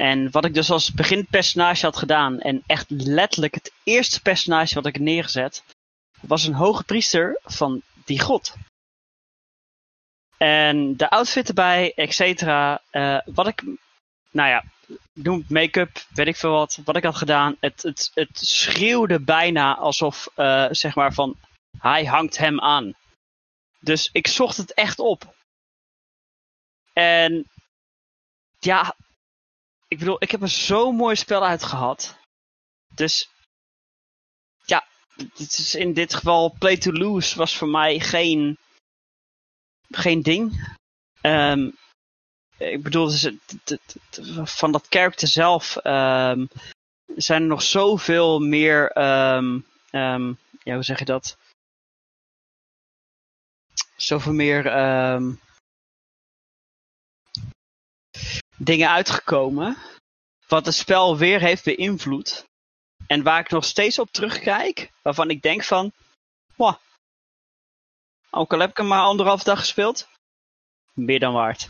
en 0.02 0.30
wat 0.30 0.44
ik 0.44 0.54
dus 0.54 0.70
als 0.70 0.92
beginpersonage 0.92 1.84
had 1.84 1.96
gedaan, 1.96 2.40
en 2.40 2.62
echt 2.66 2.90
letterlijk 2.90 3.54
het 3.54 3.72
eerste 3.84 4.22
personage 4.22 4.74
wat 4.74 4.86
ik 4.86 4.98
neergezet, 4.98 5.64
was 6.20 6.44
een 6.44 6.54
hoge 6.54 6.84
priester 6.84 7.40
van 7.44 7.82
die 8.04 8.20
god. 8.20 8.54
En 10.36 10.96
de 10.96 11.10
outfit 11.10 11.48
erbij, 11.48 11.92
et 11.94 12.14
cetera. 12.14 12.82
eh, 12.90 13.18
wat 13.24 13.46
ik, 13.46 13.62
nou 14.30 14.48
ja, 14.48 14.64
noem 15.12 15.44
make-up, 15.48 16.04
weet 16.08 16.26
ik 16.26 16.36
veel 16.36 16.50
wat, 16.52 16.78
wat 16.84 16.96
ik 16.96 17.04
had 17.04 17.16
gedaan. 17.16 17.56
Het, 17.60 17.82
het, 17.82 18.10
het 18.14 18.38
schreeuwde 18.38 19.20
bijna 19.20 19.76
alsof, 19.76 20.28
eh, 20.34 20.66
zeg 20.70 20.94
maar, 20.94 21.12
van 21.12 21.36
hij 21.78 22.04
hangt 22.04 22.36
hem 22.36 22.60
aan. 22.60 22.94
Dus 23.78 24.08
ik 24.12 24.26
zocht 24.26 24.56
het 24.56 24.74
echt 24.74 24.98
op. 24.98 25.34
En 26.92 27.44
ja, 28.58 28.94
ik 29.92 29.98
bedoel, 29.98 30.16
ik 30.18 30.30
heb 30.30 30.42
er 30.42 30.48
zo'n 30.48 30.96
mooi 30.96 31.16
spel 31.16 31.46
uit 31.46 31.62
gehad. 31.64 32.16
Dus 32.94 33.28
ja, 34.64 34.86
het 35.16 35.58
is 35.58 35.74
in 35.74 35.92
dit 35.92 36.14
geval 36.14 36.54
play 36.58 36.76
to 36.76 36.92
lose 36.92 37.36
was 37.36 37.56
voor 37.56 37.68
mij 37.68 38.00
geen, 38.00 38.58
geen 39.90 40.22
ding. 40.22 40.76
Ehm, 41.20 41.70
ik 42.56 42.82
bedoel, 42.82 43.10
van 44.44 44.72
dat 44.72 44.86
character 44.88 45.28
zelf 45.28 45.76
ehm, 45.76 46.46
zijn 47.16 47.42
er 47.42 47.48
nog 47.48 47.62
zoveel 47.62 48.40
meer, 48.40 48.90
ehm, 48.90 49.60
ja, 50.62 50.74
hoe 50.74 50.82
zeg 50.82 50.98
je 50.98 51.04
dat? 51.04 51.36
Zoveel 53.96 54.32
meer 54.32 54.66
dingen 58.56 58.90
uitgekomen. 58.90 59.76
Wat 60.48 60.66
het 60.66 60.74
spel 60.74 61.16
weer 61.16 61.40
heeft 61.40 61.64
beïnvloed. 61.64 62.44
En 63.06 63.22
waar 63.22 63.40
ik 63.40 63.50
nog 63.50 63.64
steeds 63.64 63.98
op 63.98 64.10
terugkijk. 64.10 64.90
Waarvan 65.02 65.30
ik 65.30 65.42
denk 65.42 65.64
van. 65.64 65.92
Wow, 66.56 66.74
ook 68.34 68.52
al 68.52 68.58
heb 68.58 68.70
ik 68.70 68.76
hem 68.76 68.86
maar 68.86 69.02
anderhalf 69.02 69.42
dag 69.42 69.58
gespeeld. 69.58 70.08
Meer 70.92 71.20
dan 71.20 71.32
waard. 71.32 71.68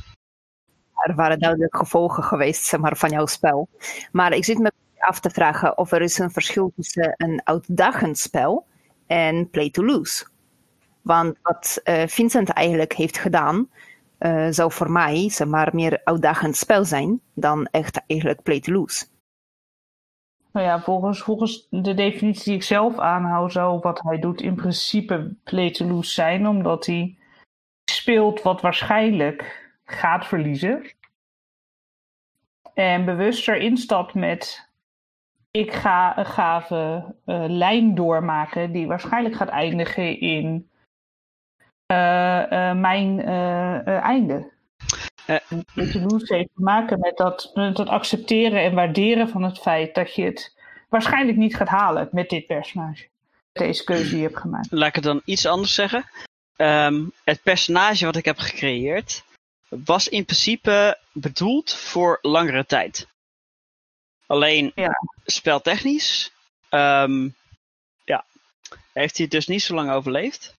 Er 0.95 1.14
waren 1.14 1.38
duidelijk 1.38 1.77
gevolgen 1.77 2.23
geweest 2.23 2.64
zeg 2.64 2.81
maar, 2.81 2.97
van 2.97 3.11
jouw 3.11 3.27
spel. 3.27 3.68
Maar 4.12 4.33
ik 4.33 4.45
zit 4.45 4.59
me 4.59 4.73
af 4.99 5.21
te 5.21 5.31
vragen 5.31 5.79
of 5.79 5.92
er 5.92 6.03
is 6.03 6.18
een 6.18 6.31
verschil 6.31 6.73
tussen 6.77 7.14
een 7.16 7.40
uitdagend 7.45 8.18
spel 8.18 8.66
en 9.07 9.51
play 9.51 9.71
to 9.71 9.85
lose. 9.85 10.27
Want 11.01 11.38
wat 11.42 11.81
eh, 11.85 12.07
Vincent 12.07 12.49
eigenlijk 12.49 12.92
heeft 12.92 13.18
gedaan, 13.18 13.71
zou 14.50 14.72
voor 14.72 14.90
mij 14.90 15.30
zeg 15.30 15.48
maar, 15.48 15.70
meer 15.72 16.00
uitdagend 16.04 16.56
spel 16.56 16.85
zijn 16.85 17.20
dan 17.35 17.66
echt 17.66 18.02
eigenlijk 18.06 18.42
play 18.42 18.61
to 18.61 18.72
lose. 18.72 19.06
Nou 20.52 20.66
ja, 20.66 20.80
volgens, 20.82 21.66
de 21.70 21.94
definitie 21.94 22.44
die 22.44 22.54
ik 22.54 22.62
zelf 22.62 22.98
aanhoud, 22.98 23.52
zou 23.52 23.80
wat 23.80 24.02
hij 24.02 24.18
doet 24.18 24.40
in 24.40 24.54
principe 24.54 25.35
play 25.44 25.70
to 25.70 25.87
lose 25.87 26.11
zijn, 26.11 26.46
omdat 26.48 26.87
hij 26.87 27.16
speelt 27.85 28.42
wat 28.42 28.61
waarschijnlijk 28.61 29.70
gaat 29.85 30.26
verliezen. 30.26 30.94
en 32.74 33.04
bewust 33.04 33.48
erin 33.48 33.76
stapt 33.76 34.14
met 34.14 34.70
ik 35.50 35.72
ga 35.72 36.18
een 36.18 36.26
gave 36.26 37.14
eh, 37.24 37.44
lijn 37.48 37.94
doormaken 37.94 38.72
die 38.72 38.87
waarschijnlijk 38.87 39.35
gaat 39.35 39.48
eindigen 39.48 40.20
in 40.20 40.44
eh, 40.44 40.54
eh, 40.54 40.71
mijn 42.74 43.20
eh, 43.20 43.87
eh, 43.87 44.02
einde. 44.02 44.50
Eh. 45.26 45.37
Uh, 45.74 45.90
Toulouse 45.90 46.35
heeft 46.35 46.50
te 46.55 46.62
maken 46.62 47.00
met 47.00 47.16
dat, 47.16 47.50
met 47.55 47.76
dat 47.76 47.88
accepteren 47.88 48.62
en 48.62 48.74
waarderen 48.74 49.28
van 49.28 49.42
het 49.42 49.59
feit 49.59 49.94
dat 49.94 50.14
je 50.14 50.24
het 50.24 50.57
waarschijnlijk 50.88 51.38
niet 51.38 51.57
gaat 51.57 51.68
halen 51.68 52.09
met 52.12 52.28
dit 52.28 52.46
personage. 52.46 53.09
Deze 53.52 53.85
keuze 53.85 54.09
die 54.09 54.16
je 54.16 54.22
hebt 54.22 54.38
gemaakt. 54.38 54.66
Laat 54.70 54.88
ik 54.88 54.94
het 54.94 55.05
dan 55.05 55.22
iets 55.24 55.46
anders 55.46 55.74
zeggen. 55.74 56.05
Ehm, 56.57 57.05
het 57.24 57.42
personage 57.42 58.05
wat 58.05 58.16
ik 58.16 58.24
heb 58.24 58.38
gecreëerd 58.38 59.24
was 59.68 60.09
in 60.09 60.24
principe 60.24 60.98
bedoeld 61.12 61.74
voor 61.74 62.18
langere 62.22 62.66
tijd. 62.66 63.07
Alleen 64.26 64.72
Ja. 64.74 64.98
speltechnisch 65.24 66.33
ehm, 66.68 67.28
ja, 68.05 68.24
heeft 68.92 69.16
hij 69.16 69.24
het 69.24 69.31
dus 69.31 69.46
niet 69.46 69.62
zo 69.62 69.74
lang 69.74 69.90
overleefd. 69.90 70.55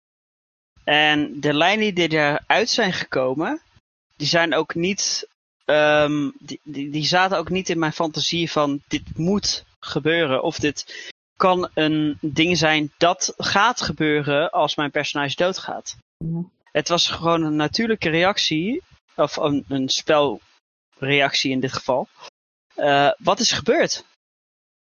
En 0.83 1.39
de 1.39 1.53
lijnen 1.53 1.95
die 1.95 2.11
eruit 2.11 2.69
zijn 2.69 2.93
gekomen, 2.93 3.61
die 4.15 4.27
zijn 4.27 4.53
ook 4.53 4.75
niet. 4.75 5.27
ehm, 5.65 6.29
die, 6.39 6.59
die, 6.63 6.89
die 6.89 7.05
zaten 7.05 7.37
ook 7.37 7.49
niet 7.49 7.69
in 7.69 7.79
mijn 7.79 7.93
fantasie 7.93 8.51
van 8.51 8.81
dit 8.87 9.17
moet 9.17 9.65
gebeuren. 9.79 10.43
Of 10.43 10.59
dit 10.59 11.11
kan 11.37 11.69
een 11.73 12.17
ding 12.21 12.57
zijn 12.57 12.91
dat 12.97 13.33
gaat 13.37 13.81
gebeuren 13.81 14.51
als 14.51 14.75
mijn 14.75 14.91
personage 14.91 15.35
doodgaat. 15.35 15.97
Het 16.71 16.87
was 16.87 17.07
gewoon 17.07 17.43
een 17.43 17.55
natuurlijke 17.55 18.09
reactie, 18.09 18.81
of 19.15 19.37
een, 19.37 19.65
een 19.67 19.89
spelreactie 19.89 21.51
in 21.51 21.59
dit 21.59 21.73
geval. 21.73 22.07
Eh, 22.75 23.11
wat 23.17 23.39
is 23.39 23.51
gebeurd? 23.51 24.05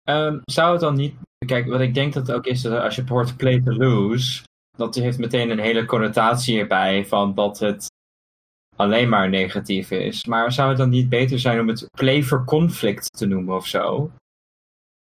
Ehm, 0.04 0.40
zou 0.44 0.72
het 0.72 0.82
dan 0.82 0.96
niet... 0.96 1.16
Kijk, 1.46 1.68
wat 1.68 1.82
ik 1.82 1.94
denk 1.94 2.14
dat 2.14 2.28
het 2.28 2.36
ook 2.36 2.46
is, 2.46 2.62
dat 2.62 2.82
als 2.82 2.96
je 2.96 3.04
hoort 3.08 3.38
play 3.38 3.62
to 3.62 3.72
lose, 3.72 4.44
dat 4.78 4.96
heeft 4.96 5.18
meteen 5.18 5.50
een 5.50 5.60
hele 5.60 5.86
connotatie 5.86 6.60
erbij 6.60 7.06
van 7.06 7.34
dat 7.34 7.60
het 7.60 7.88
alleen 8.76 9.10
maar 9.10 9.30
negatief 9.30 9.92
is. 9.92 10.26
Maar 10.26 10.52
zou 10.52 10.70
het 10.70 10.78
dan 10.78 10.90
niet 10.90 11.10
beter 11.10 11.40
zijn 11.40 11.60
om 11.60 11.68
het 11.68 11.90
play 11.98 12.24
for 12.24 12.46
conflict 12.46 13.18
te 13.18 13.26
noemen 13.26 13.56
of 13.56 13.66
zo? 13.68 14.12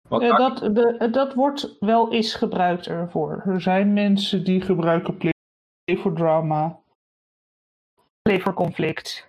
Eh, 0.08 0.36
dat, 0.36 0.58
de, 0.58 1.08
dat 1.10 1.34
wordt 1.34 1.76
wel 1.80 2.12
eens 2.12 2.34
gebruikt 2.34 2.86
ervoor. 2.86 3.42
Er 3.46 3.60
zijn 3.60 3.92
mensen 3.92 4.44
die 4.44 4.60
gebruiken 4.60 5.16
play 5.16 5.32
voor 5.96 6.14
drama, 6.14 6.78
play 8.22 8.40
voor 8.40 8.54
conflict. 8.54 9.27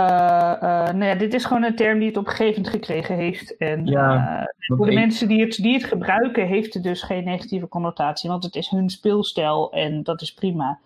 Eh, 0.00 0.52
eh, 0.52 0.94
nou 0.94 1.04
ja, 1.04 1.14
dit 1.14 1.34
is 1.34 1.44
gewoon 1.44 1.62
een 1.62 1.76
term 1.76 1.98
die 1.98 2.08
het 2.08 2.16
op 2.16 2.26
een 2.26 2.30
gegeven 2.30 2.62
moment 2.62 2.74
gekregen 2.84 3.14
heeft. 3.14 3.56
En 3.56 3.86
Ja, 3.86 4.38
eh, 4.40 4.76
voor 4.76 4.86
de 4.86 4.92
ik- 4.92 4.98
mensen 4.98 5.28
die 5.28 5.40
het, 5.44 5.56
die 5.56 5.72
het 5.74 5.84
gebruiken, 5.84 6.46
heeft 6.46 6.74
het 6.74 6.82
dus 6.82 7.02
geen 7.02 7.24
negatieve 7.24 7.68
connotatie. 7.68 8.30
Want 8.30 8.44
het 8.44 8.54
is 8.54 8.68
hun 8.68 8.90
speelstijl 8.90 9.72
en 9.72 10.02
dat 10.02 10.20
is 10.22 10.34
prima. 10.34 10.78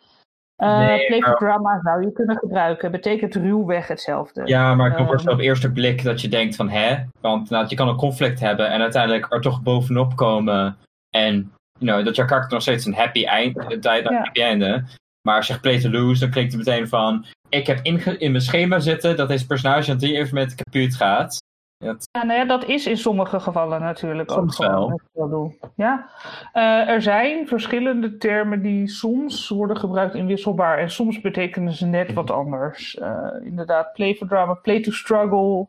Eh 0.56 0.78
Nee, 0.78 1.20
maar- 1.20 1.36
drama 1.36 1.80
zou 1.82 2.02
je 2.04 2.12
kunnen 2.12 2.36
gebruiken. 2.38 2.90
Betekent 2.90 3.34
ruwweg 3.34 3.88
hetzelfde. 3.88 4.42
Ja, 4.44 4.74
maar 4.74 4.90
ik 5.00 5.06
voorstellen 5.06 5.38
op 5.38 5.44
eerste 5.44 5.72
blik 5.72 6.02
dat 6.02 6.20
je 6.20 6.28
denkt 6.28 6.56
van 6.56 6.68
hè, 6.68 6.96
want 7.20 7.50
nou, 7.50 7.64
je 7.68 7.74
kan 7.76 7.88
een 7.88 7.96
conflict 7.96 8.40
hebben 8.40 8.70
en 8.70 8.80
uiteindelijk 8.80 9.32
er 9.32 9.40
toch 9.40 9.62
bovenop 9.62 10.16
komen 10.16 10.76
en 11.16 11.52
you 11.78 11.92
know, 11.92 12.04
dat 12.04 12.16
je 12.16 12.24
karakter 12.24 12.52
nog 12.52 12.62
steeds 12.62 12.84
een 12.86 12.94
happy 12.94 13.24
eind, 13.24 13.56
een 13.56 13.78
Ja. 13.80 14.00
happy 14.18 14.40
einde. 14.40 14.84
Maar 15.26 15.36
als 15.36 15.46
je 15.46 15.52
zegt 15.52 15.64
play 15.64 15.80
to 15.80 15.90
lose, 15.90 16.20
dan 16.20 16.30
klinkt 16.30 16.52
het 16.52 16.66
meteen 16.66 16.88
van 16.88 17.24
ik 17.48 17.66
heb 17.66 17.84
in 17.84 18.30
mijn 18.30 18.40
schema 18.40 18.78
zitten 18.78 19.16
dat 19.16 19.28
deze 19.28 19.46
personage 19.46 19.90
aan 19.90 19.98
drie 19.98 20.16
evenementen 20.16 20.56
kapot 20.56 20.94
gaat. 20.94 21.42
Dat, 21.84 22.08
Ja, 22.10 22.24
nou 22.24 22.38
ja, 22.38 22.44
dat 22.44 22.64
is 22.64 22.86
in 22.86 22.96
sommige 22.96 23.40
gevallen 23.40 23.80
natuurlijk 23.80 24.30
ook 24.30 24.38
Soms 24.38 24.58
wel. 24.58 25.00
speldoel. 25.08 25.58
Ja. 25.76 26.10
Eh, 26.52 26.88
er 26.88 27.02
zijn 27.02 27.48
verschillende 27.48 28.16
termen 28.16 28.62
die 28.62 28.88
soms 28.88 29.48
worden 29.48 29.76
gebruikt 29.76 30.14
inwisselbaar 30.14 30.78
en 30.78 30.90
soms 30.90 31.20
betekenen 31.20 31.72
ze 31.72 31.86
net 31.86 32.12
wat 32.12 32.30
anders. 32.30 32.96
Eh, 32.96 33.28
inderdaad, 33.42 33.92
play 33.92 34.14
for 34.14 34.28
drama, 34.28 34.54
play 34.54 34.80
to 34.80 34.90
struggle 34.90 35.66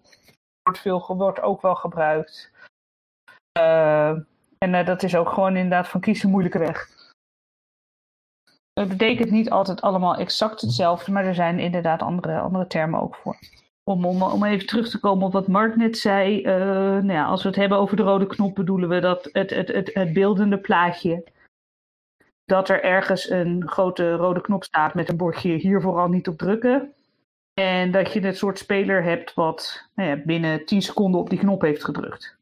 wordt, 0.64 0.80
veel, 0.80 1.16
wordt 1.18 1.42
ook 1.42 1.62
wel 1.62 1.76
gebruikt. 1.76 2.52
Eh, 3.52 4.14
en 4.58 4.86
dat 4.86 5.04
is 5.04 5.16
ook 5.16 5.30
gewoon 5.30 5.56
inderdaad 5.56 5.88
van 5.88 6.02
kies 6.02 6.24
een 6.24 6.30
moeilijke 6.30 6.58
Het 8.80 8.90
betekent 8.90 9.32
niet 9.32 9.50
altijd 9.50 9.82
allemaal 9.82 10.16
exact 10.16 10.62
hetzelfde, 10.62 11.12
maar 11.12 11.26
er 11.26 11.36
zijn 11.36 11.60
inderdaad 11.60 12.02
andere, 12.02 12.40
andere 12.40 12.68
termen 12.68 13.02
ook 13.02 13.16
voor. 13.16 13.38
Om, 13.84 14.06
om, 14.06 14.24
om 14.24 14.44
even 14.44 14.68
terug 14.68 14.90
te 14.90 15.00
komen 15.00 15.26
op 15.26 15.34
wat 15.34 15.48
Mark 15.48 15.76
net 15.76 15.98
zei. 15.98 16.44
eh, 16.44 16.56
nou 16.56 17.12
ja, 17.12 17.26
als 17.26 17.42
we 17.42 17.48
het 17.48 17.58
hebben 17.58 17.78
over 17.78 17.98
de 17.98 18.04
rode 18.04 18.28
knop, 18.28 18.56
bedoelen 18.56 18.90
we 18.90 19.00
dat 19.00 19.30
het, 19.32 19.50
het, 19.50 19.68
het, 19.68 19.94
het 19.94 20.14
beeldende 20.14 20.58
plaatje. 20.58 21.24
Dat 22.46 22.70
er 22.70 22.84
ergens 22.84 23.30
een 23.30 23.68
grote 23.68 24.12
rode 24.12 24.42
knop 24.42 24.64
staat 24.64 24.94
met 24.94 25.10
een 25.10 25.18
bordje 25.18 25.54
hier 25.54 25.82
vooral 25.82 26.08
niet 26.08 26.28
op 26.28 26.38
drukken. 26.38 26.94
En 27.54 27.92
dat 27.92 28.14
je 28.14 28.20
het 28.20 28.38
soort 28.38 28.58
speler 28.58 29.04
hebt 29.04 29.34
wat 29.34 29.90
nou 29.96 30.10
ja, 30.10 30.16
binnen 30.26 30.66
10 30.66 30.82
seconden 30.82 31.20
op 31.20 31.30
die 31.30 31.40
knop 31.40 31.62
heeft 31.62 31.84
gedrukt. 31.84 32.38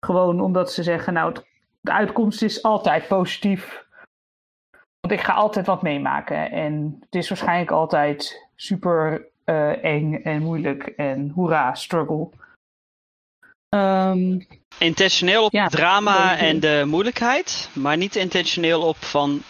Gewoon 0.00 0.40
omdat 0.40 0.72
ze 0.72 0.82
zeggen, 0.82 1.12
nou, 1.12 1.36
de 1.80 1.92
uitkomst 1.92 2.42
is 2.42 2.62
altijd 2.62 3.08
positief. 3.08 3.83
Want 5.04 5.16
ik 5.16 5.24
ga 5.24 5.32
altijd 5.32 5.66
wat 5.66 5.82
meemaken. 5.82 6.50
En 6.50 6.96
het 7.00 7.14
is 7.14 7.28
waarschijnlijk 7.28 7.70
altijd 7.70 8.46
super 8.56 9.28
eh, 9.44 9.84
eng 9.84 10.14
en 10.14 10.42
moeilijk 10.42 10.82
en 10.82 11.30
hoera, 11.34 11.74
struggle. 11.74 12.28
Ehm, 13.68 14.40
Intentioneel 14.78 15.44
op 15.44 15.52
Ja, 15.52 15.68
drama 15.68 16.38
en 16.38 16.60
de 16.60 16.82
moeilijkheid, 16.86 17.70
maar 17.74 17.96
niet 17.96 18.16
intentioneel 18.16 18.82
op 18.82 18.96
van 18.96 19.42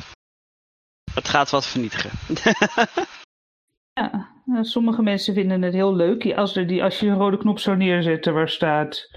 het 1.15 1.29
gaat 1.29 1.51
wat 1.51 1.67
vernietigen. 1.67 2.11
ja, 4.01 4.29
sommige 4.61 5.03
mensen 5.03 5.35
vinden 5.35 5.63
het 5.63 5.75
heel 5.75 5.95
leuk 5.95 6.33
als, 6.33 6.57
er 6.57 6.67
die, 6.67 6.83
als 6.83 7.01
je 7.01 7.07
een 7.07 7.19
rode 7.19 7.39
knop 7.39 7.59
zou 7.59 7.77
neerzetten 7.77 8.35
waar 8.35 8.49
staat. 8.49 9.11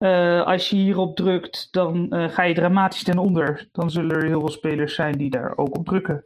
Eh, 0.00 0.46
als 0.46 0.70
je 0.70 0.76
hierop 0.76 1.16
drukt, 1.16 1.72
dan 1.72 2.10
eh, 2.10 2.28
ga 2.28 2.42
je 2.42 2.54
dramatisch 2.54 3.02
ten 3.02 3.18
onder. 3.18 3.68
Dan 3.72 3.90
zullen 3.90 4.16
er 4.16 4.26
heel 4.26 4.40
veel 4.40 4.50
spelers 4.50 4.94
zijn 4.94 5.18
die 5.18 5.30
daar 5.30 5.56
ook 5.56 5.76
op 5.76 5.86
drukken. 5.86 6.24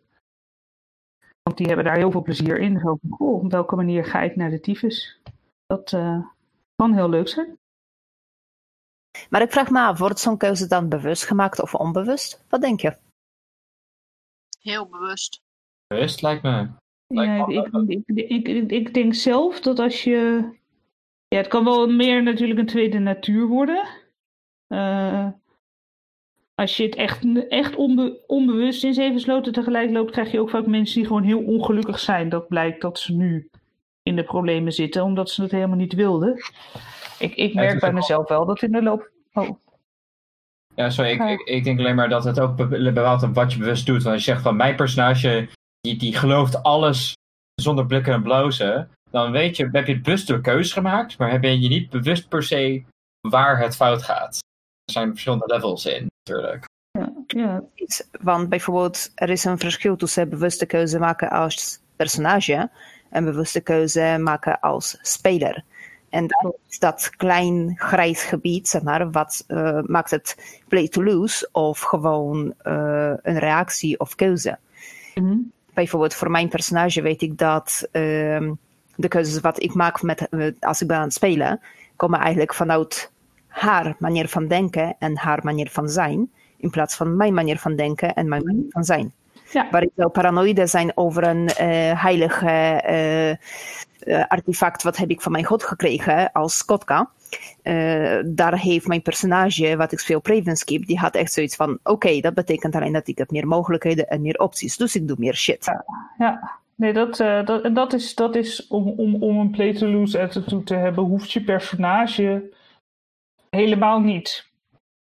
Want 1.43 1.57
die 1.57 1.67
hebben 1.67 1.85
daar 1.85 1.97
heel 1.97 2.11
veel 2.11 2.23
plezier 2.23 2.59
in. 2.59 2.79
Zo 2.79 2.99
van, 3.01 3.11
goh, 3.11 3.43
op 3.43 3.51
welke 3.51 3.77
manier 3.77 4.05
ga 4.05 4.21
ik 4.21 4.37
naar 4.37 4.51
de 4.51 4.61
tyfus? 4.61 5.21
Dat 5.67 5.93
eh, 5.93 6.27
kan 6.75 6.95
heel 6.95 7.09
leuk 7.09 7.29
zijn. 7.29 7.59
Maar 9.31 9.43
ik 9.43 9.53
vraag 9.53 9.71
me 9.71 9.81
af, 9.81 9.99
wordt 9.99 10.19
zo'n 10.19 10.37
keuze 10.37 10.67
dan 10.67 10.89
bewust 10.89 11.25
gemaakt 11.25 11.63
of 11.63 11.75
onbewust? 11.75 12.45
Wat 12.49 12.61
denk 12.61 12.81
je? 12.81 12.97
Heel 14.61 14.89
bewust. 14.89 15.43
bewust 15.87 16.23
lijkt 16.23 16.43
me. 16.43 16.69
Ja, 17.07 17.47
ik, 17.47 17.67
ik, 17.67 18.07
ik, 18.07 18.29
ik, 18.31 18.49
ik, 18.49 18.71
ik 18.71 18.95
denk 18.95 19.15
zelf 19.15 19.61
dat 19.61 19.79
als 19.79 20.05
je. 20.05 20.51
Ja, 21.29 21.37
het 21.37 21.49
kan 21.49 21.65
wel 21.65 21.87
meer 21.87 22.23
natuurlijk 22.23 22.59
een 22.59 22.67
tweede 22.67 22.99
natuur 22.99 23.47
worden. 23.47 23.87
Eh, 24.67 25.27
als 26.55 26.77
je 26.77 26.83
het 26.83 26.95
echt, 26.95 27.49
echt 27.49 27.77
onbe- 27.77 28.19
onbewust 28.27 28.85
in 28.85 28.95
zeven 28.95 29.21
sloten 29.21 29.53
tegelijk 29.53 29.91
loopt, 29.91 30.11
krijg 30.11 30.31
je 30.33 30.41
ook 30.41 30.51
vaak 30.51 30.67
mensen 30.67 30.97
die 30.99 31.07
gewoon 31.07 31.23
heel 31.23 31.43
ongelukkig 31.45 31.99
zijn. 31.99 32.29
Dat 32.29 32.49
blijkt 32.49 32.81
dat 32.81 32.99
ze 32.99 33.13
nu 33.13 33.51
in 34.03 34.17
de 34.17 34.25
problemen 34.25 34.73
zitten, 34.73 35.03
omdat 35.05 35.31
ze 35.31 35.43
het 35.43 35.51
helemaal 35.51 35.77
niet 35.77 35.93
wilden. 35.95 36.35
Ik, 37.19 37.35
ik 37.35 37.55
merk 37.55 37.81
bij 37.81 37.93
mezelf 37.93 38.29
wel 38.29 38.47
dat 38.47 38.63
in 38.63 38.73
de 38.73 38.83
loop. 38.83 39.11
Oh, 39.33 39.49
Ja, 40.75 40.91
sorry, 40.91 41.11
ik, 41.11 41.21
ik, 41.23 41.41
ik 41.41 41.65
denk 41.65 41.79
alleen 41.79 41.95
maar 41.95 42.09
dat 42.09 42.25
het 42.25 42.41
ook 42.41 42.57
be- 42.57 42.93
bepaalt 42.93 43.23
op 43.23 43.35
wat 43.35 43.53
je 43.53 43.59
bewust 43.59 43.87
doet. 43.87 44.03
Want 44.03 44.15
als 44.15 44.25
je 44.25 44.31
zegt 44.31 44.43
van 44.43 44.57
mijn 44.57 44.77
personage, 44.77 45.49
die, 45.81 45.97
die 45.97 46.17
gelooft 46.17 46.63
alles 46.63 47.13
zonder 47.55 47.87
blikken 47.87 48.13
en 48.13 48.23
blozen, 48.23 48.91
dan 49.15 49.31
weet 49.31 49.57
je, 49.57 49.69
heb 49.73 49.87
je 49.87 50.01
bewust 50.01 50.31
een 50.31 50.43
keuze 50.43 50.73
gemaakt, 50.73 51.19
maar 51.19 51.41
ben 51.41 51.61
je 51.61 51.69
niet 51.69 51.91
bewust 51.91 52.29
per 52.29 52.43
se 52.43 52.83
waar 53.21 53.59
het 53.59 53.77
fout 53.77 54.03
gaat. 54.03 54.39
Er 54.85 54.93
zijn 54.93 55.11
verschillende 55.11 55.47
levels 55.47 55.87
in, 55.87 56.07
natuurlijk. 56.25 56.65
ja, 56.91 57.13
ja, 57.27 57.63
Want 58.21 58.49
bijvoorbeeld, 58.49 59.13
er 59.15 59.31
is 59.31 59.45
een 59.45 59.59
verschil 59.59 59.97
tussen 59.97 60.29
bewuste 60.29 60.67
keuze 60.67 60.99
maken 60.99 61.31
als 61.31 61.81
personage 61.97 62.71
en 63.11 63.25
bewuste 63.25 63.61
keuze 63.61 64.17
maken 64.21 64.61
als 64.61 64.99
speler. 65.03 65.65
En 66.11 66.27
dat 66.27 66.57
is 66.69 66.79
dat 66.79 67.11
klein 67.17 67.73
grijs 67.77 68.23
gebied, 68.23 68.69
zeg 68.69 68.83
maar, 68.83 69.11
wat 69.11 69.45
eh, 69.47 69.81
maakt 69.83 70.11
het 70.11 70.61
play 70.69 70.89
to 70.89 71.03
lose 71.03 71.49
of 71.53 71.81
gewoon 71.81 72.55
eh, 72.59 73.13
een 73.23 73.39
reactie 73.39 74.01
of 74.01 74.15
keuze. 74.15 74.59
Mhm. 75.15 75.37
Bijvoorbeeld 75.75 76.15
voor 76.15 76.31
mijn 76.31 76.49
personage 76.49 77.03
weet 77.03 77.23
ik 77.23 77.39
dat 77.39 77.89
ehm, 77.93 78.53
de 78.97 79.09
keuzes 79.09 79.41
wat 79.41 79.63
ik 79.63 79.75
maak 79.75 80.03
met, 80.03 80.29
eh, 80.29 80.53
als 80.61 80.81
ik 80.81 80.89
ben 80.89 80.97
aan 80.97 81.03
het 81.03 81.13
spelen, 81.13 81.61
komen 81.97 82.21
eigenlijk 82.21 82.55
vanuit 82.55 83.13
haar 83.47 83.95
manier 83.99 84.29
van 84.29 84.47
denken 84.47 84.97
en 84.99 85.17
haar 85.17 85.41
manier 85.43 85.71
van 85.71 85.89
zijn, 85.89 86.31
in 86.57 86.71
plaats 86.71 86.95
van 86.95 87.17
mijn 87.17 87.35
manier 87.35 87.59
van 87.59 87.77
denken 87.77 88.15
en 88.15 88.29
mijn 88.29 88.45
manier 88.45 88.67
van 88.69 88.85
zijn. 88.85 89.13
Ja. 89.51 89.69
Waar 89.71 89.83
ik 89.83 89.91
zou 89.97 90.11
paranoïde 90.11 90.67
zijn 90.67 90.97
over 90.97 91.25
een 91.25 91.49
eh, 91.49 92.03
heilige 92.03 92.47
eh, 92.47 93.31
eh, 93.31 93.37
artefact 94.29 94.83
wat 94.83 94.97
heb 94.97 95.11
ik 95.11 95.21
van 95.21 95.33
mijn 95.33 95.45
god 95.45 95.63
gekregen 95.63 96.33
als 96.33 96.65
Kotka. 96.65 97.11
Daar 98.25 98.59
heeft 98.59 98.87
mijn 98.87 99.03
personage, 99.03 99.77
wat 99.77 99.93
ik 99.93 99.99
speel 99.99 100.19
op 100.19 100.27
Ravenskip, 100.27 100.87
die 100.87 100.99
had 100.99 101.15
echt 101.15 101.33
zoiets 101.33 101.57
van: 101.57 101.79
oké, 101.83 102.21
dat 102.21 102.35
betekent 102.35 102.75
alleen 102.75 102.93
dat 102.93 103.09
ik 103.09 103.19
heb 103.19 103.31
meer 103.31 103.47
mogelijkheden 103.47 104.09
en 104.09 104.23
meer 104.23 104.39
opties, 104.39 104.77
dus 104.77 104.95
ik 104.95 105.09
doe 105.09 105.17
meer 105.19 105.35
shit. 105.35 105.65
Ja, 106.19 106.59
nee, 106.77 106.93
dat, 106.93 107.21
eh, 107.21 107.45
dat, 107.45 107.75
dat 107.75 107.93
is, 107.93 108.15
dat 108.15 108.37
is 108.37 108.67
om, 108.67 108.89
om, 108.89 109.23
om 109.23 109.39
een 109.39 109.51
play-to-lose 109.51 110.21
attitude 110.21 110.65
te 110.65 110.75
hebben, 110.75 111.05
hoeft 111.05 111.33
je 111.33 111.45
personage 111.45 112.53
helemaal 113.51 114.01
niet 114.01 114.53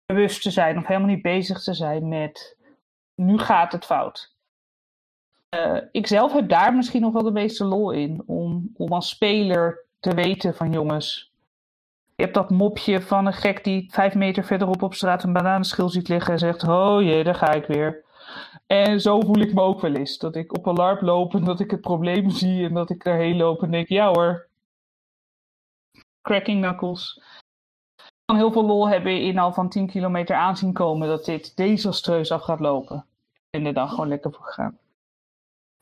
bewust 0.05 0.41
te 0.41 0.51
zijn 0.51 0.77
of 0.77 0.87
helemaal 0.87 1.09
niet 1.09 1.21
bezig 1.21 1.63
te 1.63 1.73
zijn 1.73 2.07
met 2.07 2.57
nu 3.15 3.37
gaat 3.37 3.71
het 3.71 3.85
fout. 3.85 4.37
Uh, 5.55 5.81
ik 5.91 6.07
zelf 6.07 6.33
heb 6.33 6.49
daar 6.49 6.75
misschien 6.75 7.01
nog 7.01 7.13
wel 7.13 7.23
de 7.23 7.31
meeste 7.31 7.65
lol 7.65 7.91
in, 7.91 8.23
om, 8.25 8.71
om 8.75 8.91
als 8.91 9.09
speler 9.09 9.85
te 9.99 10.13
weten 10.13 10.55
van 10.55 10.71
jongens, 10.71 11.29
je 12.19 12.25
hebt 12.25 12.37
dat 12.37 12.49
mopje 12.49 13.01
van 13.01 13.25
een 13.25 13.33
gek 13.33 13.63
die 13.63 13.91
vijf 13.91 14.15
meter 14.15 14.43
verderop 14.43 14.81
op 14.83 14.93
straat 14.93 15.23
een 15.23 15.33
bananenschil 15.33 15.89
ziet 15.89 16.07
liggen 16.07 16.33
en 16.33 16.39
zegt, 16.39 16.63
oh 16.63 17.01
jee, 17.01 17.23
daar 17.23 17.35
ga 17.35 17.51
ik 17.51 17.65
weer. 17.65 18.03
En 18.73 19.01
zo 19.01 19.19
voel 19.19 19.39
ik 19.39 19.53
me 19.53 19.61
ook 19.61 19.81
wel 19.81 19.95
eens. 19.95 20.17
Dat 20.17 20.35
ik 20.35 20.57
op 20.57 20.65
een 20.65 20.75
larp 20.75 21.01
loop 21.01 21.33
en 21.33 21.43
dat 21.43 21.59
ik 21.59 21.71
het 21.71 21.81
probleem 21.81 22.29
zie 22.41 22.65
en 22.65 22.73
dat 22.73 22.89
ik 22.89 23.03
daarheen 23.03 23.37
loop 23.37 23.61
en 23.63 23.71
denk, 23.71 23.87
ja 23.87 24.07
hoor. 24.07 24.47
Cracking 26.21 26.61
knuckles. 26.61 27.21
Ik 27.95 28.25
kan 28.25 28.35
heel 28.35 28.51
veel 28.51 28.65
lol 28.65 28.89
hebben 28.89 29.21
in 29.21 29.37
al 29.37 29.53
van 29.53 29.69
10 29.69 29.87
kilometer 29.87 30.35
aanzien 30.35 30.73
komen 30.73 31.07
dat 31.07 31.25
dit 31.25 31.57
desastreus 31.57 32.31
af 32.31 32.41
gaat 32.41 32.59
lopen. 32.59 33.05
En 33.49 33.65
er 33.65 33.73
dan 33.73 33.89
gewoon 33.89 34.07
lekker 34.07 34.33
voor 34.33 34.45
gaan. 34.45 34.77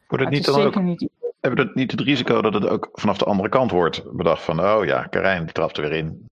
Wordt 0.07 0.23
het 0.23 0.33
niet 0.33 0.45
het 0.45 0.55
dan 0.55 0.65
ook, 0.65 0.81
niet 0.81 1.09
hebben 1.39 1.65
we 1.65 1.71
niet 1.73 1.91
het 1.91 2.01
risico 2.01 2.41
dat 2.41 2.53
het 2.53 2.67
ook 2.67 2.89
vanaf 2.93 3.17
de 3.17 3.25
andere 3.25 3.49
kant 3.49 3.71
wordt 3.71 4.11
bedacht 4.11 4.43
van, 4.43 4.59
oh 4.59 4.85
ja, 4.85 5.03
Karijn 5.03 5.43
die 5.43 5.53
trapt 5.53 5.77
er 5.77 5.83
weer 5.83 5.97
in. 5.97 6.25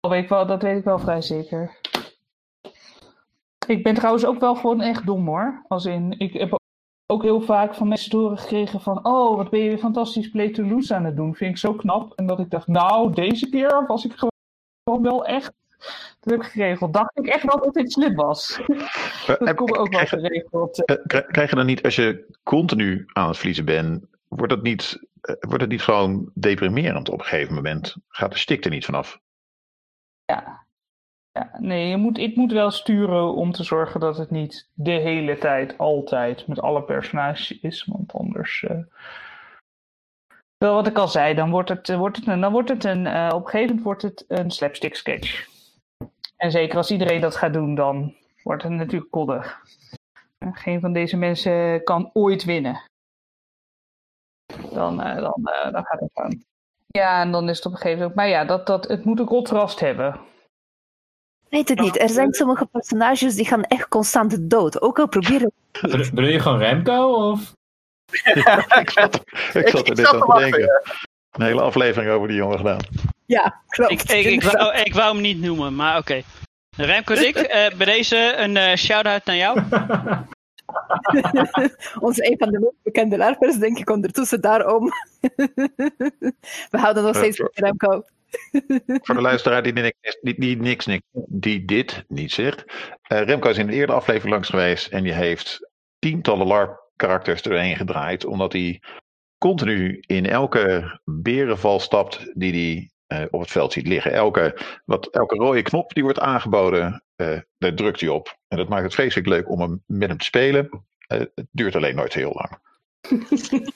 Dat 0.00 0.10
weet, 0.10 0.22
ik 0.22 0.28
wel, 0.28 0.46
dat 0.46 0.62
weet 0.62 0.78
ik 0.78 0.84
wel 0.84 0.98
vrij 0.98 1.22
zeker. 1.22 1.76
Ik 3.66 3.82
ben 3.82 3.94
trouwens 3.94 4.24
ook 4.24 4.40
wel 4.40 4.54
gewoon 4.54 4.80
echt 4.80 5.06
dom 5.06 5.26
hoor. 5.26 5.64
Als 5.68 5.84
in, 5.84 6.18
ik 6.18 6.32
heb 6.32 6.58
ook 7.12 7.22
heel 7.22 7.40
vaak 7.40 7.74
van 7.74 7.88
mensen 7.88 8.10
te 8.10 8.16
horen 8.16 8.38
gekregen 8.38 8.80
van... 8.80 9.06
Oh, 9.06 9.36
wat 9.36 9.50
ben 9.50 9.60
je 9.60 9.68
weer 9.68 9.78
fantastisch 9.78 10.30
Play 10.30 10.50
to 10.50 10.62
Lose 10.64 10.94
aan 10.94 11.04
het 11.04 11.16
doen. 11.16 11.34
Vind 11.34 11.50
ik 11.50 11.56
zo 11.58 11.74
knap. 11.74 12.12
En 12.14 12.26
dat 12.26 12.38
ik 12.40 12.50
dacht, 12.50 12.66
nou, 12.66 13.12
deze 13.12 13.48
keer 13.48 13.84
was 13.86 14.04
ik 14.04 14.12
gewoon 14.16 15.02
wel 15.02 15.24
echt 15.26 15.52
druk 16.20 16.46
geregeld. 16.46 16.92
Dacht 16.92 17.18
ik 17.18 17.26
echt 17.26 17.42
wel 17.44 17.60
dat 17.60 17.74
dit 17.74 17.92
slim 17.92 18.14
was. 18.14 18.60
dat 19.26 19.38
heb- 19.38 19.56
komt 19.56 19.76
ook 19.78 19.92
wel 19.92 20.06
geregeld. 20.06 20.84
Eh, 20.84 20.96
krij- 21.06 21.26
Krijg 21.26 21.50
je 21.50 21.56
dan 21.56 21.66
niet, 21.66 21.82
als 21.82 21.96
je 21.96 22.26
continu 22.42 23.04
aan 23.12 23.28
het 23.28 23.36
verliezen 23.36 23.64
bent, 23.64 24.04
wordt 24.28 24.52
het 24.52 24.62
niet, 24.62 25.06
eh, 25.20 25.34
wordt 25.40 25.60
het 25.62 25.70
niet 25.70 25.82
gewoon 25.82 26.30
deprimerend 26.34 27.08
op 27.08 27.18
een 27.18 27.24
gegeven 27.24 27.54
moment? 27.54 27.96
Gaat 28.08 28.32
de 28.32 28.38
stik 28.38 28.64
er 28.64 28.70
niet 28.70 28.84
vanaf? 28.84 29.20
Ja. 30.24 30.65
Nee, 31.58 31.88
je 31.88 31.96
moet, 31.96 32.18
ik 32.18 32.36
moet 32.36 32.52
wel 32.52 32.70
sturen 32.70 33.34
om 33.34 33.52
te 33.52 33.64
zorgen 33.64 34.00
dat 34.00 34.16
het 34.16 34.30
niet 34.30 34.68
de 34.74 34.90
hele 34.90 35.38
tijd, 35.38 35.78
altijd, 35.78 36.46
met 36.46 36.60
alle 36.60 36.82
personages 36.82 37.60
is. 37.60 37.84
Want 37.84 38.12
anders. 38.12 38.64
eh, 38.64 38.78
Wel 40.58 40.74
wat 40.74 40.86
ik 40.86 40.98
al 40.98 41.08
zei, 41.08 41.34
dan 41.34 41.50
wordt 41.50 41.68
het, 41.68 41.88
eh, 41.88 41.96
wordt 41.96 42.16
het 42.16 42.26
een, 42.26 42.40
dan 42.40 42.52
wordt 42.52 42.68
het 42.68 42.84
een 42.84 43.06
eh, 43.06 43.30
op 43.34 43.44
een 43.44 43.50
gegeven 43.50 43.66
moment 43.66 43.84
wordt 43.84 44.02
het 44.02 44.24
een 44.28 44.50
slapstick 44.50 44.94
sketch. 44.94 45.46
En 46.36 46.50
zeker 46.50 46.76
als 46.76 46.90
iedereen 46.90 47.20
dat 47.20 47.36
gaat 47.36 47.52
doen, 47.52 47.74
dan 47.74 48.14
wordt 48.42 48.62
het 48.62 48.72
natuurlijk 48.72 49.10
koddig. 49.10 49.60
Geen 50.52 50.80
van 50.80 50.92
deze 50.92 51.16
mensen 51.16 51.84
kan 51.84 52.10
ooit 52.12 52.44
winnen. 52.44 52.80
Dan, 54.72 54.96
dan, 54.96 55.40
dan 55.72 55.84
gaat 55.84 56.00
het 56.00 56.10
aan. 56.14 56.44
Ja, 56.86 57.20
en 57.20 57.32
dan 57.32 57.48
is 57.48 57.56
het 57.56 57.66
op 57.66 57.72
een 57.72 57.78
gegeven 57.78 57.98
moment. 57.98 58.16
Maar 58.16 58.28
ja, 58.28 58.44
dat, 58.44 58.66
dat, 58.66 58.88
het 58.88 59.04
moet 59.04 59.18
een 59.18 59.26
contrast 59.26 59.80
hebben. 59.80 60.20
Weet 61.48 61.68
het 61.68 61.80
niet. 61.80 62.00
Er 62.00 62.08
zijn 62.08 62.32
sommige 62.34 62.66
personages 62.66 63.34
die 63.34 63.46
gaan 63.46 63.64
echt 63.64 63.88
constant 63.88 64.50
dood. 64.50 64.80
Ook 64.80 64.98
al 64.98 65.08
proberen. 65.08 65.52
Bedo- 65.80 66.10
Bedoel 66.14 66.30
je 66.30 66.40
gewoon 66.40 66.58
Remco? 66.58 67.12
Of? 67.30 67.52
ik 68.80 68.90
zat, 68.90 69.14
ik 69.54 69.68
zat 69.68 69.88
er 69.88 69.98
Ik 69.98 70.06
zat 70.06 70.14
aan 70.14 70.20
te 70.20 70.38
denken. 70.38 70.82
Een 71.30 71.42
hele 71.42 71.60
aflevering 71.60 72.12
over 72.12 72.28
die 72.28 72.36
jongen 72.36 72.56
gedaan. 72.56 72.78
Ja, 73.26 73.60
klopt. 73.68 73.90
Ik, 73.92 74.02
ik, 74.02 74.24
ik, 74.26 74.42
wou, 74.42 74.74
ik 74.76 74.94
wou 74.94 75.12
hem 75.12 75.22
niet 75.22 75.40
noemen, 75.40 75.74
maar 75.74 75.98
oké. 75.98 76.22
Remco 76.76 77.14
Dick, 77.14 77.36
eh, 77.36 77.76
bij 77.76 77.86
deze 77.86 78.34
een 78.36 78.56
eh, 78.56 78.76
shout-out 78.76 79.24
naar 79.24 79.36
jou. 79.36 79.60
Onze 82.00 82.30
een 82.30 82.38
van 82.38 82.50
de 82.50 82.58
meest 82.58 82.82
bekende 82.82 83.16
larpers, 83.16 83.56
denk 83.56 83.78
ik 83.78 83.90
ondertussen 83.90 84.40
daarom. 84.40 84.90
We 86.70 86.78
houden 86.78 87.02
nog 87.02 87.16
steeds 87.16 87.36
van 87.36 87.48
Remco. 87.52 88.02
Voor 89.02 89.14
de 89.14 89.20
luisteraar 89.20 89.62
die, 89.62 89.72
niks, 89.72 90.18
die, 90.20 90.40
die, 90.40 90.56
niks, 90.56 90.86
niks, 90.86 91.04
die 91.28 91.64
dit 91.64 92.04
niet 92.08 92.32
zegt. 92.32 92.64
eh, 93.02 93.22
Remco 93.22 93.48
is 93.48 93.58
in 93.58 93.66
de 93.66 93.72
eerdere 93.72 93.98
aflevering 93.98 94.32
langs 94.32 94.48
geweest 94.48 94.86
en 94.86 95.02
die 95.02 95.12
heeft 95.12 95.70
tientallen 95.98 96.46
LARP-karakters 96.46 97.42
erheen 97.42 97.76
gedraaid, 97.76 98.24
omdat 98.24 98.52
hij 98.52 98.82
continu 99.38 100.02
in 100.06 100.26
elke 100.26 100.98
berenval 101.04 101.80
stapt 101.80 102.30
die 102.34 102.52
hij 102.52 102.90
eh, 103.06 103.26
op 103.30 103.40
het 103.40 103.50
veld 103.50 103.72
ziet 103.72 103.86
liggen. 103.86 104.12
Elke, 104.12 104.58
wat, 104.84 105.06
elke 105.06 105.34
rode 105.34 105.62
knop 105.62 105.94
die 105.94 106.02
wordt 106.02 106.20
aangeboden, 106.20 107.04
eh, 107.16 107.38
daar 107.58 107.74
drukt 107.74 108.00
hij 108.00 108.08
op. 108.08 108.38
En 108.48 108.56
dat 108.56 108.68
maakt 108.68 108.82
het 108.82 108.94
vreselijk 108.94 109.28
leuk 109.28 109.50
om 109.50 109.60
hem, 109.60 109.82
met 109.86 110.08
hem 110.08 110.18
te 110.18 110.24
spelen. 110.24 110.84
Het 110.98 111.30
duurt 111.50 111.76
alleen 111.76 111.94
nooit 111.94 112.14
heel 112.14 112.32
lang. 112.32 112.58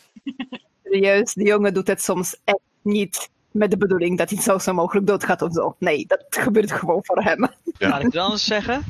Serieus, 0.84 1.34
die 1.34 1.46
jongen 1.46 1.74
doet 1.74 1.86
het 1.86 2.02
soms 2.02 2.40
echt 2.44 2.58
niet 2.82 3.30
met 3.52 3.70
de 3.70 3.76
bedoeling 3.76 4.18
dat 4.18 4.30
hij 4.30 4.40
zo 4.40 4.58
snel 4.58 4.74
mogelijk 4.74 5.06
doodgaat 5.06 5.42
of 5.42 5.52
zo. 5.52 5.76
Nee, 5.78 6.06
dat 6.06 6.26
gebeurt 6.30 6.72
gewoon 6.72 7.04
voor 7.04 7.22
hem. 7.22 7.40
Ja. 7.78 7.88
Laat 7.88 7.98
ik 7.98 8.06
het 8.06 8.16
anders 8.16 8.44
zeggen. 8.44 8.84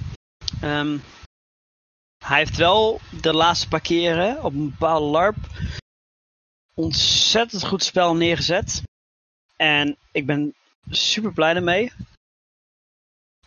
Ehm, 0.60 0.98
hij 2.24 2.38
heeft 2.38 2.56
wel 2.56 3.00
de 3.20 3.32
laatste 3.32 3.68
paar 3.68 3.80
keren 3.80 4.44
op 4.44 4.52
een 4.52 4.70
bepaalde 4.70 5.06
LARP 5.06 5.36
ontzettend 6.74 7.64
goed 7.66 7.82
spel 7.84 8.16
neergezet. 8.16 8.82
En 9.56 9.96
ik 10.12 10.26
ben 10.26 10.54
super 10.90 11.32
blij 11.32 11.54
ermee. 11.54 11.92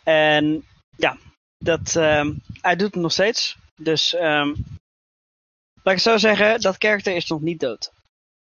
En 0.02 0.64
ja, 0.96 1.18
dat, 1.58 1.96
ehm, 1.96 2.34
hij 2.60 2.76
doet 2.76 2.94
het 2.94 3.02
nog 3.02 3.12
steeds. 3.12 3.56
Dus 3.76 4.14
ehm, 4.14 4.54
laat 5.82 5.94
ik 5.94 5.98
zo 5.98 6.16
zeggen, 6.16 6.60
dat 6.60 6.78
karakter 6.78 7.16
is 7.16 7.28
nog 7.28 7.40
niet 7.40 7.60
dood. 7.60 7.92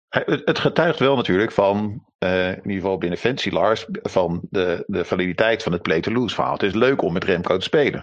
Het 0.09 0.59
getuigt 0.59 0.99
wel 0.99 1.15
natuurlijk 1.15 1.51
van, 1.51 2.05
eh, 2.17 2.49
in 2.49 2.55
ieder 2.55 2.73
geval 2.73 2.97
binnen 2.97 3.19
Fancy 3.19 3.49
Lars, 3.49 3.85
van 3.91 4.47
de, 4.49 4.83
de 4.87 5.05
validiteit 5.05 5.63
van 5.63 5.71
het 5.71 5.81
play-to-lose 5.81 6.35
verhaal. 6.35 6.53
Het 6.53 6.63
is 6.63 6.73
leuk 6.73 7.01
om 7.01 7.13
met 7.13 7.23
Remco 7.23 7.57
te 7.57 7.63
spelen. 7.63 7.99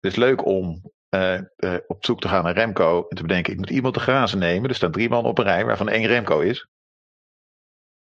Het 0.00 0.12
is 0.12 0.16
leuk 0.16 0.46
om 0.46 0.82
eh, 1.08 1.34
eh, 1.34 1.74
op 1.86 2.04
zoek 2.04 2.20
te 2.20 2.28
gaan 2.28 2.44
naar 2.44 2.54
Remco 2.54 3.06
en 3.08 3.16
te 3.16 3.22
bedenken, 3.22 3.52
ik 3.52 3.58
moet 3.58 3.70
iemand 3.70 3.94
te 3.94 4.00
grazen 4.00 4.38
nemen. 4.38 4.68
Er 4.68 4.74
staan 4.74 4.92
drie 4.92 5.08
man 5.08 5.24
op 5.24 5.38
een 5.38 5.44
rij 5.44 5.64
waarvan 5.64 5.88
één 5.88 6.06
Remco 6.06 6.40
is. 6.40 6.66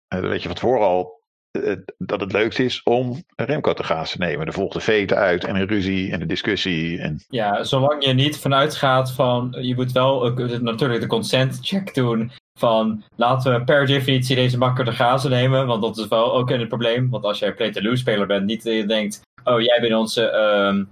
Dan 0.07 0.21
weet 0.21 0.41
je 0.41 0.47
van 0.47 0.57
tevoren 0.57 0.87
al 0.87 1.21
eh, 1.51 1.75
dat 1.97 2.21
het 2.21 2.31
leukst 2.31 2.59
is 2.59 2.83
om 2.83 3.23
Remco 3.35 3.73
te 3.73 3.83
grazen 3.83 4.19
nemen. 4.19 4.47
Er 4.47 4.53
volgt 4.53 4.73
de 4.73 4.79
vete 4.79 5.15
uit 5.15 5.43
en 5.43 5.55
een 5.55 5.67
ruzie 5.67 6.11
en 6.11 6.21
een 6.21 6.27
discussie. 6.27 6.99
En, 6.99 7.23
Ja, 7.27 7.63
zolang 7.63 8.05
je 8.05 8.13
niet 8.13 8.39
vanuit 8.39 8.75
gaat 8.75 9.11
van, 9.11 9.55
je 9.61 9.75
moet 9.75 9.91
wel 9.91 10.33
natuurlijk 10.59 11.01
de 11.01 11.07
consent 11.07 11.59
check 11.61 11.93
doen 11.93 12.31
van 12.61 13.03
laten 13.15 13.53
we 13.53 13.63
per 13.63 13.85
definitie 13.85 14.35
deze 14.35 14.57
makker 14.57 14.85
de 14.85 15.29
nemen, 15.29 15.67
want 15.67 15.81
dat 15.81 15.97
is 15.97 16.07
wel 16.07 16.33
ook 16.33 16.49
een 16.49 16.67
probleem. 16.67 17.09
Want 17.09 17.23
als 17.23 17.39
jij 17.39 17.53
play 17.53 17.71
to 17.71 17.81
lose 17.81 17.97
speler 17.97 18.27
bent, 18.27 18.45
niet 18.45 18.63
dat 18.63 18.73
je 18.73 18.85
denkt, 18.85 19.21
oh 19.43 19.61
jij 19.61 19.79
bent 19.81 19.93
onze 19.93 20.29
ehm, 20.29 20.83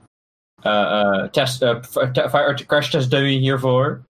eh, 0.61 1.01
eh, 1.01 1.29
test, 1.29 1.61
eh, 1.61 1.79
crash 2.65 2.89
test 2.89 3.11
dummy 3.11 3.37
hiervoor. 3.37 4.03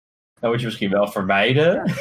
Dan 0.40 0.50
moet 0.50 0.60
je 0.60 0.66
misschien 0.66 0.90
wel 0.90 1.08
vermijden. 1.08 1.92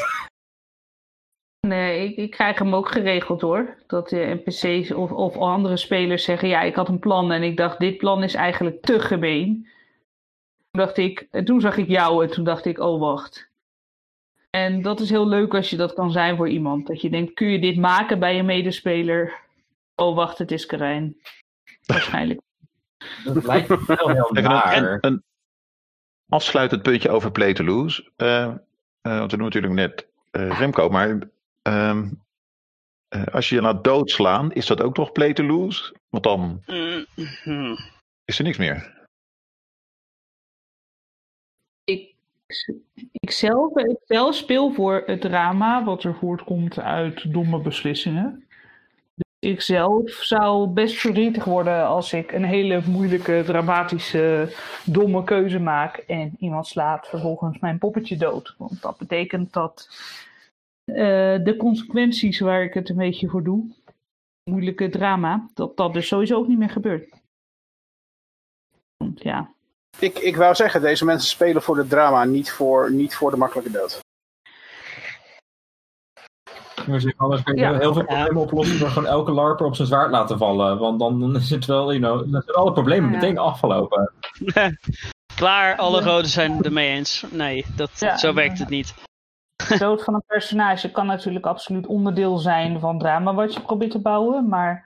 Nee, 1.67 2.09
ik, 2.09 2.17
ik 2.17 2.31
krijg 2.31 2.59
hem 2.59 2.75
ook 2.75 2.91
geregeld 2.91 3.41
hoor. 3.41 3.75
Dat 3.87 4.09
de 4.09 4.41
NPC's 4.43 4.91
of, 4.91 5.11
of 5.11 5.37
andere 5.37 5.77
spelers 5.77 6.23
zeggen: 6.23 6.47
Ja, 6.47 6.61
ik 6.61 6.75
had 6.75 6.89
een 6.89 6.99
plan 6.99 7.31
en 7.31 7.43
ik 7.43 7.57
dacht: 7.57 7.79
Dit 7.79 7.97
plan 7.97 8.23
is 8.23 8.33
eigenlijk 8.33 8.81
te 8.81 8.99
gemeen. 8.99 9.67
Dacht 10.71 10.97
ik, 10.97 11.27
en 11.31 11.45
toen 11.45 11.61
zag 11.61 11.77
ik 11.77 11.87
jou 11.87 12.23
en 12.23 12.31
toen 12.31 12.43
dacht 12.43 12.65
ik: 12.65 12.79
Oh, 12.79 12.99
wacht. 12.99 13.49
En 14.55 14.81
dat 14.81 14.99
is 14.99 15.09
heel 15.09 15.27
leuk 15.27 15.53
als 15.53 15.69
je 15.69 15.75
dat 15.75 15.93
kan 15.93 16.11
zijn 16.11 16.35
voor 16.37 16.49
iemand. 16.49 16.87
Dat 16.87 17.01
je 17.01 17.09
denkt: 17.09 17.33
Kun 17.33 17.47
je 17.47 17.59
dit 17.59 17.77
maken 17.77 18.19
bij 18.19 18.35
je 18.35 18.43
medespeler? 18.43 19.33
Oh, 19.95 20.15
wacht, 20.15 20.37
het 20.37 20.51
is 20.51 20.65
Karijn. 20.65 21.17
Waarschijnlijk. 21.85 22.41
Dat 23.23 23.45
lijkt 23.45 23.67
me 23.67 23.83
wel 23.87 24.09
heel 24.09 24.29
naar. 24.31 24.77
een, 24.77 24.97
een 25.01 25.23
afsluitend 26.29 26.81
puntje 26.81 27.09
over 27.09 27.31
play 27.31 27.53
to 27.53 27.63
lose. 27.63 28.11
Eh, 28.15 28.43
eh, 28.43 28.57
want 29.01 29.31
we 29.31 29.37
doen 29.37 29.45
natuurlijk 29.45 29.73
net 29.73 30.07
eh, 30.31 30.59
Remco, 30.59 30.89
maar 30.89 31.19
ehm, 31.61 32.11
eh, 33.07 33.23
als 33.25 33.49
je 33.49 33.55
je 33.55 33.61
laat 33.61 33.83
doodslaan, 33.83 34.51
is 34.51 34.65
dat 34.65 34.81
ook 34.81 34.97
nog 34.97 35.11
play 35.11 35.33
to 35.33 35.43
lose? 35.43 35.95
Want 36.09 36.23
dan 36.23 36.63
Mm, 36.65 37.05
hmm. 37.43 37.77
is 38.25 38.37
er 38.37 38.43
niks 38.43 38.57
meer. 38.57 38.94
Ik 43.11 43.31
zelf, 43.31 43.73
speel 44.29 44.73
voor 44.73 45.03
het 45.05 45.21
drama 45.21 45.83
wat 45.83 46.03
er 46.03 46.15
voortkomt 46.15 46.79
uit 46.79 47.33
domme 47.33 47.61
beslissingen. 47.61 48.45
Dus 49.15 49.51
ik 49.51 49.61
zelf 49.61 50.11
zou 50.11 50.67
best 50.67 50.95
verdrietig 50.95 51.43
worden 51.43 51.85
als 51.85 52.13
ik 52.13 52.31
een 52.31 52.43
hele 52.43 52.81
moeilijke, 52.87 53.43
dramatische, 53.45 54.53
domme 54.85 55.23
keuze 55.23 55.59
maak 55.59 55.97
en 55.97 56.35
iemand 56.39 56.67
slaat 56.67 57.07
vervolgens 57.07 57.59
mijn 57.59 57.77
poppetje 57.77 58.17
dood. 58.17 58.55
Want 58.57 58.81
dat 58.81 58.97
betekent 58.97 59.53
dat 59.53 59.89
eh, 60.83 60.95
de 61.43 61.55
consequenties 61.57 62.39
waar 62.39 62.63
ik 62.63 62.73
het 62.73 62.89
een 62.89 62.95
beetje 62.95 63.27
voor 63.27 63.43
doe, 63.43 63.73
moeilijke 64.49 64.89
drama, 64.89 65.49
dat 65.53 65.77
dat 65.77 65.93
dus 65.93 66.07
sowieso 66.07 66.37
ook 66.37 66.47
niet 66.47 66.57
meer 66.57 66.69
gebeurt. 66.69 67.23
Ja, 69.15 69.54
Ik, 69.99 70.19
ik 70.19 70.35
wou 70.35 70.55
zeggen, 70.55 70.81
deze 70.81 71.05
mensen 71.05 71.29
spelen 71.29 71.61
voor 71.61 71.77
het 71.77 71.89
drama, 71.89 72.23
niet 72.23 72.51
voor, 72.51 72.91
niet 72.91 73.15
voor 73.15 73.31
de 73.31 73.37
makkelijke 73.37 73.71
dood. 73.71 73.99
Anders 77.17 77.43
kan 77.43 77.55
je 77.55 77.61
Ja. 77.61 77.77
heel 77.77 77.93
veel 77.93 78.05
problemen 78.05 78.41
oplossen 78.41 78.79
door 78.79 78.89
gewoon 78.89 79.09
elke 79.09 79.31
larper 79.31 79.65
op 79.65 79.75
zijn 79.75 79.87
zwaard 79.87 80.11
laten 80.11 80.37
vallen. 80.37 80.77
Want 80.79 80.99
dan, 80.99 81.19
dan 81.19 81.35
is 81.41 81.49
het 81.49 81.65
wel, 81.65 81.93
you 81.93 81.99
know, 81.99 82.31
dan 82.31 82.41
zijn 82.45 82.57
alle 82.57 82.71
problemen 82.71 83.09
Ja. 83.11 83.15
meteen 83.15 83.37
afgelopen. 83.37 84.11
Klaar, 85.35 85.75
alle 85.77 86.01
goden 86.01 86.29
zijn 86.29 86.51
het 86.57 86.65
ermee 86.65 86.89
eens. 86.89 87.25
Nee, 87.31 87.65
dat, 87.75 87.89
Ja. 87.99 88.17
zo 88.17 88.33
werkt 88.33 88.59
het 88.59 88.69
niet. 88.69 88.93
de 89.69 89.77
dood 89.77 90.03
van 90.03 90.13
een 90.13 90.23
personage 90.27 90.91
kan 90.91 91.05
natuurlijk 91.05 91.45
absoluut 91.45 91.87
onderdeel 91.87 92.37
zijn 92.37 92.79
van 92.79 92.99
drama 92.99 93.33
wat 93.33 93.53
je 93.53 93.61
probeert 93.61 93.91
te 93.91 93.99
bouwen. 94.01 94.47
Maar 94.49 94.85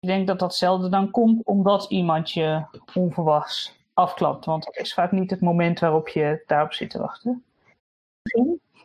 ik 0.00 0.08
denk 0.08 0.26
dat 0.26 0.38
dat 0.38 0.54
zelden 0.54 0.90
dan 0.90 1.10
komt 1.10 1.44
omdat 1.44 1.86
iemand 1.88 2.30
je 2.30 2.62
onverwachts 2.94 3.78
afklapt. 4.00 4.44
Want 4.44 4.64
dat 4.64 4.76
is 4.76 4.94
vaak 4.94 5.12
niet 5.12 5.30
het 5.30 5.40
moment 5.40 5.78
waarop 5.78 6.08
je 6.08 6.42
daarop 6.46 6.72
zit 6.72 6.90
te 6.90 6.98
wachten. 6.98 7.44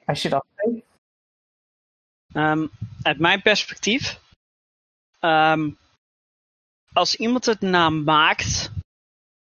Als 0.05 0.21
je 0.21 0.29
dat. 0.29 0.45
Ehm, 2.33 2.67
uit 3.01 3.19
mijn 3.19 3.41
perspectief, 3.41 4.21
ehm, 5.19 5.71
als 6.93 7.15
iemand 7.15 7.45
het 7.45 7.61
naam 7.61 8.03
maakt 8.03 8.71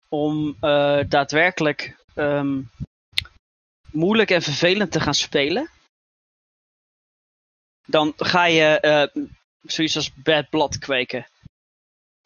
om 0.08 0.56
eh, 0.60 1.00
daadwerkelijk 1.08 1.96
ehm, 2.14 2.62
moeilijk 3.90 4.30
en 4.30 4.42
vervelend 4.42 4.92
te 4.92 5.00
gaan 5.00 5.14
spelen, 5.14 5.70
dan 7.86 8.12
ga 8.16 8.44
je 8.44 8.80
eh, 8.80 9.24
zoiets 9.62 9.96
als 9.96 10.14
bad 10.14 10.50
blood 10.50 10.78
kweken. 10.78 11.26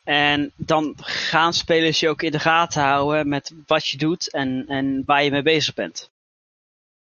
En 0.04 0.52
dan 0.56 0.94
gaan 1.00 1.52
spelers 1.52 2.00
je 2.00 2.08
ook 2.08 2.22
in 2.22 2.32
de 2.32 2.38
gaten 2.38 2.82
houden 2.82 3.28
met 3.28 3.52
wat 3.66 3.86
je 3.86 3.96
doet 3.96 4.30
en, 4.30 4.64
en 4.68 5.02
waar 5.06 5.24
je 5.24 5.30
mee 5.30 5.42
bezig 5.42 5.74
bent. 5.74 6.10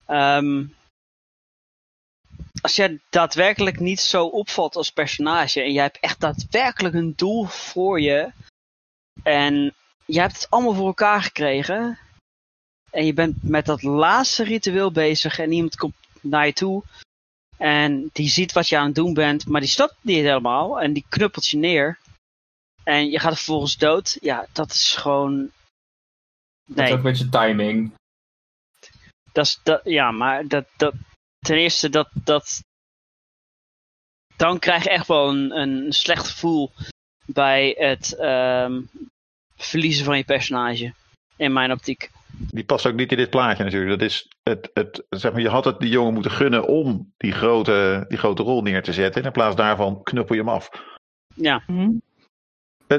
Ehm, 0.06 0.64
als 2.60 2.76
jij 2.76 3.00
daadwerkelijk 3.10 3.80
niet 3.80 4.00
zo 4.00 4.26
opvalt 4.26 4.76
als 4.76 4.90
personage 4.90 5.62
en 5.62 5.72
jij 5.72 5.82
hebt 5.82 6.00
echt 6.00 6.20
daadwerkelijk 6.20 6.94
een 6.94 7.12
doel 7.16 7.44
voor 7.44 8.00
je 8.00 8.32
en 9.22 9.74
je 10.04 10.20
hebt 10.20 10.34
het 10.34 10.50
allemaal 10.50 10.74
voor 10.74 10.86
elkaar 10.86 11.22
gekregen 11.22 11.98
en 12.90 13.06
je 13.06 13.14
bent 13.14 13.42
met 13.42 13.66
dat 13.66 13.82
laatste 13.82 14.44
ritueel 14.44 14.92
bezig 14.92 15.38
en 15.38 15.52
iemand 15.52 15.76
komt 15.76 15.94
naar 16.20 16.46
je 16.46 16.52
toe 16.52 16.82
en 17.56 18.10
die 18.12 18.28
ziet 18.28 18.52
wat 18.52 18.68
je 18.68 18.76
aan 18.76 18.86
het 18.86 18.94
doen 18.94 19.14
bent, 19.14 19.46
maar 19.46 19.60
die 19.60 19.70
stopt 19.70 19.94
niet 20.00 20.16
helemaal 20.16 20.80
en 20.80 20.92
die 20.92 21.04
knuppelt 21.08 21.48
je 21.48 21.56
neer 21.56 21.98
en 22.90 23.10
je 23.10 23.18
gaat 23.18 23.34
vervolgens 23.34 23.76
dood. 23.76 24.18
Ja, 24.20 24.46
dat 24.52 24.70
is 24.70 24.96
gewoon... 24.96 25.50
Dat 26.64 26.76
is 26.78 26.82
Nee, 26.82 26.90
ook 26.90 26.96
een 26.96 27.02
beetje 27.02 27.28
timing. 27.28 27.92
dat 29.32 29.44
is, 29.46 29.60
dat, 29.62 29.80
ja, 29.84 30.10
maar 30.10 30.46
dat, 30.48 30.66
dat, 30.76 30.94
ten 31.38 31.56
eerste 31.56 31.88
dat, 31.88 32.08
dat, 32.12 32.62
dan 34.36 34.58
krijg 34.58 34.82
je 34.82 34.90
echt 34.90 35.06
wel 35.06 35.28
een, 35.28 35.58
een 35.58 35.92
slecht 35.92 36.28
gevoel 36.28 36.70
bij 37.26 37.74
het 37.78 38.16
ehm, 38.16 38.82
verliezen 39.56 40.04
van 40.04 40.16
je 40.16 40.24
personage. 40.24 40.94
In 41.36 41.52
mijn 41.52 41.72
optiek. 41.72 42.10
Die 42.32 42.64
past 42.64 42.86
ook 42.86 42.94
niet 42.94 43.10
in 43.10 43.16
dit 43.16 43.30
plaatje 43.30 43.64
natuurlijk. 43.64 44.00
Dat 44.00 44.08
is 44.08 44.28
het, 44.42 44.70
het, 44.74 45.04
zeg 45.08 45.32
maar, 45.32 45.40
je 45.40 45.48
had 45.48 45.64
het 45.64 45.80
die 45.80 45.90
jongen 45.90 46.12
moeten 46.12 46.30
gunnen 46.30 46.66
om 46.66 47.12
die 47.16 47.32
grote, 47.32 48.04
die 48.08 48.18
grote 48.18 48.42
rol 48.42 48.62
neer 48.62 48.82
te 48.82 48.92
zetten. 48.92 49.20
En 49.20 49.26
in 49.26 49.32
plaats 49.32 49.56
daarvan 49.56 50.02
knuppel 50.02 50.34
je 50.34 50.40
hem 50.40 50.50
af. 50.50 50.70
Ja, 51.34 51.62
Hm. 51.66 51.82
Het 51.82 52.09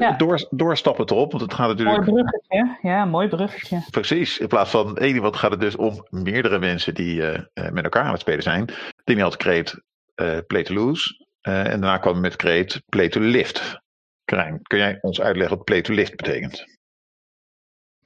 Ja. 0.00 0.12
door, 0.12 0.46
doorstappen 0.50 1.10
erop, 1.10 1.30
want 1.30 1.42
het 1.42 1.54
gaat 1.54 1.66
Mooi 1.66 1.84
natuurlijk 1.84 2.04
bruggetje. 2.10 2.78
Ja, 2.88 3.04
mooi 3.04 3.28
bruggetje. 3.28 3.82
precies. 3.90 4.38
In 4.38 4.46
plaats 4.48 4.70
van 4.70 4.96
één 4.96 5.14
iemand 5.14 5.36
gaat 5.36 5.50
het 5.50 5.60
dus 5.60 5.76
om 5.76 6.06
meerdere 6.10 6.58
mensen 6.58 6.94
die 6.94 7.22
eh, 7.26 7.40
eh, 7.54 7.72
met 7.72 7.84
elkaar 7.84 8.04
aan 8.04 8.12
het 8.12 8.20
spelen 8.20 8.42
zijn. 8.42 8.68
Timmy 9.04 9.22
had 9.22 9.36
kreet 9.36 9.82
eh, 10.14 10.38
play 10.46 10.62
to 10.62 10.74
lose. 10.74 11.26
eh, 11.40 11.58
en 11.60 11.80
daarna 11.80 11.98
kwam 11.98 12.20
met 12.20 12.36
kreet 12.36 12.82
play 12.88 13.08
to 13.08 13.20
lift. 13.20 13.80
Krijn, 14.24 14.62
kun 14.62 14.78
jij 14.78 14.98
ons 15.00 15.20
uitleggen 15.20 15.56
wat 15.56 15.64
play 15.64 15.82
to 15.82 15.94
lift 15.94 16.16
betekent? 16.16 16.64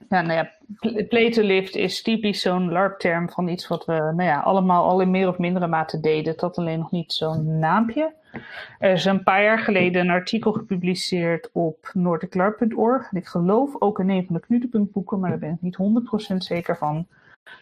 Ja, 0.09 0.20
nou 0.22 0.33
ja, 0.33 0.51
pl- 0.81 1.05
play 1.09 1.31
to 1.31 1.42
lift 1.42 1.75
is 1.75 2.03
typisch 2.03 2.40
zo'n 2.40 2.72
LARP-term 2.72 3.31
van 3.31 3.49
iets 3.49 3.68
wat 3.68 3.85
we 3.85 3.92
nou 3.92 4.22
ja, 4.22 4.40
allemaal 4.40 4.85
al 4.85 5.01
in 5.01 5.11
meer 5.11 5.29
of 5.29 5.38
mindere 5.38 5.66
mate 5.66 6.01
deden. 6.01 6.35
Had 6.37 6.59
alleen 6.59 6.79
nog 6.79 6.90
niet 6.90 7.12
zo'n 7.12 7.59
naampje. 7.59 8.12
Er 8.79 8.92
is 8.92 9.05
een 9.05 9.22
paar 9.22 9.42
jaar 9.42 9.59
geleden 9.59 10.01
een 10.01 10.11
artikel 10.11 10.53
gepubliceerd 10.53 11.51
op 11.53 11.90
NordicLARP.org. 11.92 13.11
En 13.11 13.18
ik 13.18 13.27
geloof 13.27 13.81
ook 13.81 13.99
in 13.99 14.09
een 14.09 14.27
van 14.27 14.35
de 14.35 14.40
knutepuntboeken, 14.40 15.20
maar 15.20 15.31
daar 15.31 15.38
ben 15.38 15.59
ik 15.61 15.61
niet 15.61 16.33
100% 16.33 16.37
zeker 16.37 16.77
van. 16.77 17.07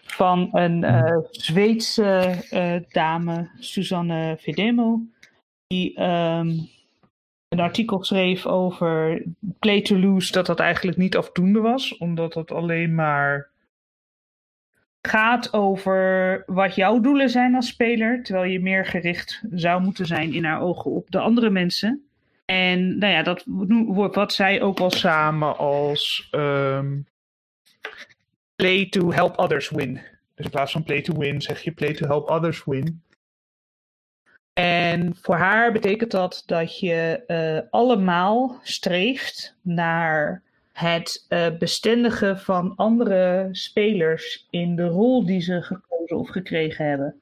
Van 0.03 0.49
een 0.53 0.85
eh, 0.85 1.19
Zweedse 1.31 2.37
eh, 2.51 2.75
dame, 2.89 3.49
Susanne 3.59 4.37
Vedemo, 4.39 5.01
die 5.67 5.95
ehm, 5.95 6.49
een 7.49 7.61
artikel 7.61 8.05
schreef 8.05 8.47
over 8.47 9.23
play 9.59 9.83
to 9.83 9.99
lose, 9.99 10.33
dat 10.33 10.47
dat 10.47 10.61
eigenlijk 10.61 10.97
niet 10.97 11.17
afdoende 11.17 11.61
was, 11.61 11.97
omdat 11.97 12.35
het 12.35 12.53
alleen 12.53 12.95
maar 12.95 13.51
gaat 15.07 15.53
over 15.53 16.43
wat 16.47 16.75
jouw 16.75 17.01
doelen 17.01 17.31
zijn 17.31 17.55
als 17.55 17.67
speler, 17.67 18.23
terwijl 18.23 18.53
je 18.53 18.61
meer 18.61 18.87
gericht 18.87 19.43
zou 19.51 19.83
moeten 19.83 20.07
zijn 20.07 20.33
in 20.33 20.45
haar 20.45 20.61
ogen 20.61 20.91
op 20.91 21.11
de 21.11 21.19
andere 21.19 21.51
mensen. 21.51 22.09
En 22.45 22.99
nou 22.99 23.13
ja, 23.13 23.23
dat 23.23 23.43
wordt 23.87 24.15
wat 24.15 24.33
zij 24.33 24.63
ook 24.63 24.79
wel 24.79 24.91
samen 24.91 25.57
als 25.57 26.29
ehm, 26.31 27.01
play 28.57 28.89
to 28.89 29.13
help 29.13 29.37
others 29.37 29.71
win. 29.71 29.93
Dus 30.35 30.45
in 30.45 30.51
plaats 30.51 30.73
van 30.73 30.83
play 30.83 31.01
to 31.01 31.19
win 31.19 31.43
zeg 31.43 31.63
je 31.63 31.73
play 31.73 31.93
to 31.95 32.07
help 32.07 32.29
others 32.29 32.65
win. 32.65 33.03
En 34.53 35.17
voor 35.21 35.37
haar 35.37 35.73
betekent 35.73 36.11
dat 36.11 36.43
dat 36.47 36.79
je 36.79 37.23
eh, 37.27 37.71
allemaal 37.71 38.61
streeft 38.63 39.57
naar 39.63 40.43
het 40.75 41.25
eh, 41.29 41.47
bestendigen 41.59 42.39
van 42.39 42.73
andere 42.77 43.49
spelers 43.53 44.47
in 44.51 44.77
de 44.77 44.87
rol 44.87 45.27
die 45.27 45.41
ze 45.41 45.63
gekozen 45.63 46.17
of 46.17 46.29
gekregen 46.29 46.87
hebben. 46.87 47.21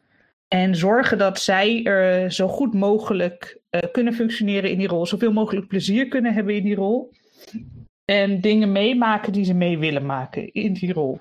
En 0.48 0.76
zorgen 0.76 1.18
dat 1.18 1.40
zij 1.40 1.84
er 1.84 2.32
zo 2.32 2.48
goed 2.48 2.74
mogelijk 2.74 3.60
eh, 3.70 3.80
kunnen 3.92 4.14
functioneren 4.14 4.70
in 4.70 4.78
die 4.78 4.88
rol, 4.88 5.06
zoveel 5.06 5.32
mogelijk 5.32 5.66
plezier 5.68 6.08
kunnen 6.08 6.34
hebben 6.34 6.54
in 6.54 6.64
die 6.64 6.74
rol. 6.74 7.12
En 8.04 8.40
dingen 8.40 8.72
meemaken 8.72 9.32
die 9.32 9.44
ze 9.44 9.54
mee 9.54 9.78
willen 9.78 10.06
maken 10.06 10.52
in 10.52 10.72
die 10.72 10.92
rol. 10.92 11.20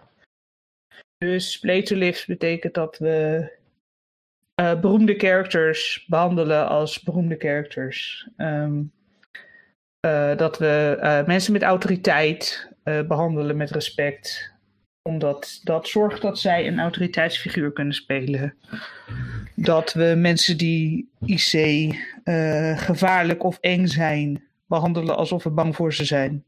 Dus 1.18 1.60
play 1.60 1.82
to 1.82 1.96
live 1.96 2.24
betekent 2.28 2.74
dat 2.74 2.98
we 2.98 3.50
eh, 4.56 4.80
beroemde 4.80 5.16
characters 5.16 6.06
behandelen 6.08 6.68
als 6.68 7.04
beroemde 7.04 7.36
characters. 7.38 8.28
Ehm, 8.38 8.82
eh, 10.02 10.38
dat 10.38 10.58
we 10.58 10.98
eh, 11.02 11.26
mensen 11.26 11.54
met 11.54 11.62
autoriteit 11.62 12.70
eh, 12.84 13.02
behandelen 13.02 13.58
met 13.58 13.72
respect. 13.72 14.52
Omdat 15.02 15.60
dat 15.64 15.88
zorgt 15.88 16.22
dat 16.22 16.40
zij 16.40 16.68
een 16.68 16.80
autoriteitsfiguur 16.80 17.72
kunnen 17.72 17.94
spelen. 17.94 18.56
Dat 19.56 19.94
we 19.94 20.14
mensen 20.18 20.58
die 20.58 21.10
IC 21.26 21.96
gevaarlijk 22.76 23.44
of 23.44 23.58
eng 23.60 23.86
zijn, 23.86 24.44
behandelen 24.66 25.18
alsof 25.18 25.44
we 25.44 25.50
bang 25.50 25.76
voor 25.76 25.94
ze 25.94 26.06
zijn. 26.06 26.44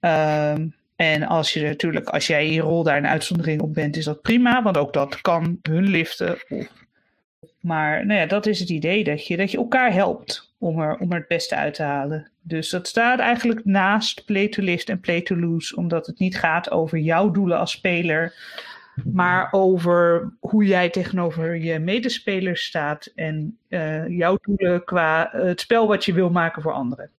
Ehm, 0.00 0.66
en 0.96 1.22
als 1.22 1.52
je 1.52 1.62
natuurlijk, 1.62 2.08
als 2.08 2.26
jij 2.26 2.50
je 2.50 2.60
rol 2.60 2.82
daar 2.82 2.96
een 2.96 3.06
uitzondering 3.06 3.60
op 3.60 3.74
bent, 3.74 3.96
is 3.96 4.04
dat 4.04 4.22
prima, 4.22 4.62
want 4.62 4.76
ook 4.76 4.92
dat 4.92 5.20
kan 5.20 5.58
hun 5.62 5.86
liften. 5.86 6.36
Of, 6.48 6.68
maar 7.60 8.06
nou 8.06 8.20
ja, 8.20 8.26
dat 8.26 8.46
is 8.46 8.60
het 8.60 8.68
idee, 8.68 9.04
dat 9.04 9.26
je, 9.26 9.36
dat 9.36 9.50
je 9.50 9.56
elkaar 9.56 9.92
helpt 9.92 10.53
om 10.64 10.80
er, 10.80 10.96
om 10.96 11.12
er 11.12 11.18
het 11.18 11.28
beste 11.28 11.56
uit 11.56 11.74
te 11.74 11.82
halen. 11.82 12.30
Dus 12.40 12.70
dat 12.70 12.88
staat 12.88 13.18
eigenlijk 13.18 13.64
naast 13.64 14.24
play 14.24 14.48
to 14.48 14.62
lift 14.62 14.88
en 14.88 15.00
play 15.00 15.22
to 15.22 15.36
lose, 15.36 15.76
omdat 15.76 16.06
het 16.06 16.18
niet 16.18 16.38
gaat 16.38 16.70
over 16.70 16.98
jouw 16.98 17.30
doelen 17.30 17.58
als 17.58 17.70
speler, 17.70 18.34
maar 19.04 19.52
over 19.52 20.32
hoe 20.40 20.64
jij 20.64 20.90
tegenover 20.90 21.56
je 21.56 21.78
medespelers 21.78 22.64
staat 22.64 23.06
en 23.06 23.58
eh, 23.68 24.08
jouw 24.08 24.36
doelen 24.40 24.84
qua 24.84 25.28
het 25.32 25.60
spel 25.60 25.86
wat 25.86 26.04
je 26.04 26.12
wil 26.12 26.30
maken 26.30 26.62
voor 26.62 26.72
anderen. 26.72 27.10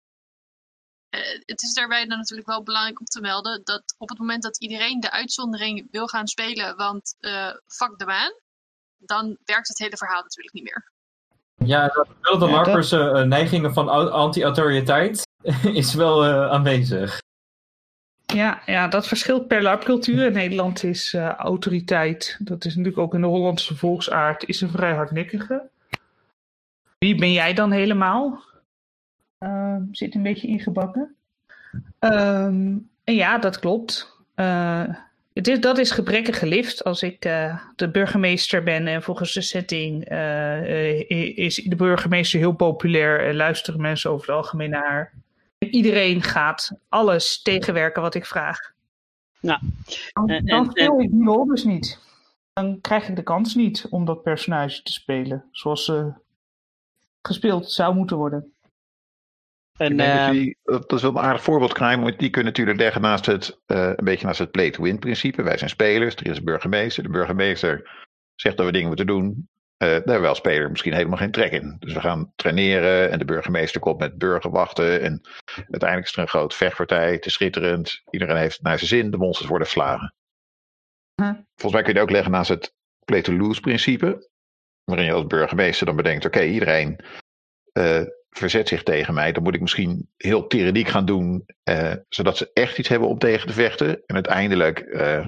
Eh, 1.09 1.21
het 1.45 1.61
is 1.61 1.73
daarbij 1.73 2.05
dan 2.05 2.17
natuurlijk 2.17 2.47
wel 2.47 2.63
belangrijk 2.63 2.99
om 2.99 3.05
te 3.05 3.21
melden 3.21 3.61
dat 3.63 3.95
op 3.97 4.09
het 4.09 4.17
moment 4.17 4.43
dat 4.43 4.57
iedereen 4.61 4.99
de 4.99 5.11
uitzondering 5.11 5.87
wil 5.91 6.07
gaan 6.07 6.27
spelen, 6.27 6.75
want 6.75 7.15
eh 7.19 7.51
fuck 7.67 7.97
de 7.97 8.05
baan, 8.05 8.33
dan 8.97 9.37
werkt 9.45 9.67
het 9.67 9.79
hele 9.79 9.97
verhaal 9.97 10.21
natuurlijk 10.21 10.53
niet 10.53 10.63
meer. 10.63 10.93
Ja, 11.55 11.87
dat 11.87 12.07
wel 12.21 12.37
de 12.37 12.45
Ja, 12.45 12.51
larpers 12.51 12.91
eh, 12.91 13.21
neigingen 13.21 13.73
van 13.73 13.89
au- 13.89 14.09
anti-autoriteit 14.09 15.27
is 15.81 15.93
wel 15.93 16.25
eh, 16.25 16.49
aanwezig. 16.51 17.23
Ja, 18.25 18.61
ja, 18.65 18.87
dat 18.87 19.07
verschilt 19.07 19.47
per 19.47 19.61
LARP-cultuur. 19.61 20.25
In 20.25 20.33
Nederland 20.33 20.83
is 20.83 21.13
eh, 21.13 21.27
autoriteit, 21.29 22.37
dat 22.39 22.65
is 22.65 22.75
natuurlijk 22.75 23.03
ook 23.03 23.13
in 23.13 23.21
de 23.21 23.27
Hollandse 23.27 23.75
volksaard, 23.75 24.43
is 24.43 24.61
een 24.61 24.69
vrij 24.69 24.93
hardnekkige. 24.93 25.69
Wie 26.97 27.15
ben 27.15 27.31
jij 27.31 27.53
dan 27.53 27.71
helemaal? 27.71 28.43
Ehm, 29.37 29.81
zit 29.91 30.15
een 30.15 30.23
beetje 30.23 30.47
ingebakken. 30.47 31.15
Ehm, 31.99 32.77
en 33.03 33.15
ja, 33.15 33.37
dat 33.37 33.59
klopt. 33.59 34.15
Eh, 34.35 34.83
het 35.35 35.47
is, 35.47 35.59
dat 35.59 35.77
is 35.77 35.91
gebrekkige 35.91 36.45
lift. 36.45 36.83
Als 36.83 37.01
ik 37.03 37.25
eh, 37.25 37.59
de 37.75 37.89
burgemeester 37.91 38.63
ben 38.63 38.87
en 38.87 39.03
volgens 39.03 39.33
de 39.33 39.41
setting 39.41 40.05
eh, 40.05 40.99
eh, 41.11 41.37
is 41.37 41.55
de 41.55 41.75
burgemeester 41.75 42.39
heel 42.39 42.53
populair 42.55 43.27
en 43.27 43.35
luisteren 43.35 43.81
mensen 43.81 44.11
over 44.11 44.27
het 44.27 44.35
algemeen 44.35 44.69
naar 44.69 44.87
haar. 44.89 45.13
En 45.57 45.67
iedereen 45.67 46.21
gaat 46.23 46.71
alles 46.89 47.41
tegenwerken 47.41 48.01
wat 48.01 48.15
ik 48.15 48.25
vraag. 48.25 48.73
Ja. 49.39 49.59
Dan, 50.13 50.29
En- 50.29 50.45
dan 50.45 50.65
en- 50.65 50.71
speel 50.71 50.99
ik 51.01 51.11
die 51.11 51.25
rol 51.25 51.45
dus 51.45 51.63
niet. 51.63 51.99
Dan 52.53 52.81
krijg 52.81 53.07
ik 53.09 53.15
de 53.15 53.23
kans 53.23 53.55
niet 53.55 53.87
om 53.89 54.05
dat 54.05 54.23
personage 54.23 54.81
te 54.81 54.91
spelen 54.91 55.43
zoals 55.51 55.85
ze 55.85 56.11
gespeeld 57.21 57.71
zou 57.71 57.95
moeten 57.95 58.17
worden. 58.17 58.53
En, 59.77 59.97
dat, 59.97 60.31
die, 60.31 60.57
dat 60.63 60.93
is 60.93 61.01
wel 61.01 61.11
een 61.11 61.17
aardig 61.17 61.43
voorbeeld, 61.43 61.73
Krijn, 61.73 62.01
want 62.01 62.19
die 62.19 62.29
kunnen 62.29 62.51
natuurlijk 62.51 62.79
leggen 62.79 63.01
naast 63.01 63.25
het, 63.25 63.59
eh, 63.65 63.91
een 63.95 64.05
beetje 64.05 64.25
naast 64.25 64.39
het 64.39 64.51
play-to-win-principe. 64.51 65.43
Wij 65.43 65.57
zijn 65.57 65.69
spelers, 65.69 66.15
er 66.15 66.27
is 66.27 66.37
een 66.37 66.43
burgemeester. 66.43 67.03
De 67.03 67.09
burgemeester 67.09 67.89
zegt 68.35 68.57
dat 68.57 68.65
we 68.65 68.71
dingen 68.71 68.87
moeten 68.87 69.07
doen. 69.07 69.49
Eh, 69.77 69.87
daar 69.87 69.95
hebben 69.95 70.21
we 70.21 70.27
als 70.27 70.37
speler 70.37 70.69
misschien 70.69 70.93
helemaal 70.93 71.17
geen 71.17 71.31
trek 71.31 71.51
in. 71.51 71.75
Dus 71.79 71.93
we 71.93 71.99
gaan 71.99 72.31
traineren 72.35 73.11
en 73.11 73.19
de 73.19 73.25
burgemeester 73.25 73.81
komt 73.81 73.99
met 73.99 74.17
burgerwachten. 74.17 75.01
En 75.01 75.21
uiteindelijk 75.55 76.09
is 76.09 76.15
er 76.15 76.21
een 76.21 76.27
grote 76.27 76.55
vechtpartij, 76.55 77.11
het 77.11 77.25
is 77.25 77.33
schitterend. 77.33 78.01
Iedereen 78.09 78.37
heeft 78.37 78.55
het 78.55 78.63
naar 78.63 78.77
zijn 78.77 78.89
zin, 78.89 79.11
de 79.11 79.17
monsters 79.17 79.49
worden 79.49 79.67
verslagen. 79.67 80.13
Huh. 81.15 81.33
Volgens 81.55 81.73
mij 81.73 81.81
kun 81.81 81.93
je 81.93 81.99
het 81.99 82.07
ook 82.07 82.13
leggen 82.13 82.31
naast 82.31 82.49
het 82.49 82.73
play-to-lose-principe. 83.05 84.29
Waarin 84.83 85.05
je 85.05 85.13
als 85.13 85.27
burgemeester 85.27 85.85
dan 85.85 85.95
bedenkt, 85.95 86.25
oké, 86.25 86.43
iedereen 86.43 86.99
eh, 87.71 88.01
verzet 88.37 88.67
zich 88.67 88.83
tegen 88.83 89.13
mij, 89.13 89.31
dan 89.31 89.43
moet 89.43 89.55
ik 89.55 89.61
misschien 89.61 90.09
heel 90.17 90.47
tyranniek 90.47 90.87
gaan 90.87 91.05
doen, 91.05 91.45
eh, 91.63 91.93
zodat 92.09 92.37
ze 92.37 92.49
echt 92.53 92.77
iets 92.77 92.89
hebben 92.89 93.09
om 93.09 93.17
tegen 93.17 93.47
te 93.47 93.53
vechten. 93.53 93.89
En 94.05 94.15
uiteindelijk 94.15 94.79
eh, 94.79 95.25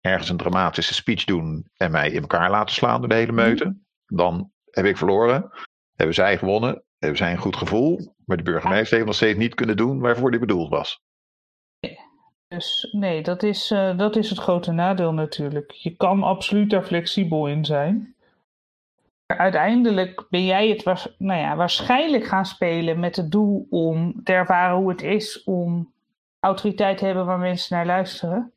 ergens 0.00 0.28
een 0.28 0.36
dramatische 0.36 0.94
speech 0.94 1.24
doen 1.24 1.70
en 1.76 1.90
mij 1.90 2.10
in 2.10 2.20
elkaar 2.20 2.50
laten 2.50 2.74
slaan 2.74 3.00
door 3.00 3.08
de 3.08 3.14
hele 3.14 3.32
meute. 3.32 3.76
Dan 4.06 4.50
heb 4.70 4.84
ik 4.84 4.96
verloren, 4.96 5.50
hebben 5.94 6.14
zij 6.14 6.38
gewonnen, 6.38 6.82
hebben 6.98 7.18
zij 7.18 7.32
een 7.32 7.38
goed 7.38 7.56
gevoel, 7.56 8.14
maar 8.24 8.36
de 8.36 8.42
burgemeester 8.42 8.94
heeft 8.94 9.06
nog 9.06 9.16
steeds 9.16 9.38
niet 9.38 9.54
kunnen 9.54 9.76
doen 9.76 10.00
waarvoor 10.00 10.30
die 10.30 10.40
bedoeld 10.40 10.68
was. 10.68 11.00
Dus 12.48 12.88
nee, 12.92 13.22
dat 13.22 13.42
is, 13.42 13.70
eh, 13.70 13.98
dat 13.98 14.16
is 14.16 14.30
het 14.30 14.38
grote 14.38 14.72
nadeel 14.72 15.12
natuurlijk. 15.12 15.70
Je 15.70 15.96
kan 15.96 16.22
absoluut 16.22 16.70
daar 16.70 16.84
flexibel 16.84 17.46
in 17.46 17.64
zijn. 17.64 18.15
Uiteindelijk 19.26 20.26
ben 20.30 20.44
jij 20.44 20.68
het 20.68 20.84
nou 21.18 21.40
ja, 21.40 21.56
waarschijnlijk 21.56 22.26
gaan 22.26 22.46
spelen 22.46 23.00
met 23.00 23.16
het 23.16 23.30
doel 23.30 23.66
om 23.70 24.20
te 24.24 24.32
ervaren 24.32 24.76
hoe 24.76 24.90
het 24.90 25.02
is 25.02 25.44
om 25.44 25.92
autoriteit 26.40 26.98
te 26.98 27.04
hebben 27.04 27.26
waar 27.26 27.38
mensen 27.38 27.76
naar 27.76 27.86
luisteren. 27.86 28.52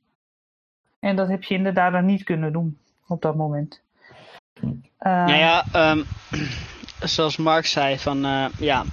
En 0.99 1.15
dat 1.15 1.27
heb 1.27 1.43
je 1.43 1.55
inderdaad 1.55 1.91
dan 1.91 2.05
niet 2.05 2.23
kunnen 2.23 2.53
doen 2.53 2.77
op 3.07 3.21
dat 3.21 3.35
moment. 3.35 3.81
Eh, 4.97 5.25
Nou 5.25 5.33
ja, 5.33 5.65
ehm, 5.71 6.03
zoals 7.13 7.37
Mark 7.37 7.65
zei, 7.65 7.99
van 7.99 8.25
eh, 8.25 8.45
ja, 8.59 8.83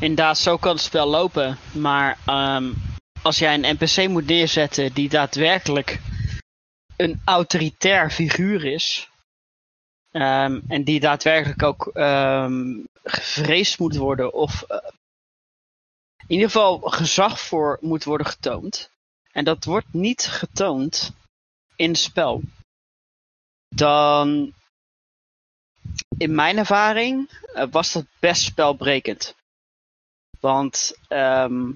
inderdaad, 0.00 0.38
zo 0.38 0.56
kan 0.56 0.72
het 0.72 0.80
spel 0.80 1.06
lopen. 1.06 1.56
Maar 1.72 2.18
ehm, 2.26 2.72
als 3.22 3.38
jij 3.38 3.54
een 3.54 3.76
NPC 3.78 4.08
moet 4.08 4.26
neerzetten 4.26 4.92
die 4.92 5.08
daadwerkelijk 5.08 6.00
een 6.96 7.20
autoritair 7.24 8.10
figuur 8.10 8.64
is. 8.64 9.10
Ehm, 10.20 10.60
en 10.68 10.84
die 10.84 11.00
daadwerkelijk 11.00 11.62
ook 11.62 11.86
ehm, 11.86 12.78
gevreesd 13.02 13.78
moet 13.78 13.96
worden 13.96 14.32
of 14.32 14.62
eh, 14.62 14.78
in 16.16 16.34
ieder 16.34 16.46
geval 16.46 16.78
gezag 16.78 17.40
voor 17.40 17.78
moet 17.80 18.04
worden 18.04 18.26
getoond. 18.26 18.90
En 19.32 19.44
dat 19.44 19.64
wordt 19.64 19.92
niet 19.92 20.26
getoond 20.26 21.12
in 21.76 21.90
het 21.90 21.98
spel. 21.98 22.42
Dan 23.68 24.54
in 26.18 26.34
mijn 26.34 26.58
ervaring 26.58 27.30
eh, 27.54 27.66
was 27.70 27.92
dat 27.92 28.06
best 28.18 28.42
spelbrekend. 28.42 29.34
Want 30.40 30.96
ehm, 31.08 31.72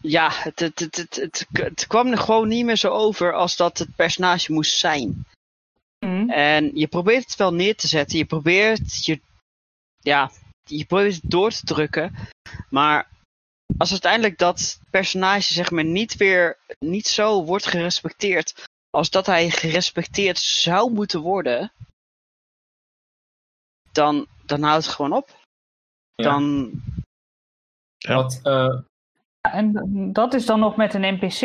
ja, 0.00 0.30
het, 0.32 0.60
het, 0.60 0.80
het, 0.80 1.46
het 1.52 1.86
kwam 1.86 2.06
er 2.06 2.18
gewoon 2.18 2.48
niet 2.48 2.64
meer 2.64 2.76
zo 2.76 2.88
over 2.88 3.34
als 3.34 3.56
dat 3.56 3.78
het 3.78 3.96
personage 3.96 4.52
moest 4.52 4.78
zijn. 4.78 5.26
Mhm. 6.04 6.30
En 6.30 6.70
je 6.74 6.86
probeert 6.86 7.24
het 7.24 7.36
wel 7.36 7.54
neer 7.54 7.76
te 7.76 7.86
zetten. 7.86 8.18
Je 8.18 8.24
probeert 8.24 9.04
je, 9.04 9.20
ja, 10.00 10.30
je 10.64 10.84
probeert 10.84 11.14
het 11.14 11.30
door 11.30 11.50
te 11.50 11.64
drukken. 11.64 12.14
Maar 12.70 13.08
als 13.78 13.90
uiteindelijk 13.90 14.38
dat 14.38 14.80
personage 14.90 15.52
zeg 15.52 15.70
maar 15.70 15.84
niet 15.84 16.16
weer 16.16 16.58
niet 16.78 17.06
zo 17.06 17.44
wordt 17.44 17.66
gerespecteerd 17.66 18.64
als 18.90 19.10
dat 19.10 19.26
hij 19.26 19.50
gerespecteerd 19.50 20.38
zou 20.38 20.92
moeten 20.92 21.20
worden, 21.20 21.72
dan, 23.92 24.26
dan 24.46 24.62
houdt 24.62 24.84
het 24.84 24.94
gewoon 24.94 25.12
op. 25.12 25.28
Ja. 26.14 26.24
Dan, 26.24 26.70
Ja. 27.96 28.14
Wat, 28.14 28.40
eh, 28.42 28.80
Ja, 29.40 29.52
En 29.52 30.12
dat 30.12 30.34
is 30.34 30.46
dan 30.46 30.60
nog 30.60 30.76
met 30.76 30.94
een 30.94 31.14
NPC 31.14 31.40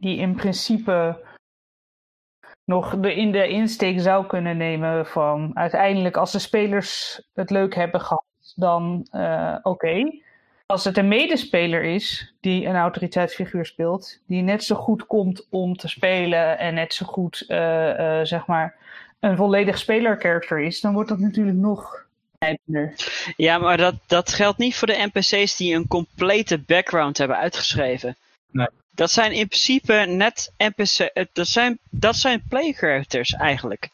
die 0.00 0.16
in 0.16 0.34
principe 0.34 1.24
nog 2.64 2.96
de, 3.00 3.14
in 3.14 3.32
de 3.32 3.48
insteek 3.48 4.00
zou 4.00 4.26
kunnen 4.26 4.56
nemen 4.56 5.06
van 5.06 5.50
uiteindelijk 5.54 6.16
als 6.16 6.32
de 6.32 6.38
spelers 6.38 7.20
het 7.34 7.50
leuk 7.50 7.74
hebben 7.74 8.00
gehad, 8.00 8.24
dan 8.54 9.06
eh, 9.10 9.56
oké. 9.62 10.22
Als 10.66 10.84
het 10.84 10.98
een 10.98 11.08
medespeler 11.08 11.82
is 11.82 12.34
die 12.40 12.66
een 12.66 12.76
autoriteitsfiguur 12.76 13.66
speelt, 13.66 14.20
die 14.26 14.42
net 14.42 14.64
zo 14.64 14.74
goed 14.74 15.06
komt 15.06 15.46
om 15.50 15.76
te 15.76 15.88
spelen 15.88 16.58
en 16.58 16.74
net 16.74 16.94
zo 16.94 17.06
goed 17.06 17.44
eh, 17.48 18.18
eh, 18.20 18.26
zeg 18.26 18.46
maar 18.46 18.76
een 19.20 19.36
volledig 19.36 19.78
spelerkarakter 19.78 20.60
is, 20.60 20.80
dan 20.80 20.92
wordt 20.92 21.08
dat 21.08 21.18
natuurlijk 21.18 21.56
nog 21.56 22.02
ja, 23.36 23.58
maar 23.58 23.76
dat, 23.76 23.94
dat 24.06 24.32
geldt 24.32 24.58
niet 24.58 24.76
voor 24.76 24.86
de 24.86 25.08
NPC's 25.12 25.56
die 25.56 25.74
een 25.74 25.88
complete 25.88 26.58
background 26.58 27.18
hebben 27.18 27.36
uitgeschreven. 27.36 28.16
Nee. 28.50 28.68
Dat 28.94 29.10
zijn 29.10 29.32
in 29.32 29.48
principe 29.48 29.92
net 29.92 30.52
NPC, 30.56 30.98
eh, 30.98 31.24
dat 31.32 31.48
zijn, 31.48 31.78
dat 31.90 32.16
zijn 32.16 32.44
play 32.48 32.72
characters 32.72 33.32
eigenlijk. 33.32 33.90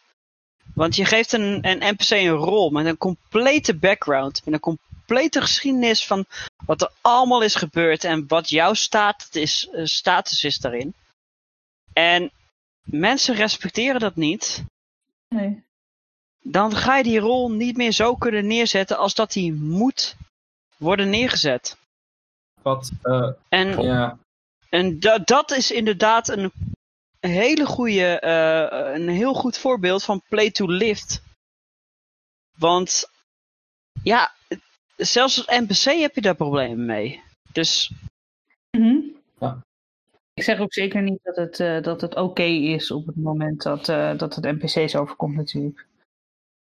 Want 0.75 0.97
je 0.97 1.05
geeft 1.05 1.33
een, 1.33 1.59
een 1.69 1.95
NPC 1.95 2.11
een 2.11 2.29
rol 2.29 2.71
met 2.71 2.87
een 2.87 2.97
complete 2.97 3.75
background, 3.75 4.45
met 4.45 4.55
een 4.55 4.61
complete 4.61 5.41
geschiedenis 5.41 6.07
van 6.07 6.25
wat 6.65 6.83
er 6.83 6.91
allemaal 7.01 7.43
is 7.43 7.55
gebeurd 7.55 8.05
en 8.05 8.25
wat 8.29 8.49
jouw 8.49 8.75
status 8.75 9.31
is, 9.31 9.69
eh, 9.73 9.85
status 9.85 10.45
is 10.45 10.59
daarin. 10.59 10.95
En 11.93 12.31
mensen 12.83 13.35
respecteren 13.35 14.01
dat 14.01 14.17
niet. 14.17 14.65
Nee. 15.29 15.63
Dan 16.43 16.77
ga 16.77 16.97
je 16.97 17.03
die 17.03 17.19
rol 17.19 17.51
niet 17.51 17.77
meer 17.77 17.93
zo 17.93 18.15
kunnen 18.15 18.47
neerzetten 18.47 18.99
als 18.99 19.15
dat 19.15 19.33
die 19.33 19.53
moet 19.53 20.17
worden 20.77 21.11
neergezet. 21.11 21.77
wat, 22.63 22.91
eh, 23.03 23.31
En, 23.49 23.83
ja, 23.83 24.19
en 24.71 25.01
da- 25.01 25.19
dat 25.19 25.51
is 25.51 25.71
inderdaad 25.71 26.29
een 26.29 26.53
hele 27.21 27.67
goede, 27.67 28.19
eh, 28.21 28.95
een 28.95 29.09
heel 29.09 29.35
goed 29.35 29.59
voorbeeld 29.59 30.05
van 30.05 30.23
play 30.29 30.51
to 30.51 30.67
lift. 30.67 31.23
Want 32.59 33.11
ja, 34.03 34.33
zelfs 34.97 35.47
als 35.47 35.59
NPC 35.61 36.01
heb 36.01 36.15
je 36.15 36.21
daar 36.21 36.35
problemen 36.35 36.87
mee. 36.87 37.23
Dus 37.53 37.91
Mhm. 38.77 38.97
Ja. 39.39 39.59
Ik 40.35 40.43
zeg 40.43 40.59
ook 40.61 40.73
zeker 40.73 41.03
niet 41.03 41.19
dat 41.23 41.37
het, 41.37 41.61
eh, 41.61 41.83
dat 41.83 42.01
het 42.01 42.15
oké 42.17 42.43
is 42.43 42.91
op 42.91 43.07
het 43.07 43.17
moment 43.17 43.63
dat, 43.63 43.89
eh, 43.89 44.17
dat 44.19 44.35
het 44.35 44.45
NPC's 44.45 44.95
overkomt 44.95 45.37
natuurlijk. 45.37 45.87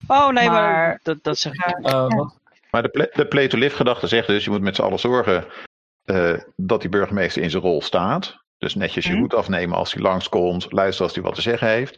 Oh 0.07 0.29
nee, 0.29 0.49
maar, 0.49 0.61
Maar- 0.61 0.99
dat, 1.03 1.23
dat 1.23 1.37
zeg 1.37 1.53
ik. 1.53 1.65
Ja, 1.65 1.73
eh, 1.89 2.07
wat, 2.07 2.35
Maar 2.71 2.81
de, 2.81 2.89
play- 2.89 3.09
de 3.13 3.27
play-to-live 3.27 3.75
gedachte 3.75 4.07
zegt 4.07 4.27
dus, 4.27 4.43
je 4.43 4.49
moet 4.49 4.61
met 4.61 4.75
z'n 4.75 4.81
allen 4.81 4.99
zorgen 4.99 5.45
eh, 6.07 6.39
dat 6.55 6.81
die 6.81 6.89
burgemeester 6.89 7.41
in 7.41 7.49
zijn 7.49 7.63
rol 7.63 7.81
staat. 7.81 8.45
Dus 8.57 8.75
netjes 8.75 9.05
je 9.05 9.11
Mhm. 9.11 9.19
hoed 9.19 9.33
afnemen 9.33 9.77
als 9.77 9.93
hij 9.93 10.01
langskomt, 10.01 10.71
luisteren 10.71 11.05
als 11.05 11.13
hij 11.15 11.23
wat 11.23 11.35
te 11.35 11.41
zeggen 11.41 11.67
heeft. 11.67 11.97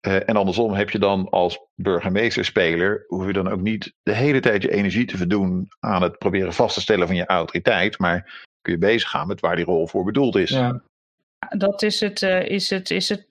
Eh, 0.00 0.28
en 0.28 0.36
andersom 0.36 0.72
heb 0.72 0.90
je 0.90 0.98
dan 0.98 1.28
als 1.30 1.60
burgemeesterspeler, 1.74 3.04
hoef 3.06 3.26
je 3.26 3.32
dan 3.32 3.48
ook 3.48 3.60
niet 3.60 3.94
de 4.02 4.14
hele 4.14 4.40
tijd 4.40 4.62
je 4.62 4.70
energie 4.72 5.04
te 5.06 5.16
verdoen 5.16 5.68
aan 5.80 6.02
het 6.02 6.18
proberen 6.18 6.52
vast 6.52 6.74
te 6.74 6.80
stellen 6.80 7.06
van 7.06 7.16
je 7.16 7.26
autoriteit, 7.26 7.98
maar 7.98 8.46
kun 8.62 8.72
je 8.72 8.78
bezig 8.78 9.10
gaan 9.10 9.26
met 9.26 9.40
waar 9.40 9.56
die 9.56 9.64
rol 9.64 9.86
voor 9.86 10.04
bedoeld 10.04 10.36
is. 10.36 10.50
Ja. 10.50 10.82
Dat 11.48 11.82
is 11.82 12.00
het, 12.00 12.22
eh, 12.22 12.48
is 12.48 12.70
het, 12.70 12.90
is 12.90 13.08
het 13.08 13.28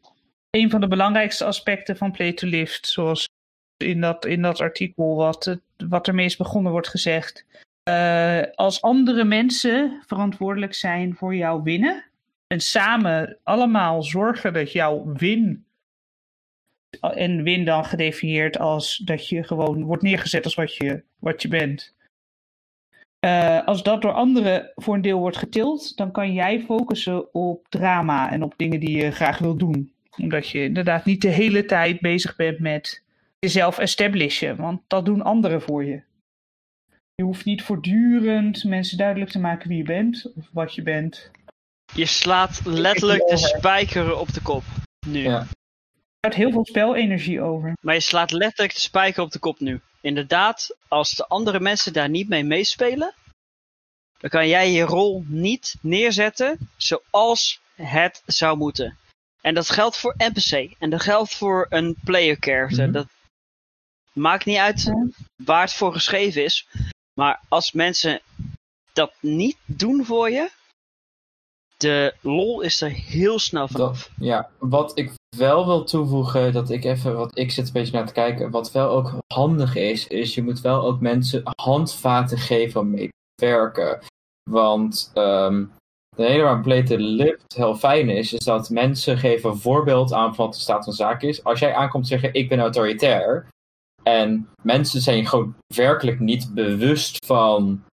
een 0.49 0.69
van 0.69 0.81
de 0.81 0.87
belangrijkste 0.87 1.45
aspecten 1.45 1.97
van 1.97 2.11
Play 2.11 2.33
to 2.33 2.47
Lift. 2.47 2.87
Zoals 2.87 3.27
in 3.77 4.01
dat, 4.01 4.25
in 4.25 4.41
dat 4.41 4.61
artikel 4.61 5.15
wat, 5.15 5.57
wat 5.89 6.07
ermee 6.07 6.25
is 6.25 6.37
begonnen 6.37 6.71
wordt 6.71 6.87
gezegd. 6.87 7.45
Eh, 7.89 8.41
als 8.55 8.81
andere 8.81 9.23
mensen 9.23 10.01
verantwoordelijk 10.05 10.73
zijn 10.73 11.15
voor 11.15 11.35
jouw 11.35 11.61
winnen. 11.61 12.03
En 12.47 12.59
samen 12.59 13.37
allemaal 13.43 14.03
zorgen 14.03 14.53
dat 14.53 14.71
jouw 14.71 15.13
win. 15.13 15.65
En 16.99 17.43
win 17.43 17.65
dan 17.65 17.85
gedefinieerd 17.85 18.59
als 18.59 18.97
dat 18.97 19.29
je 19.29 19.43
gewoon 19.43 19.83
wordt 19.83 20.03
neergezet 20.03 20.43
als 20.43 20.55
wat 20.55 20.75
je, 20.75 21.03
wat 21.19 21.41
je 21.41 21.47
bent. 21.47 21.95
Eh, 23.19 23.65
als 23.65 23.83
dat 23.83 24.01
door 24.01 24.13
anderen 24.13 24.71
voor 24.75 24.95
een 24.95 25.01
deel 25.01 25.19
wordt 25.19 25.37
getild, 25.37 25.97
dan 25.97 26.11
kan 26.11 26.33
jij 26.33 26.61
focussen 26.61 27.33
op 27.33 27.65
drama 27.69 28.31
en 28.31 28.43
op 28.43 28.53
dingen 28.57 28.79
die 28.79 28.97
je 28.97 29.11
graag 29.11 29.37
wil 29.37 29.55
doen. 29.55 29.93
Omdat 30.17 30.49
je 30.49 30.63
inderdaad 30.63 31.05
niet 31.05 31.21
de 31.21 31.27
hele 31.27 31.65
tijd 31.65 31.99
bezig 31.99 32.35
bent 32.35 32.59
met 32.59 33.03
jezelf 33.39 33.77
establishen, 33.77 34.55
want 34.55 34.81
dat 34.87 35.05
doen 35.05 35.21
anderen 35.21 35.61
voor 35.61 35.85
je. 35.85 36.07
Je 37.19 37.25
hoeft 37.25 37.45
niet 37.45 37.63
voortdurend 37.63 38.63
mensen 38.63 38.97
duidelijk 38.97 39.31
te 39.31 39.39
maken 39.39 39.67
wie 39.67 39.77
je 39.77 39.83
bent 39.83 40.31
of 40.35 40.49
wat 40.51 40.75
je 40.75 40.81
bent. 40.81 41.31
Je 41.93 42.05
slaat 42.05 42.65
letterlijk 42.65 43.27
de 43.27 43.37
spijker 43.37 44.15
op 44.15 44.33
de 44.33 44.41
kop. 44.41 44.63
Nu. 45.07 45.21
Ja. 45.23 45.39
Er 45.39 45.47
gaat 46.19 46.35
heel 46.35 46.51
veel 46.51 46.65
spelenergie 46.65 47.41
over. 47.41 47.73
Maar 47.81 47.93
je 47.93 47.99
slaat 47.99 48.31
letterlijk 48.31 48.73
de 48.73 48.79
spijker 48.79 49.23
op 49.23 49.31
de 49.31 49.39
kop 49.39 49.59
nu. 49.59 49.81
Inderdaad, 50.01 50.75
als 50.87 51.15
de 51.15 51.27
andere 51.27 51.59
mensen 51.59 51.93
daar 51.93 52.09
niet 52.09 52.29
mee 52.29 52.43
meespelen, 52.43 53.13
dan 54.17 54.29
kan 54.29 54.47
jij 54.47 54.71
je 54.71 54.83
rol 54.83 55.23
niet 55.27 55.75
neerzetten 55.81 56.69
zoals 56.77 57.61
het 57.75 58.21
zou 58.25 58.57
moeten. 58.57 58.97
En 59.41 59.53
dat 59.53 59.69
geldt 59.69 59.97
voor 59.97 60.15
NPC. 60.17 60.75
En 60.77 60.89
dat 60.89 61.01
geldt 61.01 61.35
voor 61.35 61.65
een 61.69 61.95
player 62.03 62.37
character. 62.39 62.83
Mhm. 62.83 62.91
Dat 62.91 63.07
maakt 64.13 64.45
niet 64.45 64.57
uit 64.57 64.93
waar 65.35 65.61
het 65.61 65.73
voor 65.73 65.93
geschreven 65.93 66.43
is. 66.43 66.67
Maar 67.19 67.41
als 67.47 67.71
mensen 67.71 68.21
dat 68.93 69.11
niet 69.19 69.57
doen 69.65 70.05
voor 70.05 70.29
je, 70.29 70.49
de 71.77 72.13
lol 72.21 72.61
is 72.61 72.81
er 72.81 72.89
heel 72.89 73.39
snel 73.39 73.67
vanaf. 73.67 74.09
Ja, 74.17 74.49
wat 74.59 74.97
ik 74.97 75.13
wel 75.37 75.65
wil 75.65 75.83
toevoegen, 75.83 76.53
dat 76.53 76.69
ik 76.69 76.83
even, 76.83 77.15
wat 77.15 77.37
ik 77.37 77.51
zit 77.51 77.67
een 77.67 77.73
beetje 77.73 77.93
naar 77.93 78.07
te 78.07 78.13
kijken, 78.13 78.51
wat 78.51 78.71
wel 78.71 78.89
ook 78.89 79.13
handig 79.33 79.75
is, 79.75 80.07
is 80.07 80.35
je 80.35 80.43
moet 80.43 80.61
wel 80.61 80.81
ook 80.81 80.99
mensen 80.99 81.41
handvaten 81.61 82.37
geven 82.37 82.81
om 82.81 82.89
mee 82.89 83.07
te 83.07 83.45
werken. 83.45 83.99
Want 84.49 85.11
ehm 85.13 85.65
de 86.15 86.25
hele 86.25 86.83
to 86.83 86.95
Lift 86.97 87.53
heel 87.55 87.75
fijn 87.75 88.09
is, 88.09 88.33
is 88.33 88.45
dat 88.45 88.69
mensen 88.69 89.17
geven 89.17 89.57
voorbeeld 89.57 90.13
aan 90.13 90.35
wat 90.35 90.53
de 90.53 90.59
staat 90.59 90.83
van 90.83 90.93
zaken 90.93 91.27
is. 91.27 91.43
Als 91.43 91.59
jij 91.59 91.73
aankomt 91.73 92.07
zeggen, 92.07 92.33
ik 92.33 92.49
ben 92.49 92.59
autoritair, 92.59 93.47
en 94.03 94.49
mensen 94.61 95.01
zijn 95.01 95.27
gewoon 95.27 95.55
werkelijk 95.75 96.19
niet 96.19 96.53
bewust 96.53 97.25
van 97.25 97.83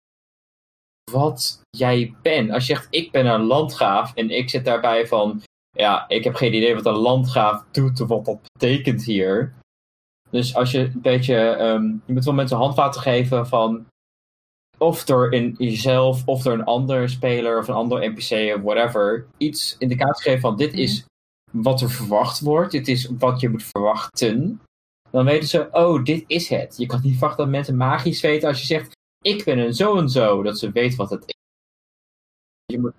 wat 1.10 1.60
jij 1.70 2.14
bent. 2.22 2.50
Als 2.50 2.66
je 2.66 2.74
zegt, 2.74 2.86
ik 2.90 3.12
ben 3.12 3.26
een 3.26 3.42
landgraaf 3.42 4.14
en 4.14 4.30
ik 4.30 4.50
zit 4.50 4.64
daarbij 4.64 5.06
van, 5.06 5.42
ja, 5.70 6.08
ik 6.08 6.24
heb 6.24 6.34
geen 6.34 6.54
idee 6.54 6.74
wat 6.74 6.86
een 6.86 6.96
landgraaf 6.96 7.64
doet 7.70 8.00
of 8.00 8.08
wat 8.08 8.24
dat 8.24 8.38
betekent 8.52 9.04
hier. 9.04 9.54
Dus 10.30 10.54
als 10.54 10.70
je 10.70 10.78
een 10.78 11.00
beetje, 11.00 11.36
ehm, 11.36 11.84
je 12.06 12.12
moet 12.12 12.24
wel 12.24 12.34
mensen 12.34 12.56
handvaten 12.56 13.00
geven 13.00 13.46
van, 13.46 13.86
of 14.78 15.04
door 15.04 15.32
in 15.32 15.54
jezelf, 15.58 16.26
of 16.26 16.42
door 16.42 16.52
een 16.52 16.64
andere 16.64 17.08
speler 17.08 17.58
of 17.58 17.68
een 17.68 17.74
andere 17.74 18.08
NPC 18.08 18.56
of 18.56 18.62
whatever, 18.62 19.26
iets 19.36 19.76
indicatie 19.78 20.22
geven 20.22 20.40
van, 20.40 20.56
dit 20.56 20.72
is 20.72 21.04
wat 21.52 21.80
er 21.80 21.90
verwacht 21.90 22.40
wordt, 22.40 22.72
dit 22.72 22.88
is 22.88 23.10
wat 23.18 23.40
je 23.40 23.48
moet 23.48 23.62
verwachten. 23.62 24.60
Dan 25.16 25.24
weten 25.24 25.48
ze, 25.48 25.68
oh, 25.72 26.04
dit 26.04 26.24
is 26.26 26.48
het. 26.48 26.76
Je 26.76 26.86
kan 26.86 27.00
niet 27.02 27.12
verwachten 27.12 27.44
dat 27.44 27.52
mensen 27.52 27.76
magisch 27.76 28.20
weten 28.20 28.48
als 28.48 28.60
je 28.60 28.66
zegt, 28.66 28.96
ik 29.20 29.44
ben 29.44 29.58
een 29.58 29.74
zo 29.74 29.98
en 29.98 30.08
zo, 30.08 30.42
dat 30.42 30.58
ze 30.58 30.72
weten 30.72 30.98
wat 30.98 31.10
het 31.10 31.24
is. 31.26 31.34
Je 32.64 32.80
moet 32.80 32.92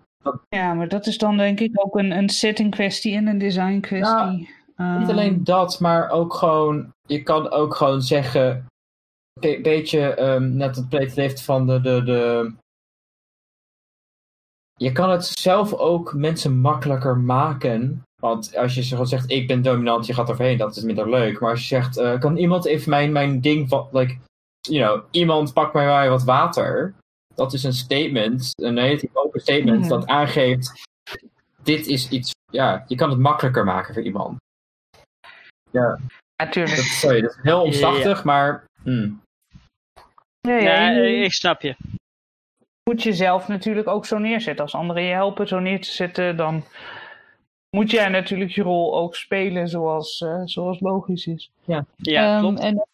Ja, 0.50 0.74
maar 0.74 0.88
dat 0.88 1.08
is 1.08 1.18
dan 1.18 1.38
denk 1.38 1.60
ik 1.60 1.86
ook 1.86 1.96
een, 1.98 2.12
een 2.12 2.30
setting 2.30 2.72
kwestie 2.72 3.16
en 3.16 3.28
een 3.28 3.38
design 3.38 3.80
kwestie. 3.80 4.32
Niet 4.32 4.50
Ehm, 4.78 5.10
alleen 5.10 5.44
dat, 5.44 5.80
maar 5.80 6.10
ook 6.10 6.34
gewoon, 6.34 6.94
je 7.08 7.24
kan 7.24 7.50
ook 7.50 7.76
gewoon 7.76 8.02
zeggen, 8.02 8.66
een 9.40 9.62
beetje 9.62 10.14
ehm, 10.14 10.56
net 10.56 10.76
het 10.76 10.90
playtlift 10.90 11.42
van 11.42 11.68
de, 11.68 11.82
de, 11.82 12.04
de. 12.04 12.54
Je 14.74 14.92
kan 14.92 15.10
het 15.10 15.26
zelf 15.26 15.74
ook 15.74 16.14
mensen 16.14 16.60
makkelijker 16.60 17.18
maken. 17.18 18.02
Want 18.22 18.56
als 18.56 18.74
je 18.74 18.84
gewoon 18.84 19.08
zegt, 19.08 19.32
ik 19.32 19.48
ben 19.48 19.62
dominant, 19.62 20.06
je 20.06 20.14
gaat 20.14 20.30
overheen, 20.30 20.58
dat 20.58 20.76
is 20.76 20.84
minder 20.84 21.10
leuk. 21.10 21.40
Maar 21.40 21.50
als 21.50 21.60
je 21.60 21.68
zegt, 21.68 21.98
eh, 21.98 22.20
kan 22.20 22.38
iemand 22.38 22.66
even 22.66 22.90
mijn, 22.90 23.12
mijn 23.12 23.42
ding 23.42 23.70
van, 23.70 23.88
like, 23.92 24.18
you 24.62 24.84
know, 24.86 25.04
iemand 25.12 25.54
pakt 25.54 25.74
mij 25.74 25.86
maar 25.86 26.10
wat 26.10 26.24
water. 26.24 26.94
Dat 27.36 27.54
is 27.54 27.64
een 27.64 27.74
statement, 27.74 28.52
een 28.62 28.80
relatief 28.80 29.16
open 29.16 29.40
statement, 29.40 29.80
Mhm. 29.80 29.90
dat 29.90 30.08
aangeeft, 30.08 30.72
dit 31.64 31.88
is 31.88 32.10
iets, 32.10 32.32
ja, 32.52 32.84
je 32.88 32.96
kan 32.96 33.10
het 33.10 33.20
makkelijker 33.20 33.64
maken 33.64 33.94
voor 33.94 34.04
iemand. 34.04 34.38
Natuurlijk. 36.42 36.76
Dat, 36.76 36.86
sorry, 36.86 37.22
dat 37.22 37.30
is 37.32 37.38
heel 37.42 37.62
omslachtig, 37.62 38.24
maar. 38.24 38.66
hmm. 38.84 39.22
Ja, 40.42 40.58
ja, 40.58 40.90
Nee, 40.90 41.18
je 41.18 41.24
ik 41.24 41.34
snap 41.34 41.62
je. 41.62 41.76
moet 42.90 43.04
jezelf 43.04 43.48
natuurlijk 43.48 43.88
ook 43.88 44.06
zo 44.06 44.18
neerzetten. 44.18 44.64
Als 44.64 44.76
anderen 44.76 45.04
je 45.04 45.14
helpen 45.14 45.48
zo 45.48 45.60
neer 45.60 45.82
te 45.82 45.92
zetten, 45.92 46.38
dan 46.38 46.64
moet 47.70 47.92
jij 47.92 48.10
natuurlijk 48.10 48.52
je 48.52 48.62
rol 48.62 48.98
ook 48.98 49.16
spelen 49.16 49.68
zoals, 49.68 50.22
eh, 50.22 50.42
zoals 50.46 50.80
logisch 50.80 51.26
is. 51.28 51.52
Ja, 51.66 51.86
Ehm, 52.04 52.40
klopt. 52.40 52.60
En, 52.60 52.86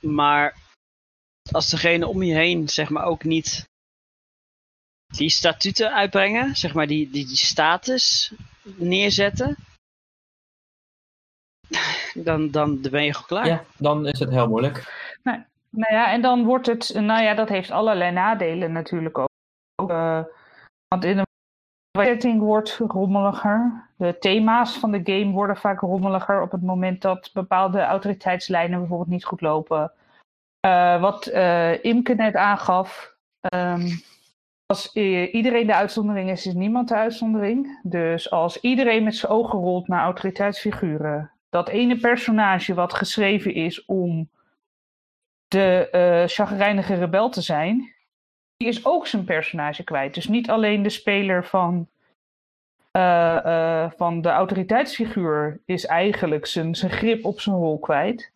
Maar 0.00 0.54
als 1.52 1.70
degene 1.70 2.06
om 2.06 2.22
je 2.22 2.34
heen, 2.34 2.68
zeg 2.68 2.90
maar, 2.90 3.04
ook 3.04 3.24
niet 3.24 3.68
die 5.06 5.28
statuten 5.30 5.92
uitbrengen, 5.92 6.56
zeg 6.56 6.74
maar, 6.74 6.86
die, 6.86 7.10
die, 7.10 7.26
die 7.26 7.36
status 7.36 8.32
neerzetten, 8.62 9.56
dan, 12.14 12.50
dan 12.50 12.80
ben 12.80 13.04
je 13.04 13.14
gewoon 13.14 13.26
klaar. 13.26 13.46
Ja, 13.46 13.64
dan 13.78 14.06
is 14.06 14.18
het 14.18 14.30
heel 14.30 14.48
moeilijk. 14.48 15.04
Nou 15.70 15.94
ja, 15.94 16.12
en 16.12 16.20
dan 16.22 16.44
wordt 16.44 16.66
het, 16.66 16.94
nou 16.94 17.22
ja, 17.22 17.34
dat 17.34 17.48
heeft 17.48 17.70
allerlei 17.70 18.12
nadelen 18.12 18.72
natuurlijk 18.72 19.18
ook. 19.18 19.90
Eh, 19.90 20.24
want 20.88 21.04
in 21.04 21.18
een 21.18 21.26
setting 22.04 22.40
wordt 22.40 22.76
rommeliger. 22.88 23.88
De 23.96 24.18
thema's 24.18 24.78
van 24.78 24.90
de 24.90 25.00
game 25.04 25.32
worden 25.32 25.56
vaak 25.56 25.80
rommeliger 25.80 26.42
op 26.42 26.50
het 26.50 26.62
moment 26.62 27.02
dat 27.02 27.30
bepaalde 27.32 27.80
autoriteitslijnen 27.80 28.78
bijvoorbeeld 28.78 29.08
niet 29.08 29.24
goed 29.24 29.40
lopen. 29.40 29.92
Eh, 30.60 31.00
wat 31.00 31.26
eh, 31.26 31.84
Imke 31.84 32.14
net 32.14 32.34
aangaf, 32.34 33.14
ehm, 33.40 33.88
als 34.66 34.92
iedereen 34.92 35.66
de 35.66 35.74
uitzondering 35.74 36.30
is, 36.30 36.46
is 36.46 36.54
niemand 36.54 36.88
de 36.88 36.94
uitzondering. 36.94 37.80
Dus 37.82 38.30
als 38.30 38.60
iedereen 38.60 39.04
met 39.04 39.16
zijn 39.16 39.32
ogen 39.32 39.58
rolt 39.58 39.88
naar 39.88 40.02
autoriteitsfiguren, 40.02 41.30
dat 41.48 41.68
ene 41.68 41.98
personage 41.98 42.74
wat 42.74 42.94
geschreven 42.94 43.54
is 43.54 43.84
om 43.84 44.28
de 45.48 46.24
chagrijnige 46.26 46.94
rebel 46.94 47.28
te 47.28 47.40
zijn, 47.40 47.95
die 48.56 48.68
is 48.68 48.84
ook 48.84 49.06
zijn 49.06 49.24
personage 49.24 49.84
kwijt. 49.84 50.14
Dus 50.14 50.28
niet 50.28 50.50
alleen 50.50 50.82
de 50.82 50.90
speler 50.90 51.44
van, 51.44 51.88
eh, 52.90 53.36
eh, 53.36 53.90
van 53.96 54.20
de 54.20 54.28
autoriteitsfiguur 54.28 55.60
is 55.64 55.86
eigenlijk 55.86 56.46
zijn, 56.46 56.74
zijn 56.74 56.92
grip 56.92 57.24
op 57.24 57.40
zijn 57.40 57.56
rol 57.56 57.78
kwijt. 57.78 58.30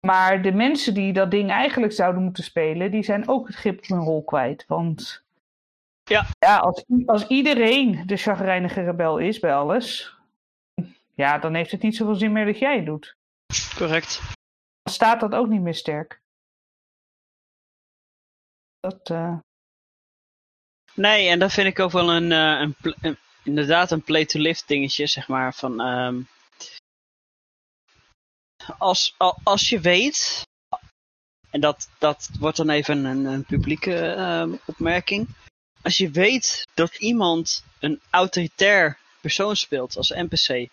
Maar 0.00 0.42
de 0.42 0.52
mensen 0.52 0.94
die 0.94 1.12
dat 1.12 1.30
ding 1.30 1.50
eigenlijk 1.50 1.92
zouden 1.92 2.22
moeten 2.22 2.44
spelen, 2.44 2.90
die 2.90 3.02
zijn 3.02 3.28
ook 3.28 3.46
het 3.46 3.56
grip 3.56 3.78
op 3.78 3.86
hun 3.86 4.00
rol 4.00 4.24
kwijt. 4.24 4.64
Want 4.68 5.24
Ja. 6.04 6.26
ja, 6.38 6.56
als, 6.56 6.84
als 7.06 7.26
iedereen 7.26 8.02
de 8.06 8.16
chagrijnige 8.16 8.82
rebel 8.82 9.18
is 9.18 9.38
bij 9.38 9.54
alles, 9.54 10.14
ja, 11.14 11.38
dan 11.38 11.54
heeft 11.54 11.70
het 11.70 11.82
niet 11.82 11.96
zoveel 11.96 12.14
zin 12.14 12.32
meer 12.32 12.44
dat 12.44 12.58
jij 12.58 12.76
het 12.76 12.86
doet. 12.86 13.16
Correct. 13.76 14.20
Dan 14.82 14.94
staat 14.94 15.20
dat 15.20 15.34
ook 15.34 15.48
niet 15.48 15.60
meer 15.60 15.74
sterk. 15.74 16.20
Dat, 18.80 19.10
eh, 19.10 19.38
Nee, 20.94 21.28
en 21.28 21.38
dat 21.38 21.52
vind 21.52 21.66
ik 21.66 21.78
ook 21.78 21.90
wel 21.90 22.10
een, 22.12 22.32
eh, 22.32 22.60
een, 22.60 22.74
pl- 22.74 23.06
een- 23.06 23.18
inderdaad 23.42 23.90
een 23.90 24.02
play-to-lift 24.02 24.68
dingetje, 24.68 25.06
zeg 25.06 25.28
maar. 25.28 25.54
Van, 25.54 25.80
ehm, 25.80 26.22
als, 28.78 29.14
al- 29.16 29.38
als 29.42 29.68
je 29.68 29.80
weet, 29.80 30.42
en 31.50 31.60
dat, 31.60 31.88
dat 31.98 32.30
wordt 32.38 32.56
dan 32.56 32.70
even 32.70 33.04
een, 33.04 33.24
een 33.24 33.44
publieke 33.44 33.96
ehm, 34.12 34.56
opmerking. 34.66 35.28
Als 35.82 35.98
je 35.98 36.10
weet 36.10 36.66
dat 36.74 36.94
iemand 36.96 37.64
een 37.78 38.00
autoritair 38.10 38.98
persoon 39.20 39.56
speelt 39.56 39.96
als 39.96 40.10
NPC, 40.10 40.68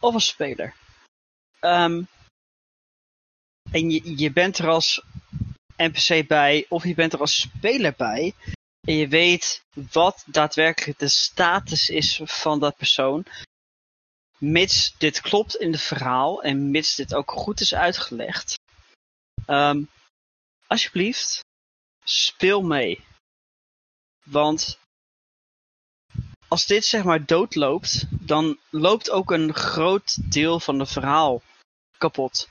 of 0.00 0.14
als 0.14 0.26
speler. 0.26 0.74
Ehm, 1.60 2.02
en 3.70 3.90
je, 3.90 4.18
je 4.18 4.32
bent 4.32 4.58
er 4.58 4.68
als 4.68 5.02
NPC 5.76 6.26
bij 6.26 6.66
of 6.68 6.84
je 6.84 6.94
bent 6.94 7.12
er 7.12 7.20
als 7.20 7.40
speler 7.40 7.94
bij. 7.96 8.34
En 8.86 8.94
je 8.94 9.08
weet 9.08 9.62
wat 9.72 10.24
daadwerkelijk 10.26 10.98
de 10.98 11.08
status 11.08 11.88
is 11.88 12.20
van 12.24 12.60
dat 12.60 12.76
persoon. 12.76 13.26
Mits 14.38 14.94
dit 14.98 15.20
klopt 15.20 15.56
in 15.56 15.72
het 15.72 15.80
verhaal 15.80 16.42
en 16.42 16.70
mits 16.70 16.94
dit 16.94 17.14
ook 17.14 17.30
goed 17.30 17.60
is 17.60 17.74
uitgelegd. 17.74 18.54
Ehm, 19.46 19.82
alsjeblieft, 20.66 21.44
speel 22.04 22.62
mee. 22.62 23.04
Want 24.24 24.78
als 26.48 26.66
dit 26.66 26.84
zeg 26.84 27.04
maar 27.04 27.26
doodloopt, 27.26 28.06
dan 28.10 28.58
loopt 28.70 29.10
ook 29.10 29.30
een 29.30 29.54
groot 29.54 30.32
deel 30.32 30.60
van 30.60 30.78
het 30.78 30.92
verhaal 30.92 31.42
kapot. 31.98 32.48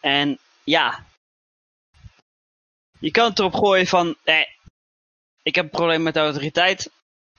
En 0.00 0.38
ja, 0.64 1.06
je 3.00 3.10
kan 3.10 3.28
het 3.28 3.38
erop 3.38 3.54
gooien 3.54 3.86
van, 3.86 4.16
nee, 4.24 4.46
ik 5.42 5.54
heb 5.54 5.64
een 5.64 5.70
probleem 5.70 6.02
met 6.02 6.14
de 6.14 6.20
autoriteit, 6.20 6.90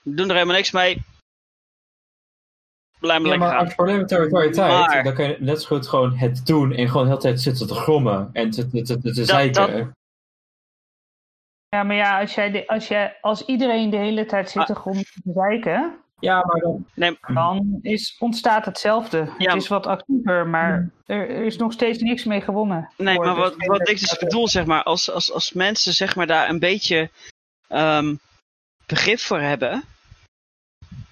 we 0.02 0.14
doen 0.14 0.28
er 0.28 0.34
helemaal 0.34 0.56
niks 0.56 0.70
mee. 0.70 1.02
Blijf 2.98 3.20
maar 3.22 3.30
Ja, 3.30 3.38
lekker 3.38 3.48
maar 3.48 3.48
als 3.48 3.58
gaan. 3.58 3.68
je 3.68 3.74
probleem 3.74 3.98
met 3.98 4.08
territorialiteit, 4.08 4.68
Maar- 4.72 5.02
dan 5.04 5.14
kun 5.14 5.28
je 5.28 5.36
net 5.40 5.62
zo 5.62 5.66
goed 5.76 5.88
gewoon 5.88 6.16
het 6.16 6.46
doen 6.46 6.72
en 6.72 6.86
gewoon 6.88 7.02
de 7.04 7.08
hele 7.10 7.22
tijd 7.22 7.40
zitten 7.40 7.66
te 7.66 7.74
grommen 7.74 8.30
en 8.32 8.50
te, 8.50 8.68
te, 8.68 8.82
te, 8.82 9.00
te 9.12 9.24
zeiken. 9.24 9.92
Ja, 11.68 11.82
maar 11.82 11.96
ja, 11.96 12.20
als, 12.20 12.34
jij 12.34 12.50
de, 12.50 12.66
als, 12.66 12.88
jij, 12.88 13.18
als 13.20 13.44
iedereen 13.44 13.90
de 13.90 13.96
hele 13.96 14.26
tijd 14.26 14.50
zit 14.50 14.66
te 14.66 14.74
grond 14.74 14.96
te 15.12 15.32
zeiken, 15.34 15.98
Ja, 16.20 16.44
maar 16.46 16.60
dan... 16.60 16.86
Nee, 16.94 17.18
dan 17.34 17.78
is, 17.82 18.16
ontstaat 18.18 18.64
hetzelfde. 18.64 19.32
Ja. 19.38 19.52
Het 19.52 19.62
is 19.62 19.68
wat 19.68 19.86
actiever, 19.86 20.46
maar 20.46 20.90
er, 21.06 21.30
er 21.30 21.44
is 21.44 21.56
nog 21.56 21.72
steeds 21.72 21.98
niks 21.98 22.24
mee 22.24 22.40
gewonnen. 22.40 22.90
Nee, 22.96 23.18
maar 23.18 23.36
wat 23.56 23.88
ik 23.88 24.00
dus 24.00 24.18
bedoel, 24.18 24.48
zeg 24.48 24.64
maar, 24.64 24.82
als, 24.82 25.10
als, 25.10 25.32
als 25.32 25.52
mensen 25.52 25.94
zeg 25.94 26.16
maar, 26.16 26.26
daar 26.26 26.48
een 26.48 26.58
beetje 26.58 27.10
ehm, 27.68 28.14
begrip 28.86 29.18
voor 29.18 29.40
hebben, 29.40 29.84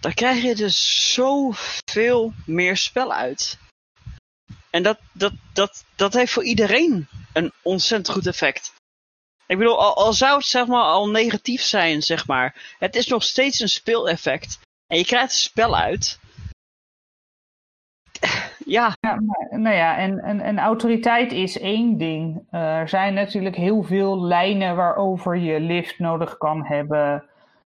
dan 0.00 0.14
krijg 0.14 0.42
je 0.42 0.54
dus 0.54 1.12
zoveel 1.14 2.32
meer 2.46 2.76
spel 2.76 3.12
uit. 3.12 3.59
En 4.70 4.82
dat, 4.82 4.98
dat, 5.12 5.32
dat, 5.52 5.84
dat 5.96 6.12
heeft 6.12 6.32
voor 6.32 6.44
iedereen 6.44 7.09
een 7.32 7.52
ontzettend 7.62 8.16
goed 8.16 8.26
effect. 8.26 8.72
Ik 9.46 9.59
bedoel, 9.59 9.78
al, 9.78 9.96
al 9.96 10.12
zou 10.12 10.36
het 10.36 10.46
zeg 10.46 10.66
maar 10.66 10.82
al 10.82 11.09
negatief 11.09 11.62
zijn, 11.62 12.02
zeg 12.02 12.26
maar, 12.26 12.76
het 12.78 12.96
is 12.96 13.06
nog 13.06 13.22
steeds 13.22 13.61
een 13.61 13.68
speeleffect. 13.68 14.59
En 14.89 14.99
je 14.99 15.05
krijgt 15.05 15.32
er 15.32 15.39
spel 15.39 15.76
uit. 15.76 16.18
Ja, 18.64 18.97
Ja, 19.01 19.20
nou 19.51 19.76
ja, 19.76 19.97
en 19.97 20.59
autoriteit 20.59 21.32
is 21.32 21.59
één 21.59 21.99
ding. 21.99 22.47
Eh, 22.51 22.76
er 22.76 22.89
zijn 22.89 23.14
natuurlijk 23.14 23.57
heel 23.57 23.82
veel 23.82 24.22
lijnen 24.22 24.76
waarover 24.76 25.36
je 25.36 25.61
lift 25.61 25.99
nodig 25.99 26.39
kan 26.39 26.66
hebben. 26.66 27.24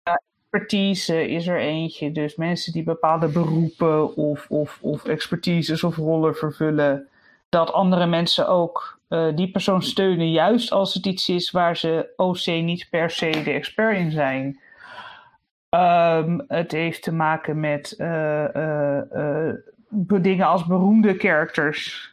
Eh, 0.03 0.15
expertise 0.43 1.29
is 1.29 1.47
er 1.47 1.59
eentje. 1.59 2.13
Dus 2.13 2.37
mensen 2.37 2.73
die 2.73 2.83
bepaalde 2.83 3.29
beroepen 3.29 4.17
of, 4.17 4.47
of, 4.49 4.79
of 4.81 5.05
expertises 5.05 5.85
of 5.85 5.97
rollen 5.97 6.35
vervullen. 6.35 7.09
Dat 7.49 7.73
andere 7.73 8.07
mensen 8.07 8.49
ook 8.49 8.99
eh, 9.09 9.29
die 9.35 9.51
persoon 9.51 9.83
steunen, 9.83 10.31
juist 10.31 10.73
als 10.73 10.95
het 10.95 11.07
iets 11.07 11.29
is 11.29 11.51
waar 11.51 11.77
ze 11.77 12.13
OC 12.17 12.47
niet 12.47 12.87
per 12.91 13.11
se 13.11 13.43
de 13.45 13.51
expert 13.51 13.97
in 13.97 14.11
zijn. 14.11 14.61
Ehm, 15.71 16.39
het 16.49 16.73
heeft 16.73 17.03
te 17.03 17.13
maken 17.13 17.61
met 17.61 17.93
eh, 17.93 18.55
eh, 18.55 19.49
eh, 19.49 19.57
dingen 20.23 20.47
als 20.47 20.67
beroemde 20.67 21.15
characters, 21.15 22.09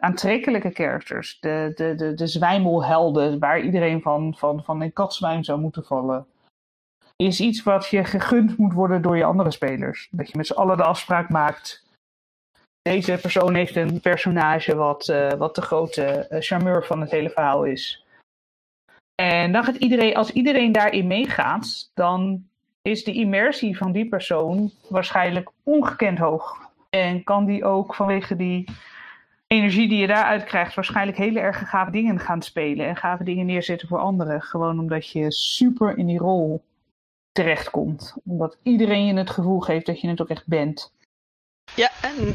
aantrekkelijke 0.00 0.70
characters, 0.70 1.40
de, 1.40 1.72
de, 1.74 1.94
de, 1.94 2.14
de 2.14 2.26
zwijmelhelden 2.26 3.38
waar 3.38 3.60
iedereen 3.60 4.02
van, 4.02 4.34
van, 4.36 4.64
van 4.64 4.80
een 4.80 4.92
katzwijn 4.92 5.44
zou 5.44 5.60
moeten 5.60 5.84
vallen. 5.84 6.26
Is 7.16 7.40
iets 7.40 7.62
wat 7.62 7.86
je 7.86 8.04
gegund 8.04 8.56
moet 8.56 8.72
worden 8.72 9.02
door 9.02 9.16
je 9.16 9.24
andere 9.24 9.50
spelers. 9.50 10.08
Dat 10.10 10.30
je 10.30 10.36
met 10.36 10.46
z'n 10.46 10.52
allen 10.52 10.76
de 10.76 10.82
afspraak 10.82 11.28
maakt. 11.28 11.88
Deze 12.82 13.18
persoon 13.20 13.54
heeft 13.54 13.76
een 13.76 14.00
personage 14.00 14.74
wat, 14.74 15.06
wat 15.38 15.54
de 15.54 15.62
grote 15.62 16.26
charmeur 16.28 16.84
van 16.84 17.00
het 17.00 17.10
hele 17.10 17.30
verhaal 17.30 17.64
is. 17.64 18.04
En 19.22 19.52
dan 19.52 19.64
gaat 19.64 19.76
iedereen, 19.76 20.14
als 20.14 20.32
iedereen 20.32 20.72
daarin 20.72 21.06
meegaat, 21.06 21.90
dan 21.94 22.49
is 22.82 23.04
de 23.04 23.12
immersie 23.12 23.76
van 23.76 23.92
die 23.92 24.08
persoon 24.08 24.72
waarschijnlijk 24.88 25.50
ongekend 25.62 26.18
hoog. 26.18 26.68
En 26.90 27.24
kan 27.24 27.44
die 27.44 27.64
ook 27.64 27.94
vanwege 27.94 28.36
die 28.36 28.68
energie 29.46 29.88
die 29.88 29.98
je 29.98 30.06
daaruit 30.06 30.44
krijgt, 30.44 30.74
waarschijnlijk 30.74 31.18
hele 31.18 31.40
erg 31.40 31.68
gave 31.68 31.90
dingen 31.90 32.18
gaan 32.18 32.42
spelen. 32.42 32.86
En 32.86 32.96
gave 32.96 33.24
dingen 33.24 33.46
neerzetten 33.46 33.88
voor 33.88 33.98
anderen. 33.98 34.42
Gewoon 34.42 34.78
omdat 34.78 35.10
je 35.10 35.32
super 35.32 35.98
in 35.98 36.06
die 36.06 36.18
rol 36.18 36.64
terechtkomt. 37.32 38.16
Omdat 38.24 38.58
iedereen 38.62 39.06
je 39.06 39.14
het 39.14 39.30
gevoel 39.30 39.60
geeft 39.60 39.86
dat 39.86 40.00
je 40.00 40.08
het 40.08 40.20
ook 40.20 40.28
echt 40.28 40.46
bent. 40.46 40.92
Ja, 41.74 41.90
en, 42.02 42.34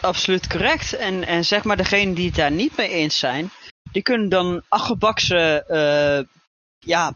absoluut 0.00 0.46
correct. 0.46 0.92
En, 0.92 1.24
en 1.24 1.44
zeg 1.44 1.64
maar, 1.64 1.76
degenen 1.76 2.14
die 2.14 2.26
het 2.26 2.36
daar 2.36 2.50
niet 2.50 2.76
mee 2.76 2.88
eens 2.88 3.18
zijn, 3.18 3.50
die 3.92 4.02
kunnen 4.02 4.28
dan 4.28 4.62
achterbakse, 4.68 5.64
eh, 5.66 6.36
ja, 6.78 7.12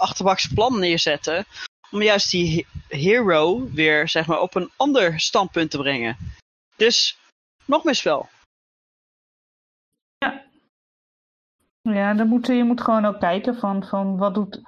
achterbakse 0.00 0.54
plan 0.54 0.78
neerzetten. 0.78 1.44
Om 1.90 2.02
juist 2.02 2.30
die 2.30 2.66
he- 2.88 2.96
hero 2.96 3.70
weer, 3.70 4.08
zeg 4.08 4.26
maar, 4.26 4.40
op 4.40 4.54
een 4.54 4.70
ander 4.76 5.20
standpunt 5.20 5.70
te 5.70 5.78
brengen. 5.78 6.16
Dus, 6.76 7.18
nog 7.64 7.84
meer 7.84 7.94
spel. 7.94 8.28
Ja, 11.82 12.14
dan 12.14 12.28
moet, 12.28 12.46
je 12.46 12.64
moet 12.64 12.80
gewoon 12.80 13.04
ook 13.04 13.20
kijken 13.20 13.56
van, 13.56 13.84
van 13.84 14.16
wat 14.16 14.34
doet. 14.34 14.60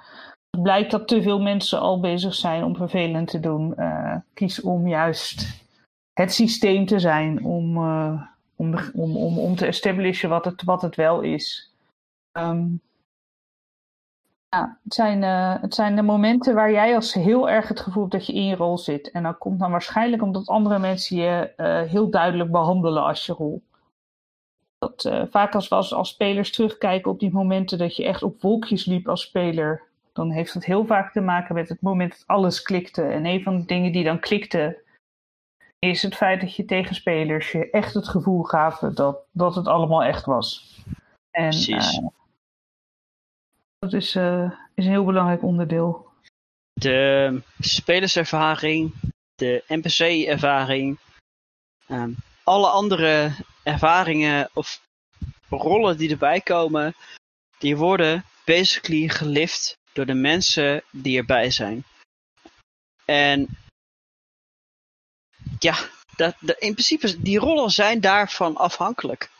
Blijkt 0.61 0.91
dat 0.91 1.07
te 1.07 1.21
veel 1.21 1.39
mensen 1.39 1.79
al 1.79 1.99
bezig 1.99 2.35
zijn 2.35 2.63
om 2.63 2.75
vervelend 2.75 3.27
te 3.27 3.39
doen. 3.39 3.75
Eh, 3.75 4.15
kies 4.33 4.61
om 4.61 4.87
juist 4.87 5.61
het 6.13 6.33
systeem 6.33 6.85
te 6.85 6.99
zijn 6.99 7.43
om, 7.43 7.77
eh, 7.77 8.23
om, 8.55 8.75
om, 8.93 9.17
om, 9.17 9.39
om 9.39 9.55
te 9.55 9.65
establishen 9.65 10.29
wat 10.29 10.45
het, 10.45 10.63
wat 10.63 10.81
het 10.81 10.95
wel 10.95 11.21
is. 11.21 11.71
Ehm, 12.31 12.67
ja, 14.53 14.77
het 14.83 14.93
zijn, 14.93 15.23
eh, 15.23 15.61
het 15.61 15.75
zijn 15.75 15.95
de 15.95 16.01
momenten 16.01 16.55
waar 16.55 16.71
jij 16.71 16.95
als 16.95 17.13
heel 17.13 17.49
erg 17.49 17.67
het 17.67 17.79
gevoel 17.79 18.01
hebt 18.01 18.13
dat 18.13 18.25
je 18.25 18.33
in 18.33 18.45
je 18.45 18.55
rol 18.55 18.77
zit. 18.77 19.11
En 19.11 19.23
dat 19.23 19.37
komt 19.37 19.59
dan 19.59 19.71
waarschijnlijk 19.71 20.21
omdat 20.21 20.47
andere 20.47 20.79
mensen 20.79 21.17
je 21.17 21.53
eh, 21.55 21.81
heel 21.81 22.09
duidelijk 22.09 22.51
behandelen 22.51 23.03
als 23.03 23.25
je 23.25 23.33
rol. 23.33 23.63
Dat, 24.77 25.05
eh, 25.05 25.23
vaak 25.29 25.55
als 25.55 25.67
we 25.67 25.75
als, 25.75 25.93
als 25.93 26.09
spelers 26.09 26.51
terugkijken 26.51 27.11
op 27.11 27.19
die 27.19 27.31
momenten 27.31 27.77
dat 27.77 27.95
je 27.95 28.05
echt 28.05 28.23
op 28.23 28.41
wolkjes 28.41 28.85
liep 28.85 29.07
als 29.07 29.21
speler, 29.21 29.83
dan 30.13 30.31
heeft 30.31 30.53
dat 30.53 30.65
heel 30.65 30.85
vaak 30.85 31.11
te 31.11 31.21
maken 31.21 31.55
met 31.55 31.69
het 31.69 31.81
moment 31.81 32.11
dat 32.11 32.23
alles 32.27 32.61
klikte. 32.61 33.01
En 33.01 33.25
een 33.25 33.43
van 33.43 33.57
de 33.57 33.65
dingen 33.65 33.91
die 33.91 34.03
dan 34.03 34.19
klikte, 34.19 34.81
is 35.79 36.01
het 36.01 36.15
feit 36.15 36.41
dat 36.41 36.55
je 36.55 36.65
tegenspelers 36.65 37.51
je 37.51 37.69
echt 37.69 37.93
het 37.93 38.07
gevoel 38.07 38.43
gaven 38.43 38.95
dat, 38.95 39.17
dat 39.31 39.55
het 39.55 39.67
allemaal 39.67 40.03
echt 40.03 40.25
was. 40.25 40.81
En 41.31 41.49
Precies. 41.49 42.01
Dat 43.83 43.93
is, 43.93 44.15
eh, 44.15 44.51
is 44.73 44.85
een 44.85 44.91
heel 44.91 45.05
belangrijk 45.05 45.43
onderdeel. 45.43 46.11
De 46.73 47.41
spelerservaring, 47.59 48.93
de 49.35 49.63
NPC-ervaring, 49.67 50.99
ehm, 51.87 52.13
alle 52.43 52.69
andere 52.69 53.31
ervaringen 53.63 54.49
of 54.53 54.81
rollen 55.49 55.97
die 55.97 56.09
erbij 56.09 56.41
komen, 56.41 56.95
die 57.57 57.77
worden 57.77 58.25
basically 58.45 59.09
gelift 59.09 59.77
door 59.93 60.05
de 60.05 60.13
mensen 60.13 60.83
die 60.91 61.17
erbij 61.17 61.51
zijn. 61.51 61.83
En 63.05 63.47
ja, 65.59 65.75
dat, 66.15 66.35
dat, 66.39 66.57
in 66.57 66.73
principe, 66.73 67.21
die 67.21 67.39
rollen 67.39 67.71
zijn 67.71 68.01
daarvan 68.01 68.55
afhankelijk. 68.55 69.31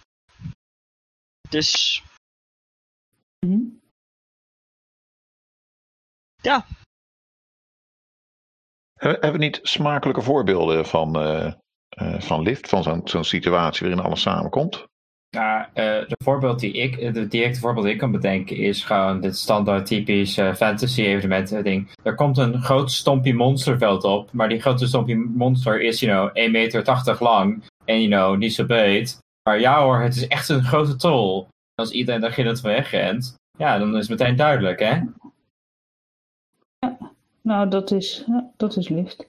Dus 1.50 2.02
Mhm. 3.46 3.83
Ja, 6.44 6.66
He- 9.00 9.10
Hebben 9.10 9.32
we 9.32 9.38
niet 9.38 9.60
smakelijke 9.64 10.22
voorbeelden 10.22 10.86
van, 10.86 11.16
eh, 11.16 11.54
eh, 11.90 12.22
van 12.22 12.42
lift, 12.42 12.70
van 12.70 12.84
zo'n 12.84 13.02
zo'n 13.04 13.24
situatie 13.24 13.88
waarin 13.88 14.06
alles 14.06 14.22
samenkomt? 14.22 14.86
Nou, 15.36 15.66
eh, 15.74 15.84
de 15.84 16.16
voorbeeld 16.24 16.60
die 16.60 16.72
ik, 16.74 17.14
de 17.14 17.28
directe 17.28 17.60
voorbeeld 17.60 17.86
die 17.86 17.94
ik 17.94 18.00
kan 18.00 18.12
bedenken 18.12 18.56
is 18.58 18.84
gewoon 18.84 19.22
dit 19.22 19.38
standaard 19.38 19.86
typisch 19.86 20.34
fantasy 20.34 21.02
evenement 21.02 21.64
ding. 21.64 21.92
Er 22.04 22.16
komt 22.16 22.38
een 22.38 22.62
groot 22.62 22.92
stompie 22.92 23.34
monsterveld 23.34 24.04
op, 24.04 24.32
maar 24.32 24.50
die 24.50 24.62
grote 24.62 24.88
stompie 24.88 25.16
monster 25.16 25.82
is, 25.82 26.00
you 26.00 26.12
know, 26.12 26.46
1,80 26.46 26.52
meter 26.52 27.18
lang 27.20 27.64
en, 27.86 28.02
you 28.02 28.10
know, 28.10 28.38
niet 28.38 28.54
zo 28.54 28.66
breed. 28.66 29.18
Maar 29.50 29.60
ja 29.60 29.82
hoor, 29.84 30.02
het 30.02 30.16
is 30.16 30.28
echt 30.28 30.50
een 30.50 30.64
grote 30.64 30.96
troll. 30.96 31.46
Als 31.76 31.92
iedereen 31.92 32.22
daar 32.22 32.32
gillend 32.34 32.60
van 32.60 32.70
wegrent, 32.72 33.36
ja, 33.58 33.78
dan 33.78 33.96
is 33.98 34.08
het 34.08 34.20
meteen 34.20 34.36
duidelijk, 34.36 34.80
hè? 34.80 35.00
Nou, 37.44 37.70
dat 37.70 37.92
is, 37.92 38.28
dat 38.58 38.78
is 38.78 38.90
lift. 38.90 39.28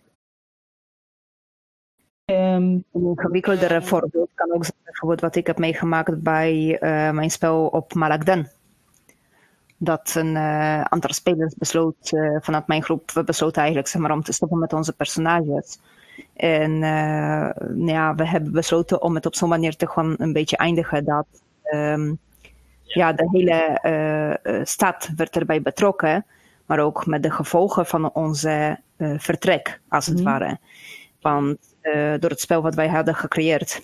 Ehm, 2.24 2.62
Een 2.62 2.84
ingewikkeldere 2.92 3.82
voorbeeld 3.82 4.30
kan 4.34 4.52
ook 4.52 4.64
zijn 4.64 4.76
bijvoorbeeld 4.84 5.20
wat 5.20 5.36
ik 5.36 5.46
heb 5.46 5.58
meegemaakt 5.58 6.22
bij 6.22 6.78
eh, 6.78 7.10
mijn 7.10 7.30
spel 7.30 7.66
op 7.66 7.94
Malakden. 7.94 8.50
Dat 9.76 10.14
een 10.14 10.36
eh, 10.36 10.80
aantal 10.80 11.12
spelers 11.12 11.54
besloot 11.54 12.12
eh, 12.12 12.36
vanuit 12.40 12.66
mijn 12.66 12.82
groep, 12.82 13.10
we 13.10 13.24
besloten 13.24 13.58
eigenlijk 13.58 13.88
zeg 13.88 14.02
maar, 14.02 14.12
om 14.12 14.22
te 14.22 14.32
stoppen 14.32 14.58
met 14.58 14.72
onze 14.72 14.92
personages. 14.92 15.78
En 16.34 16.82
eh, 16.82 17.50
nou 17.68 17.86
ja, 17.86 18.14
we 18.14 18.26
hebben 18.28 18.52
besloten 18.52 19.02
om 19.02 19.14
het 19.14 19.26
op 19.26 19.34
zo'n 19.34 19.48
manier 19.48 19.76
te 19.76 19.88
gewoon 19.88 20.14
een 20.18 20.32
beetje 20.32 20.56
eindigen 20.56 21.04
dat 21.04 21.26
ehm, 21.62 22.14
ja, 22.82 23.12
de 23.12 23.28
hele 23.30 23.52
eh, 23.82 24.30
eh, 24.60 24.64
stad 24.64 25.10
werd 25.16 25.36
erbij 25.36 25.62
betrokken, 25.62 26.24
maar 26.66 26.78
ook 26.78 27.06
met 27.06 27.22
de 27.22 27.30
gevolgen 27.30 27.86
van 27.86 28.12
onze 28.12 28.82
eh, 28.96 29.14
vertrek, 29.16 29.80
als 29.88 30.06
het 30.06 30.14
Mhm. 30.14 30.24
ware. 30.24 30.58
Want 31.20 31.58
eh, 31.80 32.14
door 32.18 32.30
het 32.30 32.40
spel 32.40 32.62
wat 32.62 32.74
wij 32.74 32.88
hadden 32.88 33.14
gecreëerd, 33.14 33.82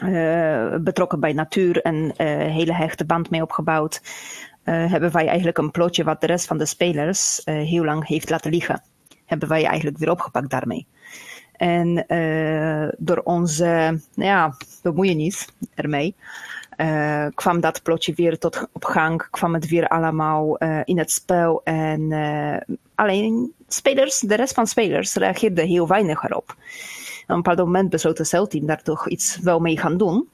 eh, 0.00 0.74
betrokken 0.80 1.20
bij 1.20 1.32
natuur 1.32 1.82
en 1.82 2.12
hele 2.50 2.74
hechte 2.74 3.04
band 3.04 3.30
mee 3.30 3.42
opgebouwd, 3.42 4.00
hebben 4.62 5.12
wij 5.12 5.26
eigenlijk 5.26 5.58
een 5.58 5.70
plotje 5.70 6.04
wat 6.04 6.20
de 6.20 6.26
rest 6.26 6.46
van 6.46 6.58
de 6.58 6.66
spelers 6.66 7.40
heel 7.44 7.84
lang 7.84 8.06
heeft 8.06 8.30
laten 8.30 8.50
liggen. 8.50 8.82
Hebben 9.26 9.48
wij 9.48 9.64
eigenlijk 9.64 9.98
weer 9.98 10.10
opgepakt 10.10 10.50
daarmee. 10.50 10.86
En 11.52 12.04
door 12.98 13.20
onze 13.24 14.00
nou 14.14 14.28
ja, 14.30 14.54
bemoeienis 14.82 15.48
ermee 15.74 16.14
eh, 16.80 17.26
kwam 17.34 17.60
dat 17.60 17.82
plotje 17.82 18.12
weer 18.14 18.38
tot 18.38 18.68
op 18.72 18.84
gang, 18.84 19.30
kwam 19.30 19.54
het 19.54 19.68
weer 19.68 19.88
allemaal 19.88 20.58
eh, 20.58 20.80
in 20.84 20.98
het 20.98 21.10
spel. 21.10 21.60
En 21.64 22.12
eh, 22.12 22.76
alleen 22.94 23.52
spelers, 23.68 24.18
de 24.18 24.34
rest 24.34 24.54
van 24.54 24.66
spelers 24.66 25.14
reageerde 25.14 25.62
heel 25.62 25.88
weinig 25.88 26.22
erop. 26.22 26.48
Op 26.50 26.56
een 27.26 27.36
bepaald 27.36 27.58
moment 27.58 27.90
besloot 27.90 28.18
het 28.18 28.28
celteam 28.28 28.66
daar 28.66 28.82
toch 28.82 29.08
iets 29.08 29.38
wel 29.42 29.60
mee 29.60 29.78
gaan 29.78 29.96
doen. 29.96 30.28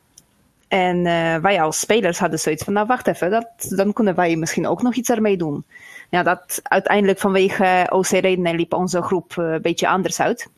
En 0.69 1.03
wij 1.43 1.63
als 1.63 1.79
spelers 1.79 2.19
hadden 2.19 2.39
zoiets 2.39 2.65
van, 2.65 2.73
nou 2.73 2.87
wacht 2.87 3.07
even, 3.07 3.31
dat, 3.31 3.49
dan 3.77 3.93
kunnen 3.93 4.15
wij 4.15 4.37
misschien 4.37 4.67
ook 4.67 4.83
nog 4.83 4.95
iets 4.95 5.11
ermee 5.11 5.37
doen. 5.37 5.65
Ja, 6.11 6.23
dat 6.23 6.61
uiteindelijk 6.63 7.19
vanwege 7.19 7.87
OC-redenen 7.89 8.57
liep 8.57 8.75
onze 8.75 9.03
groep 9.03 9.37
een 9.37 9.63
beetje 9.63 9.89
anders 9.89 10.21
uit. 10.21 10.49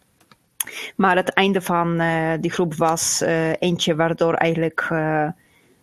Maar 0.96 1.16
het 1.16 1.32
einde 1.32 1.60
van 1.60 2.02
die 2.40 2.50
groep 2.50 2.74
was 2.74 3.22
eentje 3.58 3.94
waardoor 3.94 4.34
eigenlijk 4.34 4.88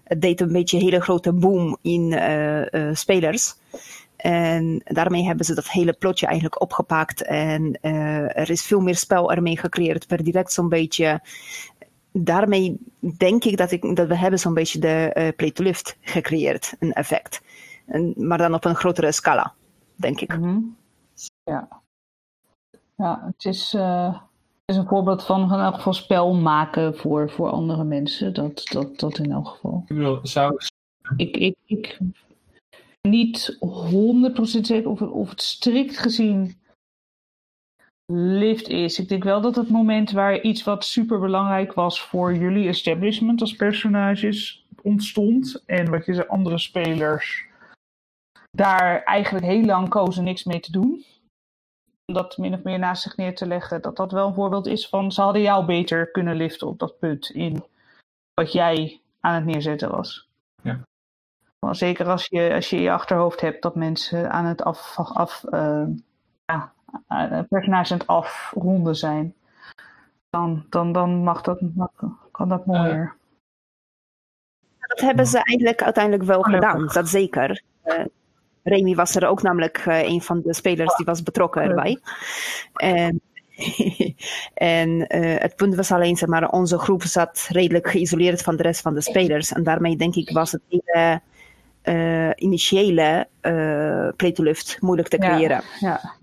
het 0.05 0.21
deed 0.21 0.41
een 0.41 0.51
beetje 0.51 0.77
een 0.77 0.83
hele 0.83 1.01
grote 1.01 1.33
boom 1.33 1.77
in 1.81 2.13
eh, 2.13 2.73
eh, 2.73 2.95
spelers. 2.95 3.55
En 4.15 4.81
daarmee 4.83 5.23
hebben 5.23 5.45
ze 5.45 5.55
dat 5.55 5.69
hele 5.69 5.93
plotje 5.93 6.25
eigenlijk 6.25 6.61
opgepakt. 6.61 7.21
En 7.21 7.77
eh, 7.81 8.37
er 8.37 8.49
is 8.49 8.61
veel 8.61 8.79
meer 8.79 8.95
spel 8.95 9.31
ermee 9.31 9.57
gecreëerd 9.57 10.07
per 10.07 10.23
direct 10.23 10.51
zo'n 10.51 10.69
beetje. 10.69 11.21
Daarmee 12.11 12.77
denk 13.17 13.43
ik 13.43 13.57
dat, 13.57 13.71
ik, 13.71 13.95
dat 13.95 14.07
we 14.07 14.17
hebben 14.17 14.39
zo'n 14.39 14.53
beetje 14.53 14.79
de 14.79 15.33
play 15.35 15.51
to 15.51 15.63
lift 15.63 15.97
gecreëerd, 16.01 16.75
een 16.79 16.93
effect. 16.93 17.41
En, 17.85 18.13
maar 18.17 18.37
dan 18.37 18.53
op 18.53 18.65
een 18.65 18.75
grotere 18.75 19.11
scala, 19.11 19.53
denk 19.95 20.21
ik. 20.21 20.37
Mhm. 20.37 20.59
Ja. 21.43 21.67
Ja, 22.97 23.23
het 23.25 23.45
is, 23.45 23.77
is 24.65 24.75
een 24.75 24.87
voorbeeld 24.87 25.23
van 25.23 25.53
in 25.53 25.59
elk 25.59 25.75
geval 25.75 25.93
spel 25.93 26.33
maken 26.33 26.95
voor, 26.97 27.29
voor 27.29 27.49
andere 27.49 27.83
mensen. 27.83 28.33
Dat, 28.33 28.67
dat, 28.71 28.99
dat 28.99 29.17
in 29.17 29.31
elk 29.31 29.47
geval. 29.47 29.83
Ik 29.87 29.95
bedoel, 29.95 30.19
zou, 30.21 30.57
Ik, 31.17 31.37
ik, 31.37 31.55
ik 31.65 31.97
ben 33.01 33.11
niet 33.11 33.57
100% 33.59 34.37
zeker 34.41 34.89
of, 34.89 34.99
het- 34.99 35.09
of 35.11 35.29
het 35.29 35.41
strikt 35.41 35.97
gezien 35.97 36.59
lift 38.13 38.67
is. 38.67 38.99
Ik 38.99 39.09
denk 39.09 39.23
wel 39.23 39.41
dat 39.41 39.55
het 39.55 39.69
moment 39.69 40.11
waar 40.11 40.41
iets 40.41 40.63
wat 40.63 40.85
super 40.85 41.19
belangrijk 41.19 41.73
was 41.73 42.01
voor 42.01 42.35
jullie 42.35 42.67
establishment 42.67 43.41
als 43.41 43.55
personages 43.55 44.65
ontstond. 44.81 45.63
En 45.65 45.89
wat 45.89 46.05
je 46.05 46.13
zei, 46.13 46.27
andere 46.27 46.57
spelers 46.59 47.45
daar 48.51 49.03
eigenlijk 49.03 49.45
heel 49.45 49.65
lang 49.65 49.89
kozen 49.89 50.23
niks 50.23 50.43
mee 50.43 50.59
te 50.59 50.71
doen. 50.71 51.03
Om 52.05 52.13
dat 52.13 52.37
min 52.37 52.53
of 52.53 52.63
meer 52.63 52.79
naast 52.79 53.03
zich 53.03 53.17
neer 53.17 53.35
te 53.35 53.47
leggen. 53.47 53.81
Dat 53.81 53.95
dat 53.95 54.11
wel 54.11 54.27
een 54.27 54.33
voorbeeld 54.33 54.65
is 54.65 54.87
van 54.89 55.11
ze 55.11 55.21
hadden 55.21 55.41
jou 55.41 55.65
beter 55.65 56.11
kunnen 56.11 56.35
liften 56.35 56.67
op 56.67 56.79
dat 56.79 56.99
punt 56.99 57.29
in 57.29 57.63
wat 58.33 58.51
jij 58.51 59.01
aan 59.19 59.33
het 59.35 59.45
neerzetten 59.45 59.91
was. 59.91 60.29
Maar 61.59 61.75
zeker 61.75 62.07
als 62.07 62.25
je, 62.25 62.53
als 62.53 62.69
je 62.69 62.75
in 62.75 62.81
je 62.81 62.91
achterhoofd 62.91 63.41
hebt 63.41 63.61
dat 63.61 63.75
mensen 63.75 64.31
aan 64.31 64.45
het 64.45 64.63
af, 64.63 64.95
af 64.97 65.43
eh, 65.43 65.85
ja, 66.45 66.73
eh, 67.07 67.39
personages 67.49 67.91
aan 67.91 67.97
het 67.97 68.07
afronden 68.07 68.95
zijn, 68.95 69.35
dan, 70.29 70.65
dan, 70.69 70.91
dan 70.91 71.23
mag 71.23 71.41
dat, 71.41 71.61
mag, 71.75 71.91
kan 72.31 72.49
dat 72.49 72.65
mooier. 72.65 73.15
Dat 74.79 74.99
hebben 74.99 75.25
ze 75.25 75.37
eigenlijk 75.43 75.83
uiteindelijk 75.83 76.23
wel 76.23 76.41
gedaan, 76.41 76.87
dat 76.87 77.09
zeker. 77.09 77.61
Eh 77.81 78.05
Remy 78.65 78.95
was 78.95 79.15
er 79.15 79.27
ook 79.27 79.41
namelijk 79.41 79.77
eh, 79.77 80.03
een 80.03 80.21
van 80.21 80.41
de 80.41 80.53
spelers 80.53 80.95
die 80.95 81.05
was 81.05 81.23
betrokken 81.23 81.61
erbij. 81.61 81.99
En, 82.73 83.21
en 84.53 85.07
eh, 85.07 85.41
het 85.41 85.55
punt 85.55 85.75
was 85.75 85.91
alleen, 85.91 86.15
zeg 86.17 86.29
maar, 86.29 86.49
onze 86.49 86.77
groep 86.77 87.03
zat 87.03 87.47
redelijk 87.49 87.89
geïsoleerd 87.89 88.41
van 88.41 88.55
de 88.55 88.63
rest 88.63 88.81
van 88.81 88.93
de 88.93 89.01
spelers. 89.01 89.51
En 89.51 89.63
daarmee 89.63 89.95
denk 89.95 90.15
ik 90.15 90.29
was 90.29 90.51
het 90.51 90.61
hele 90.69 91.21
eh, 91.81 92.29
initiële 92.35 93.27
play 94.15 94.31
to 94.33 94.43
lift 94.43 94.77
moeilijk 94.81 95.07
te 95.07 95.17
Ja. 95.21 95.29
creëren. 95.29 95.63
ja. 95.79 96.13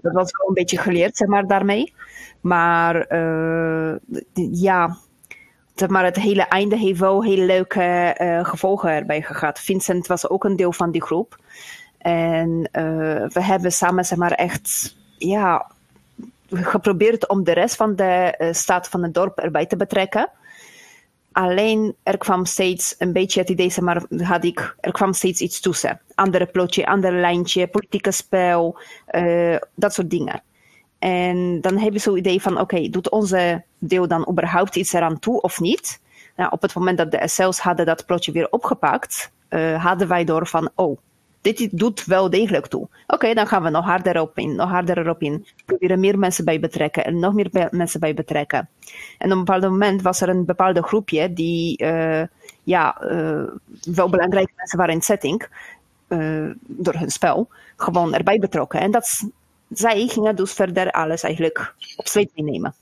Dat 0.00 0.12
was 0.12 0.30
wel 0.38 0.48
een 0.48 0.54
beetje 0.54 0.78
geleerd, 0.78 1.16
zeg 1.16 1.28
maar, 1.28 1.46
daarmee. 1.46 1.94
Maar 2.40 3.16
ja, 4.52 4.96
maar, 5.88 6.04
het 6.04 6.16
hele 6.16 6.42
einde 6.42 6.76
heeft 6.76 7.00
wel 7.00 7.24
hele 7.24 7.44
leuke 7.44 7.82
eh, 7.82 8.44
gevolgen 8.44 8.90
erbij 8.90 9.22
gehad. 9.22 9.60
Vincent 9.60 10.06
was 10.06 10.28
ook 10.28 10.44
een 10.44 10.56
deel 10.56 10.72
van 10.72 10.90
die 10.90 11.02
groep. 11.02 11.38
En 11.98 12.68
eh, 12.72 12.84
we 13.28 13.42
hebben 13.42 13.72
samen, 13.72 14.04
zeg 14.04 14.18
maar, 14.18 14.32
echt, 14.32 14.96
ja, 15.18 15.70
geprobeerd 16.50 17.28
om 17.28 17.44
de 17.44 17.52
rest 17.52 17.76
van 17.76 17.96
de 17.96 18.04
eh, 18.04 18.52
stad 18.52 18.88
van 18.88 19.02
het 19.02 19.14
dorp 19.14 19.38
erbij 19.38 19.66
te 19.66 19.76
betrekken. 19.76 20.30
Alleen 21.32 21.94
er 22.02 22.18
kwam 22.18 22.44
steeds 22.44 22.94
een 22.98 23.12
beetje 23.12 23.40
het 23.40 23.48
idee, 23.48 23.72
maar, 23.80 24.02
had 24.18 24.44
ik, 24.44 24.76
er 24.80 24.92
kwam 24.92 25.12
steeds 25.12 25.40
iets 25.40 25.60
tussen. 25.60 26.00
Andere 26.14 26.46
plotje, 26.46 26.86
ander 26.86 27.12
lijntje, 27.12 27.66
politieke 27.66 28.12
spel, 28.12 28.78
dat 29.74 29.94
soort 29.94 30.10
dingen. 30.10 30.42
En 30.98 31.60
dan 31.60 31.78
heb 31.78 31.92
je 31.92 31.98
zo'n 31.98 32.16
idee 32.16 32.42
van, 32.42 32.60
oké, 32.60 32.88
doet 32.88 33.10
onze 33.10 33.64
deel 33.78 34.08
dan 34.08 34.28
überhaupt 34.30 34.76
iets 34.76 34.92
eraan 34.92 35.18
toe 35.18 35.40
of 35.40 35.60
niet? 35.60 36.00
Op 36.50 36.62
het 36.62 36.74
moment 36.74 36.98
dat 36.98 37.10
de 37.10 37.28
SL's 37.28 37.58
hadden 37.58 37.86
dat 37.86 38.06
plotje 38.06 38.32
weer 38.32 38.50
opgepakt, 38.50 39.30
eh, 39.48 39.84
hadden 39.84 40.08
wij 40.08 40.24
door 40.24 40.46
van, 40.46 40.70
oh, 40.74 40.98
dit 41.40 41.78
doet 41.78 42.04
wel 42.04 42.30
degelijk 42.30 42.66
toe. 42.66 42.88
Oké, 43.06 43.34
dan 43.34 43.46
gaan 43.46 43.62
we 43.62 43.70
nog 43.70 43.84
harder 43.84 44.20
op 44.20 44.38
in, 44.38 44.54
nog 44.54 44.70
harder 44.70 44.98
erop 44.98 45.22
in. 45.22 45.46
Proberen 45.64 46.00
meer 46.00 46.18
mensen 46.18 46.44
bij 46.44 46.60
betrekken 46.60 47.04
en 47.04 47.18
nog 47.18 47.34
meer 47.34 47.68
mensen 47.70 48.00
bij 48.00 48.14
betrekken. 48.14 48.68
En 49.18 49.32
op 49.32 49.38
een 49.38 49.44
bepaald 49.44 49.62
moment 49.62 50.02
was 50.02 50.20
er 50.20 50.28
een 50.28 50.44
bepaalde 50.44 50.82
groepje 50.82 51.32
die, 51.32 51.76
eh, 51.76 52.22
ja, 52.62 53.00
eh, 53.00 53.44
wel 53.94 54.10
belangrijke 54.10 54.52
mensen 54.56 54.78
waren 54.78 54.94
in 54.94 55.02
setting, 55.02 55.48
door 56.60 56.94
hun 56.94 57.10
spel, 57.10 57.48
gewoon 57.76 58.14
erbij 58.14 58.38
betrokken. 58.38 58.80
En 58.80 58.90
dat, 58.90 59.30
zij 59.68 60.06
gingen 60.06 60.36
dus 60.36 60.52
verder 60.52 60.90
alles 60.90 61.22
eigenlijk 61.22 61.74
op 61.96 62.06
sleep 62.06 62.30
meenemen. 62.34 62.74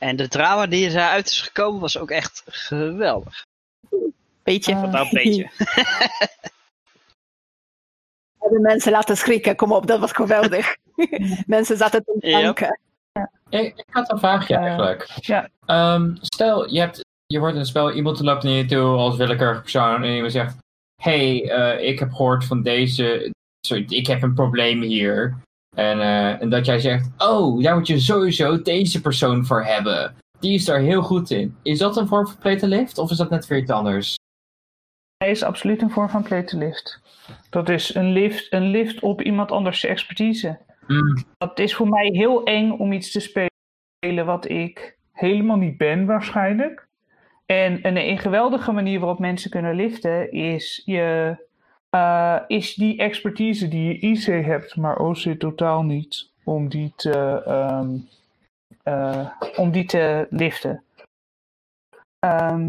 En 0.00 0.16
de 0.16 0.28
drama 0.28 0.66
die 0.66 0.88
eruit 0.88 1.26
is 1.26 1.40
gekomen 1.40 1.80
was 1.80 1.98
ook 1.98 2.10
echt 2.10 2.42
geweldig. 2.46 3.44
Beetje. 4.42 4.74
Ah. 4.74 4.82
Nou, 4.82 5.04
een 5.04 5.10
beetje. 5.12 5.50
de 8.50 8.58
mensen 8.60 8.92
laten 8.92 9.16
schrikken, 9.16 9.56
kom 9.56 9.72
op, 9.72 9.86
dat 9.86 10.00
was 10.00 10.12
geweldig. 10.12 10.76
mensen 11.46 11.76
zaten 11.76 12.04
te 12.04 12.16
Yep. 12.20 12.42
danken. 12.42 12.80
ik, 13.48 13.78
ik 13.78 13.84
had 13.90 14.10
een 14.12 14.18
vraagje 14.18 14.54
Eh, 14.54 14.60
eigenlijk. 14.62 15.06
ja. 15.20 15.48
Ehm, 15.66 16.14
stel, 16.20 16.70
je, 16.72 16.80
hebt, 16.80 17.04
je 17.26 17.38
hoort 17.38 17.52
in 17.52 17.58
het 17.58 17.68
spel, 17.68 17.92
iemand 17.92 18.20
loopt 18.20 18.42
naar 18.42 18.52
je 18.52 18.64
toe 18.64 18.96
als 18.96 19.16
willekeurige 19.16 19.60
persoon 19.60 20.02
en 20.02 20.14
iemand 20.14 20.32
zegt: 20.32 20.56
hey, 21.02 21.50
eh, 21.50 21.88
ik 21.88 21.98
heb 21.98 22.10
gehoord 22.12 22.44
van 22.44 22.62
deze, 22.62 23.30
sorry, 23.66 23.84
ik 23.88 24.06
heb 24.06 24.22
een 24.22 24.34
probleem 24.34 24.80
hier. 24.82 25.36
En, 25.76 26.00
eh, 26.00 26.42
en 26.42 26.50
dat 26.50 26.66
jij 26.66 26.78
zegt: 26.78 27.10
Oh, 27.18 27.62
daar 27.62 27.76
moet 27.76 27.86
je 27.86 28.00
sowieso 28.00 28.62
deze 28.62 29.00
persoon 29.00 29.46
voor 29.46 29.64
hebben. 29.64 30.14
Die 30.40 30.54
is 30.54 30.64
daar 30.64 30.80
heel 30.80 31.02
goed 31.02 31.30
in. 31.30 31.56
Is 31.62 31.78
dat 31.78 31.96
een 31.96 32.06
vorm 32.06 32.26
van 32.26 32.38
play 32.38 32.56
to 32.56 32.66
lift 32.66 32.98
of 32.98 33.10
is 33.10 33.16
dat 33.16 33.30
net 33.30 33.46
weer 33.46 33.58
iets 33.58 33.70
anders? 33.70 34.14
Hij 35.16 35.30
is 35.30 35.42
absoluut 35.42 35.82
een 35.82 35.90
vorm 35.90 36.08
van 36.08 36.22
play 36.22 36.42
to 36.42 36.58
lift. 36.58 37.00
Dat 37.50 37.68
is 37.68 37.94
een 37.94 38.12
lift, 38.12 38.52
een 38.52 38.70
lift 38.70 39.00
op 39.00 39.22
iemand 39.22 39.50
anders 39.52 39.84
expertise. 39.84 40.58
Hmm, 40.86 41.24
Dat 41.36 41.58
is 41.58 41.74
voor 41.74 41.88
mij 41.88 42.08
heel 42.12 42.44
eng 42.44 42.70
om 42.70 42.92
iets 42.92 43.10
te 43.10 43.20
spelen 43.20 44.26
wat 44.26 44.48
ik 44.48 44.98
helemaal 45.12 45.56
niet 45.56 45.76
ben 45.76 46.06
waarschijnlijk. 46.06 46.88
En 47.46 47.86
een, 47.86 47.96
een 47.96 48.18
geweldige 48.18 48.72
manier 48.72 49.00
waarop 49.00 49.18
mensen 49.18 49.50
kunnen 49.50 49.74
liften 49.74 50.32
is, 50.32 50.82
je, 50.84 51.36
eh, 51.90 52.40
is 52.46 52.74
die 52.74 52.98
expertise 52.98 53.68
die 53.68 53.86
je 53.86 53.98
IC 53.98 54.44
hebt, 54.44 54.76
maar 54.76 54.98
OC 54.98 55.18
totaal 55.38 55.82
niet. 55.82 56.30
Om 56.44 56.68
die 56.68 56.92
te, 56.96 57.42
ehm, 57.46 57.96
eh, 58.82 59.30
om 59.56 59.70
die 59.70 59.84
te 59.84 60.26
liften. 60.30 60.82
Ehm, 62.18 62.66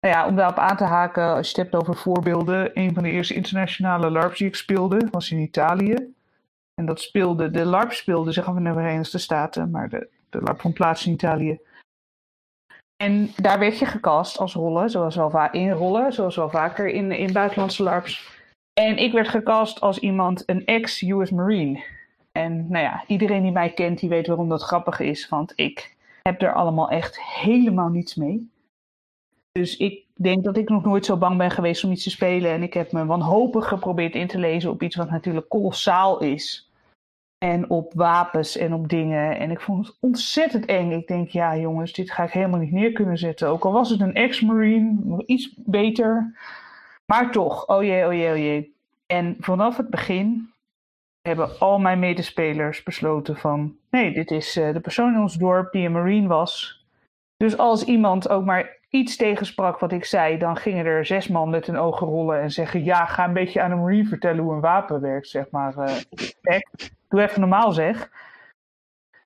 nou 0.00 0.14
ja, 0.14 0.26
om 0.26 0.36
daarop 0.36 0.58
aan 0.58 0.76
te 0.76 0.84
haken, 0.84 1.34
als 1.34 1.50
je 1.50 1.60
het 1.60 1.70
hebt 1.70 1.82
over 1.82 1.96
voorbeelden. 1.96 2.70
Een 2.74 2.94
van 2.94 3.02
de 3.02 3.10
eerste 3.10 3.34
internationale 3.34 4.10
LARPs 4.10 4.38
die 4.38 4.46
ik 4.46 4.54
speelde 4.54 5.08
was 5.10 5.30
in 5.30 5.38
Italië. 5.38 6.14
En 6.74 6.86
dat 6.86 7.00
speelde, 7.00 7.50
de 7.50 7.64
LARP 7.64 7.92
speelde 7.92 8.32
zich 8.32 8.46
af 8.46 8.56
in 8.56 8.64
de 8.64 8.72
Verenigde 8.72 9.18
Staten, 9.18 9.70
maar 9.70 9.88
de, 9.88 10.08
de 10.30 10.40
LARP 10.40 10.60
vond 10.60 10.74
plaats 10.74 11.06
in 11.06 11.12
Italië. 11.12 11.58
En 12.96 13.30
daar 13.36 13.58
werd 13.58 13.78
je 13.78 13.86
gecast 13.86 14.38
als 14.38 14.54
rollen, 14.54 14.90
zoals 14.90 15.16
wel 15.16 15.30
vaak 15.30 15.52
in 15.52 15.70
rollen, 15.70 16.12
zoals 16.12 16.36
wel 16.36 16.50
vaker 16.50 16.88
in, 16.88 17.12
in 17.12 17.32
buitenlandse 17.32 17.82
LARPs. 17.82 18.33
En 18.74 18.96
ik 18.96 19.12
werd 19.12 19.28
gecast 19.28 19.80
als 19.80 19.98
iemand, 19.98 20.42
een 20.46 20.64
ex-US 20.64 21.30
Marine. 21.30 21.84
En 22.32 22.68
nou 22.68 22.84
ja, 22.84 23.04
iedereen 23.06 23.42
die 23.42 23.52
mij 23.52 23.72
kent, 23.72 23.98
die 23.98 24.08
weet 24.08 24.26
waarom 24.26 24.48
dat 24.48 24.62
grappig 24.62 25.00
is. 25.00 25.28
Want 25.28 25.52
ik 25.56 25.96
heb 26.22 26.42
er 26.42 26.54
allemaal 26.54 26.90
echt 26.90 27.22
helemaal 27.22 27.88
niets 27.88 28.14
mee. 28.14 28.50
Dus 29.52 29.76
ik 29.76 30.04
denk 30.14 30.44
dat 30.44 30.56
ik 30.56 30.68
nog 30.68 30.84
nooit 30.84 31.04
zo 31.04 31.16
bang 31.16 31.38
ben 31.38 31.50
geweest 31.50 31.84
om 31.84 31.92
iets 31.92 32.02
te 32.02 32.10
spelen. 32.10 32.50
En 32.50 32.62
ik 32.62 32.74
heb 32.74 32.92
me 32.92 33.06
wanhopig 33.06 33.68
geprobeerd 33.68 34.14
in 34.14 34.26
te 34.26 34.38
lezen 34.38 34.70
op 34.70 34.82
iets 34.82 34.96
wat 34.96 35.10
natuurlijk 35.10 35.48
kolossaal 35.48 36.20
is. 36.20 36.70
En 37.38 37.70
op 37.70 37.92
wapens 37.94 38.56
en 38.56 38.74
op 38.74 38.88
dingen. 38.88 39.38
En 39.38 39.50
ik 39.50 39.60
vond 39.60 39.86
het 39.86 39.96
ontzettend 40.00 40.64
eng. 40.64 40.90
Ik 40.90 41.06
denk, 41.06 41.28
ja 41.28 41.56
jongens, 41.56 41.92
dit 41.92 42.10
ga 42.10 42.24
ik 42.24 42.30
helemaal 42.30 42.60
niet 42.60 42.72
neer 42.72 42.92
kunnen 42.92 43.18
zetten. 43.18 43.48
Ook 43.48 43.64
al 43.64 43.72
was 43.72 43.90
het 43.90 44.00
een 44.00 44.14
ex-marine, 44.14 45.22
iets 45.26 45.54
beter. 45.56 46.34
Maar 47.06 47.30
toch, 47.30 47.66
oh 47.66 47.82
jee, 47.82 48.06
oh 48.06 48.12
jee, 48.12 48.30
oh 48.30 48.36
jee. 48.36 48.76
En 49.06 49.36
vanaf 49.40 49.76
het 49.76 49.90
begin 49.90 50.52
hebben 51.22 51.58
al 51.58 51.78
mijn 51.78 51.98
medespelers 51.98 52.82
besloten 52.82 53.36
van... 53.36 53.76
Nee, 53.90 54.12
dit 54.12 54.30
is 54.30 54.56
uh, 54.56 54.72
de 54.72 54.80
persoon 54.80 55.14
in 55.14 55.20
ons 55.20 55.34
dorp 55.34 55.72
die 55.72 55.86
een 55.86 55.92
marine 55.92 56.28
was. 56.28 56.84
Dus 57.36 57.58
als 57.58 57.84
iemand 57.84 58.28
ook 58.28 58.44
maar 58.44 58.76
iets 58.88 59.16
tegensprak 59.16 59.78
wat 59.78 59.92
ik 59.92 60.04
zei... 60.04 60.38
dan 60.38 60.56
gingen 60.56 60.86
er 60.86 61.06
zes 61.06 61.28
man 61.28 61.50
met 61.50 61.66
hun 61.66 61.78
ogen 61.78 62.06
rollen 62.06 62.40
en 62.40 62.50
zeggen... 62.50 62.84
Ja, 62.84 63.04
ga 63.04 63.24
een 63.24 63.32
beetje 63.32 63.62
aan 63.62 63.70
een 63.70 63.80
marine 63.80 64.08
vertellen 64.08 64.42
hoe 64.42 64.54
een 64.54 64.60
wapen 64.60 65.00
werkt, 65.00 65.28
zeg 65.28 65.50
maar. 65.50 65.74
Uh, 65.78 66.58
doe 67.08 67.22
even 67.22 67.40
normaal 67.40 67.72
zeg. 67.72 68.10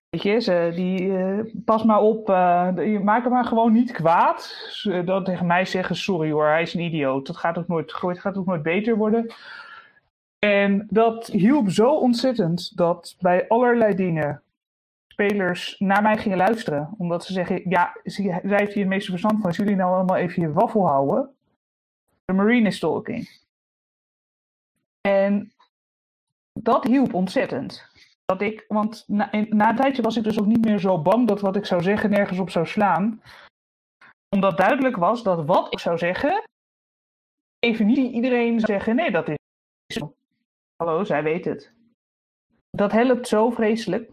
Weet 0.09 0.22
je, 0.22 0.40
ze, 0.40 0.72
die, 0.74 1.02
uh, 1.02 1.40
pas 1.64 1.84
maar 1.84 2.00
op, 2.00 2.28
uh, 2.28 3.00
maak 3.00 3.22
hem 3.22 3.32
maar 3.32 3.44
gewoon 3.44 3.72
niet 3.72 3.92
kwaad. 3.92 4.70
Dan 5.04 5.24
tegen 5.24 5.46
mij 5.46 5.64
zeggen, 5.64 5.96
sorry 5.96 6.30
hoor, 6.30 6.46
hij 6.46 6.62
is 6.62 6.74
een 6.74 6.80
idioot. 6.80 7.26
Dat 7.26 7.36
gaat 7.36 7.59
ook 7.59 7.68
nooit, 7.68 7.92
gaat 7.92 8.36
ook 8.36 8.46
nooit 8.46 8.62
beter 8.62 8.96
worden. 8.96 9.34
En 10.38 10.86
dat 10.90 11.26
hielp 11.26 11.70
zo 11.70 11.94
ontzettend 11.94 12.76
dat 12.76 13.16
bij 13.20 13.48
allerlei 13.48 13.94
dingen 13.94 14.42
spelers 15.09 15.78
naar 15.78 16.02
mij 16.02 16.18
gingen 16.18 16.38
luisteren. 16.38 16.94
Omdat 16.98 17.24
ze 17.24 17.32
zeggen, 17.32 17.70
ja, 17.70 17.96
zij 18.02 18.40
heeft 18.42 18.72
hier 18.72 18.82
het 18.82 18.92
meeste 18.92 19.11
verstand 19.11 19.36
van. 19.36 19.46
Als 19.46 19.56
jullie 19.56 19.76
nou 19.76 19.94
allemaal 19.94 20.16
even 20.16 20.42
je 20.42 20.52
waffel 20.52 20.86
houden. 20.86 21.34
De 22.24 22.32
marine 22.32 22.68
is 22.68 22.78
talking. 22.78 23.28
En 25.00 25.52
dat 26.52 26.84
hielp 26.84 27.14
ontzettend. 27.14 27.90
Dat 28.32 28.40
ik, 28.40 28.64
want 28.68 29.04
na, 29.06 29.28
na 29.50 29.70
een 29.70 29.76
tijdje 29.76 30.02
was 30.02 30.16
ik 30.16 30.22
dus 30.22 30.38
ook 30.38 30.46
niet 30.46 30.64
meer 30.64 30.78
zo 30.78 31.02
bang 31.02 31.28
dat 31.28 31.40
wat 31.40 31.56
ik 31.56 31.66
zou 31.66 31.82
zeggen 31.82 32.10
nergens 32.10 32.38
op 32.38 32.50
zou 32.50 32.66
slaan. 32.66 33.22
Omdat 34.34 34.56
duidelijk 34.56 34.96
was 34.96 35.22
dat 35.22 35.44
wat 35.44 35.72
ik 35.72 35.78
zou 35.78 35.98
zeggen, 35.98 36.42
even 37.58 37.86
niet 37.86 38.12
iedereen 38.12 38.60
zou 38.60 38.72
zeggen, 38.72 38.96
nee, 38.96 39.10
dat 39.10 39.28
is 39.28 39.36
zo. 39.86 40.14
Hallo, 40.76 41.04
zij 41.04 41.22
weet 41.22 41.44
het. 41.44 41.72
Dat 42.70 42.92
helpt 42.92 43.28
zo 43.28 43.50
vreselijk. 43.50 44.10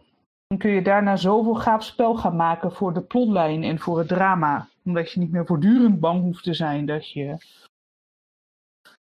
Dan 0.47 0.57
kun 0.57 0.71
je 0.71 0.81
daarna 0.81 1.15
zoveel 1.15 1.55
gaaf 1.55 1.83
spel 1.83 2.15
gaan 2.15 2.35
maken 2.35 2.71
voor 2.71 2.93
de 2.93 3.01
plotlijn 3.01 3.63
en 3.63 3.79
voor 3.79 3.97
het 3.97 4.07
drama. 4.07 4.67
Omdat 4.83 5.11
je 5.11 5.19
niet 5.19 5.31
meer 5.31 5.45
voortdurend 5.45 5.99
bang 5.99 6.21
hoeft 6.21 6.43
te 6.43 6.53
zijn 6.53 6.85
dat 6.85 7.11
je 7.11 7.37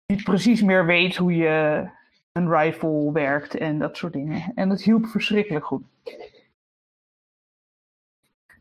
niet 0.06 0.24
precies 0.24 0.62
meer 0.62 0.86
weet 0.86 1.16
hoe 1.16 1.36
je 1.36 1.90
een 2.32 2.50
rifle 2.50 3.12
werkt 3.12 3.56
en 3.56 3.80
dat 3.80 3.98
soort 3.98 4.14
dingen. 4.14 4.52
En 4.56 4.70
dat 4.70 4.82
hielp 4.82 5.06
verschrikkelijk 5.06 5.66
goed. 5.66 5.84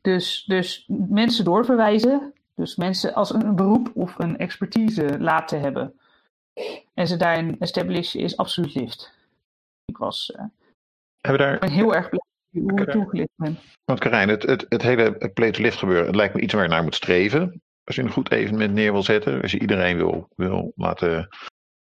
Dus, 0.01 0.45
dus 0.45 0.85
mensen 1.09 1.45
doorverwijzen, 1.45 2.33
dus 2.55 2.77
mensen 2.77 3.15
als 3.15 3.33
een 3.33 3.57
beroep 3.57 3.91
of 3.95 4.19
een 4.19 4.39
expertise 4.39 5.21
laten 5.21 5.61
hebben. 5.61 6.01
En 6.95 7.07
ze 7.07 7.17
daarin 7.17 7.57
establishen 7.59 8.21
is 8.21 8.37
absoluut 8.37 8.75
lift. 8.75 9.13
Ik 9.85 9.97
was 9.97 10.33
uh, 10.37 10.45
Hebben 11.21 11.41
daar... 11.47 11.59
ben 11.59 11.71
heel 11.71 11.95
erg 11.95 12.09
blij 12.09 12.21
hoe 12.51 12.81
ik 12.81 12.91
toegelicht 12.91 13.33
ben. 13.37 13.59
Want 13.85 13.99
Karijn, 13.99 14.29
het, 14.29 14.43
het, 14.43 14.67
het 14.69 14.83
hele 14.83 15.31
play 15.35 15.51
to 15.51 15.63
lift 15.63 15.79
gebeuren, 15.79 16.07
het 16.07 16.15
lijkt 16.15 16.35
me 16.35 16.41
iets 16.41 16.55
waar 16.55 16.63
je 16.63 16.69
naar 16.69 16.83
moet 16.83 16.95
streven. 16.95 17.63
Als 17.85 17.97
je 17.97 18.03
een 18.03 18.11
goed 18.11 18.31
evenement 18.31 18.75
neer 18.75 18.93
wil 18.93 19.03
zetten, 19.03 19.43
als 19.43 19.51
je 19.51 19.61
iedereen 19.61 19.97
wil, 19.97 20.29
wil 20.37 20.73
laten 20.77 21.29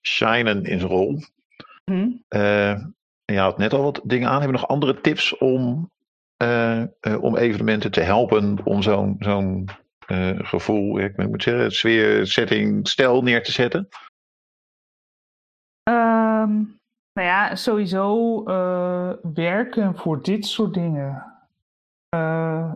shinen 0.07 0.65
in 0.65 0.79
zijn 0.79 0.91
rol. 0.91 1.23
Hmm. 1.91 2.25
Uh, 2.29 2.71
en 2.71 3.35
je 3.35 3.39
had 3.39 3.59
net 3.59 3.73
al 3.73 3.83
wat 3.83 4.01
dingen 4.05 4.29
aan. 4.29 4.41
Hebben 4.41 4.55
we 4.55 4.61
nog 4.61 4.69
andere 4.71 5.01
tips 5.01 5.39
om, 5.39 5.91
uh, 6.43 6.83
uh, 7.01 7.23
om 7.23 7.37
evenementen 7.37 7.91
te 7.91 8.01
helpen 8.01 8.65
om 8.65 8.83
zo'n 8.83 9.17
zo'n 9.19 9.69
gevoel, 10.39 11.01
ik 11.01 11.29
moet 11.29 11.43
zeggen, 11.43 11.71
sfeer, 11.71 12.27
setting, 12.27 12.89
stijl 12.89 13.23
neer 13.23 13.43
te 13.43 13.53
zetten? 13.53 13.89
Um, 15.89 16.81
nou 17.13 17.29
ja, 17.29 17.55
sowieso 17.55 18.43
werken 19.35 19.97
voor 19.97 20.23
dit 20.23 20.47
soort 20.47 20.75
dingen. 20.75 21.25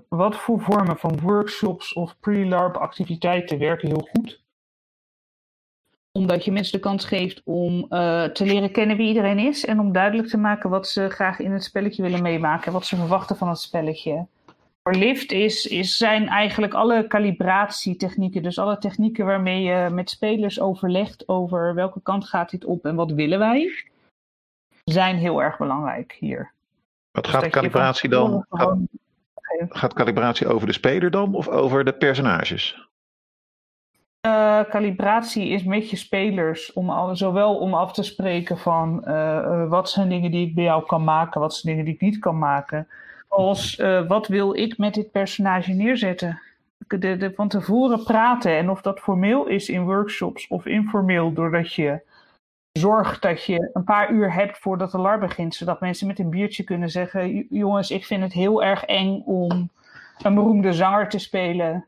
wat 0.08 0.36
voor 0.36 0.60
vormen 0.60 0.96
van 0.96 1.20
workshops 1.20 1.92
of 1.92 2.18
pre-LARP 2.20 2.76
activiteiten 2.76 3.58
werken 3.58 3.88
heel 3.88 4.08
goed? 4.12 4.42
Omdat 6.12 6.44
je 6.44 6.52
mensen 6.52 6.72
de 6.72 6.78
kans 6.78 7.04
geeft 7.04 7.40
om 7.44 7.86
uh, 7.90 8.24
te 8.24 8.44
leren 8.44 8.72
kennen 8.72 8.96
wie 8.96 9.08
iedereen 9.08 9.38
is. 9.38 9.64
En 9.64 9.80
om 9.80 9.92
duidelijk 9.92 10.28
te 10.28 10.38
maken 10.38 10.70
wat 10.70 10.88
ze 10.88 11.08
graag 11.08 11.38
in 11.38 11.52
het 11.52 11.64
spelletje 11.64 12.02
willen 12.02 12.22
meemaken. 12.22 12.66
En 12.66 12.72
wat 12.72 12.86
ze 12.86 12.96
verwachten 12.96 13.36
van 13.36 13.48
het 13.48 13.58
spelletje. 13.58 14.26
Voor 14.82 14.94
lift 14.94 15.32
is, 15.32 15.66
is, 15.66 15.96
zijn 15.96 16.28
eigenlijk 16.28 16.74
alle 16.74 17.06
calibratietechnieken. 17.06 18.42
Dus 18.42 18.58
alle 18.58 18.78
technieken 18.78 19.26
waarmee 19.26 19.62
je 19.62 19.88
met 19.90 20.10
spelers 20.10 20.60
overlegt 20.60 21.28
over 21.28 21.74
welke 21.74 22.00
kant 22.02 22.28
gaat 22.28 22.50
dit 22.50 22.64
op 22.64 22.84
en 22.84 22.94
wat 22.94 23.12
willen 23.12 23.38
wij. 23.38 23.84
Zijn 24.84 25.16
heel 25.16 25.42
erg 25.42 25.58
belangrijk 25.58 26.16
hier. 26.18 26.52
Wat 27.10 27.28
gaat 27.28 27.42
dus 27.42 27.50
calibratie 27.50 28.08
dan? 28.08 28.46
Gaat, 28.48 28.78
gaat 29.68 29.92
calibratie 29.92 30.48
over 30.48 30.66
de 30.66 30.72
speler 30.72 31.10
dan 31.10 31.34
of 31.34 31.48
over 31.48 31.84
de 31.84 31.92
personages? 31.92 32.89
Uh, 34.26 34.60
calibratie 34.64 35.48
is 35.48 35.64
met 35.64 35.90
je 35.90 35.96
spelers, 35.96 36.72
om 36.72 36.90
al, 36.90 37.16
zowel 37.16 37.56
om 37.58 37.74
af 37.74 37.92
te 37.92 38.02
spreken 38.02 38.58
van 38.58 39.04
uh, 39.06 39.68
wat 39.68 39.90
zijn 39.90 40.08
dingen 40.08 40.30
die 40.30 40.46
ik 40.46 40.54
bij 40.54 40.64
jou 40.64 40.86
kan 40.86 41.04
maken, 41.04 41.40
wat 41.40 41.54
zijn 41.54 41.72
dingen 41.76 41.84
die 41.84 41.94
ik 41.94 42.00
niet 42.10 42.18
kan 42.18 42.38
maken, 42.38 42.88
als 43.28 43.76
wat 44.08 44.26
wil 44.26 44.56
ik 44.56 44.78
met 44.78 44.94
dit 44.94 45.10
personage 45.10 45.72
neerzetten. 45.72 46.40
Van 47.34 47.48
tevoren 47.48 48.02
praten 48.02 48.56
en 48.56 48.70
of 48.70 48.80
dat 48.80 49.00
formeel 49.00 49.46
is 49.46 49.68
in 49.68 49.84
workshops 49.84 50.48
of 50.48 50.66
informeel, 50.66 51.32
doordat 51.32 51.74
je 51.74 52.00
zorgt 52.72 53.22
dat 53.22 53.44
je 53.44 53.70
een 53.72 53.84
paar 53.84 54.10
uur 54.10 54.32
hebt 54.32 54.58
voordat 54.58 54.90
de 54.90 54.98
LAR 54.98 55.18
begint, 55.18 55.54
zodat 55.54 55.80
mensen 55.80 56.06
met 56.06 56.18
een 56.18 56.30
biertje 56.30 56.64
kunnen 56.64 56.90
zeggen: 56.90 57.46
Jongens, 57.50 57.90
ik 57.90 58.04
vind 58.04 58.22
het 58.22 58.32
heel 58.32 58.62
erg 58.62 58.84
eng 58.84 59.22
om 59.24 59.70
een 60.22 60.34
beroemde 60.34 60.72
zanger 60.72 61.08
te 61.08 61.18
spelen. 61.18 61.84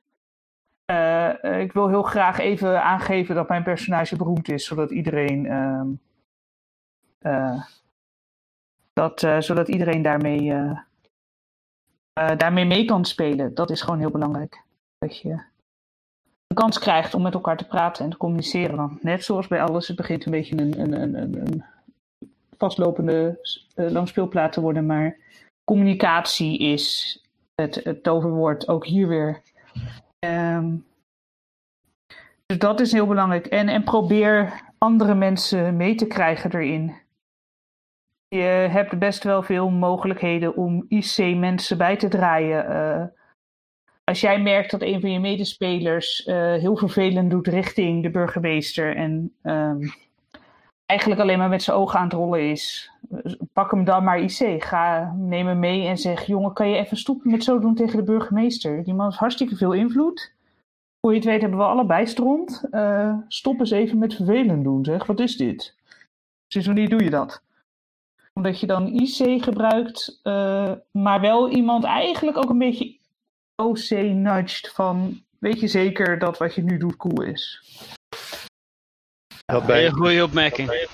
Uh, 0.91 1.61
ik 1.61 1.72
wil 1.72 1.89
heel 1.89 2.03
graag 2.03 2.39
even 2.39 2.83
aangeven 2.83 3.35
dat 3.35 3.49
mijn 3.49 3.62
personage 3.62 4.16
beroemd 4.16 4.49
is, 4.49 4.64
zodat 4.64 4.91
iedereen, 4.91 5.45
uh, 7.26 7.62
dat, 8.93 9.20
zodat 9.20 9.68
iedereen 9.68 10.03
daarmee, 10.03 10.55
daarmee 12.37 12.64
mee 12.64 12.85
kan 12.85 13.05
spelen. 13.05 13.55
Dat 13.55 13.70
is 13.70 13.83
gewoon 13.83 13.99
heel 13.99 14.11
belangrijk. 14.11 14.62
Dat 14.99 15.18
je 15.18 15.43
de 16.47 16.55
kans 16.55 16.78
krijgt 16.78 17.14
om 17.14 17.22
met 17.22 17.35
elkaar 17.35 17.57
te 17.57 17.66
praten 17.66 18.05
en 18.05 18.11
te 18.11 18.16
communiceren. 18.16 18.76
Want 18.76 19.03
net 19.03 19.24
zoals 19.24 19.49
bij 19.49 19.62
alles, 19.62 19.89
het 19.89 19.97
begint 19.97 20.24
een 20.24 20.33
beetje 20.33 20.59
een, 20.61 20.80
een, 20.80 21.14
een, 21.22 21.41
een 21.47 21.64
vastlopende 22.57 23.39
langspeelplaat 23.74 24.53
te 24.53 24.61
worden, 24.61 24.87
maar 24.87 25.16
communicatie 25.64 26.59
is 26.59 27.18
het 27.55 28.03
toverwoord 28.03 28.68
ook 28.68 28.87
hier 28.87 29.09
weer. 29.09 29.43
Um, 30.27 30.85
dus 32.47 32.59
dat 32.59 32.81
is 32.81 32.93
heel 32.93 33.07
belangrijk. 33.07 33.47
En, 33.47 33.68
en 33.68 33.85
probeer 33.85 34.61
andere 34.79 35.14
mensen 35.14 35.77
mee 35.77 35.95
te 35.95 36.07
krijgen 36.07 36.55
erin. 36.55 36.95
Je 38.29 38.68
hebt 38.70 38.99
best 38.99 39.23
wel 39.25 39.43
veel 39.43 39.70
mogelijkheden 39.70 40.57
om 40.57 40.85
IC-mensen 40.89 41.79
bij 41.79 41.97
te 41.97 42.09
draaien. 42.09 42.70
Uh, 42.70 43.05
als 44.05 44.20
jij 44.20 44.43
merkt 44.43 44.70
dat 44.70 44.83
een 44.83 45.01
van 45.01 45.11
je 45.11 45.20
medespelers 45.20 46.27
uh, 46.27 46.35
heel 46.55 46.77
vervelend 46.77 47.31
doet 47.31 47.47
richting 47.47 48.03
de 48.03 48.11
burgemeester 48.11 48.97
en 48.97 49.35
um, 49.43 49.93
eigenlijk 50.93 51.20
alleen 51.20 51.38
maar 51.38 51.49
met 51.49 51.62
zijn 51.62 51.76
ogen 51.76 51.99
aan 51.99 52.05
het 52.05 52.12
rollen 52.12 52.51
is. 52.51 52.90
Pak 53.53 53.70
hem 53.70 53.84
dan 53.84 54.05
maar 54.05 54.20
IC. 54.20 54.64
Ga, 54.64 55.14
neem 55.16 55.47
hem 55.47 55.59
mee 55.59 55.86
en 55.86 55.99
zeg: 55.99 56.26
Jongen, 56.26 56.53
kan 56.53 56.68
je 56.68 56.76
even 56.76 56.97
stoppen 56.97 57.30
met 57.30 57.45
zo 57.45 57.59
doen 57.59 57.74
tegen 57.74 57.97
de 57.97 58.03
burgemeester? 58.03 58.84
Die 58.84 58.95
man 58.95 59.07
heeft 59.07 59.18
hartstikke 59.18 59.57
veel 59.57 59.72
invloed. 59.72 60.32
Voor 61.01 61.11
je 61.11 61.18
het 61.18 61.26
weet 61.26 61.40
hebben 61.40 61.59
we 61.59 61.64
allebei 61.64 62.07
stront. 62.07 62.64
Uh, 62.70 63.16
stop 63.28 63.61
eens 63.61 63.70
even 63.70 63.99
met 63.99 64.14
vervelend 64.14 64.64
doen, 64.64 64.84
zeg. 64.84 65.07
Wat 65.07 65.20
is 65.20 65.36
dit? 65.36 65.74
Sinds 66.47 66.66
wanneer 66.66 66.88
doe 66.88 67.05
je 67.05 67.11
dat? 67.11 67.43
Omdat 68.34 68.61
je 68.61 68.66
dan 68.66 68.86
IC 68.86 69.43
gebruikt, 69.43 70.20
uh, 70.22 70.72
maar 70.90 71.20
wel 71.20 71.51
iemand 71.51 71.84
eigenlijk 71.84 72.36
ook 72.36 72.51
een 72.51 72.59
beetje 72.59 72.97
OC 73.57 73.90
nudged 73.90 74.68
van... 74.68 75.20
Weet 75.38 75.61
je 75.61 75.68
zeker 75.68 76.18
dat 76.18 76.38
wat 76.38 76.55
je 76.55 76.62
nu 76.62 76.78
doet 76.78 76.97
cool 76.97 77.22
is? 77.22 77.62
Dat 79.53 79.67
bij... 79.67 79.87
Een 79.87 79.93
goede 79.93 80.25
opmerking. 80.25 80.89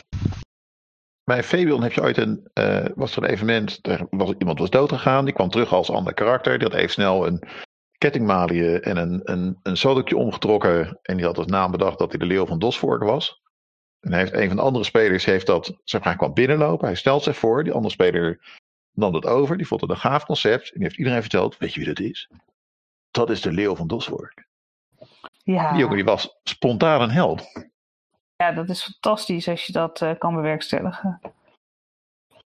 Bij 1.24 1.42
Fabian 1.42 1.82
heb 1.82 1.92
je 1.92 2.02
ooit 2.02 2.16
een, 2.16 2.50
uh, 2.54 2.86
was 2.94 3.16
er 3.16 3.22
een 3.22 3.28
evenement, 3.28 3.78
er 3.86 4.06
was, 4.10 4.34
iemand 4.38 4.58
was 4.58 4.70
doodgegaan, 4.70 5.24
die 5.24 5.34
kwam 5.34 5.48
terug 5.48 5.72
als 5.72 5.90
ander 5.90 6.14
karakter, 6.14 6.58
die 6.58 6.68
had 6.68 6.76
even 6.76 6.90
snel 6.90 7.26
een 7.26 7.42
kettingmalie 7.98 8.80
en 8.80 8.96
een, 8.96 9.20
een, 9.24 9.58
een 9.62 9.76
sodokje 9.76 10.16
omgetrokken 10.16 10.98
en 11.02 11.16
die 11.16 11.26
had 11.26 11.38
als 11.38 11.46
naam 11.46 11.70
bedacht 11.70 11.98
dat 11.98 12.10
hij 12.10 12.18
de 12.18 12.26
leeuw 12.26 12.46
van 12.46 12.58
Dosvork 12.58 13.02
was. 13.02 13.42
En 14.00 14.12
heeft, 14.12 14.32
een 14.32 14.46
van 14.46 14.56
de 14.56 14.62
andere 14.62 14.84
spelers 14.84 15.24
heeft 15.24 15.46
dat, 15.46 15.80
zeg 15.84 16.04
maar, 16.04 16.16
kwam 16.16 16.34
binnenlopen, 16.34 16.86
hij 16.86 16.96
stelt 16.96 17.22
zich 17.22 17.36
voor, 17.36 17.64
die 17.64 17.72
andere 17.72 17.92
speler 17.92 18.58
nam 18.92 19.12
dat 19.12 19.26
over, 19.26 19.56
die 19.56 19.66
vond 19.66 19.80
het 19.80 19.90
een 19.90 19.96
gaaf 19.96 20.24
concept 20.24 20.64
en 20.64 20.74
die 20.74 20.82
heeft 20.82 20.98
iedereen 20.98 21.20
verteld, 21.20 21.58
weet 21.58 21.74
je 21.74 21.80
wie 21.80 21.94
dat 21.94 22.00
is? 22.00 22.30
Dat 23.10 23.30
is 23.30 23.40
de 23.40 23.52
leeuw 23.52 23.76
van 23.76 23.86
Dosvork. 23.86 24.46
Ja. 25.42 25.70
Die 25.70 25.80
jongen 25.80 25.96
die 25.96 26.04
was 26.04 26.38
spontaan 26.42 27.00
een 27.00 27.10
held. 27.10 27.67
Ja, 28.42 28.52
dat 28.52 28.68
is 28.68 28.82
fantastisch 28.82 29.48
als 29.48 29.66
je 29.66 29.72
dat 29.72 30.00
uh, 30.00 30.10
kan 30.18 30.34
bewerkstelligen. 30.34 31.20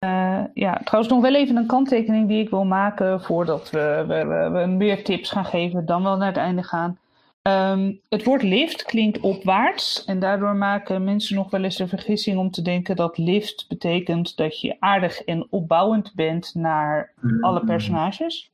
Uh, 0.06 0.44
ja, 0.54 0.82
trouwens 0.84 1.14
nog 1.14 1.22
wel 1.22 1.36
even 1.36 1.56
een 1.56 1.68
kanttekening 1.68 2.28
die 2.28 2.44
ik 2.44 2.50
wil 2.50 2.66
maken 2.66 3.22
voordat 3.22 3.70
we, 3.70 4.04
we, 4.08 4.26
we, 4.26 4.50
we 4.50 4.66
meer 4.66 5.04
tips 5.04 5.32
gaan 5.32 5.46
geven, 5.46 5.86
dan 5.86 6.04
wel 6.04 6.18
naar 6.18 6.28
het 6.28 6.38
einde 6.38 6.64
gaan. 6.64 7.00
Um, 7.42 8.02
het 8.10 8.24
woord 8.24 8.44
lift 8.44 8.84
klinkt 8.84 9.20
opwaarts 9.20 10.06
en 10.06 10.20
daardoor 10.20 10.56
maken 10.56 11.04
mensen 11.04 11.36
nog 11.36 11.50
wel 11.50 11.64
eens 11.64 11.78
de 11.78 11.88
vergissing 11.88 12.38
om 12.38 12.52
te 12.52 12.62
denken 12.62 12.96
dat 12.96 13.18
lift 13.18 13.66
betekent 13.68 14.38
dat 14.38 14.62
je 14.62 14.76
aardig 14.80 15.24
en 15.24 15.48
opbouwend 15.50 16.14
bent 16.16 16.56
naar 16.56 17.14
alle 17.42 17.64
personages. 17.64 18.52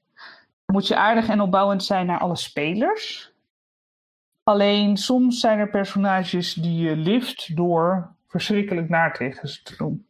Moet 0.66 0.88
je 0.88 0.96
aardig 0.96 1.30
en 1.30 1.42
opbouwend 1.42 1.84
zijn 1.84 2.06
naar 2.06 2.20
alle 2.20 2.36
spelers. 2.36 3.34
Alleen 4.46 4.98
soms 4.98 5.40
zijn 5.40 5.60
er 5.60 5.70
personages 5.70 6.54
die 6.54 6.82
je 6.82 6.96
lift 6.96 7.56
door 7.56 8.14
verschrikkelijk 8.28 8.90
naar 8.90 9.36
ze 9.44 9.62
te 9.64 9.76
doen. 9.78 10.06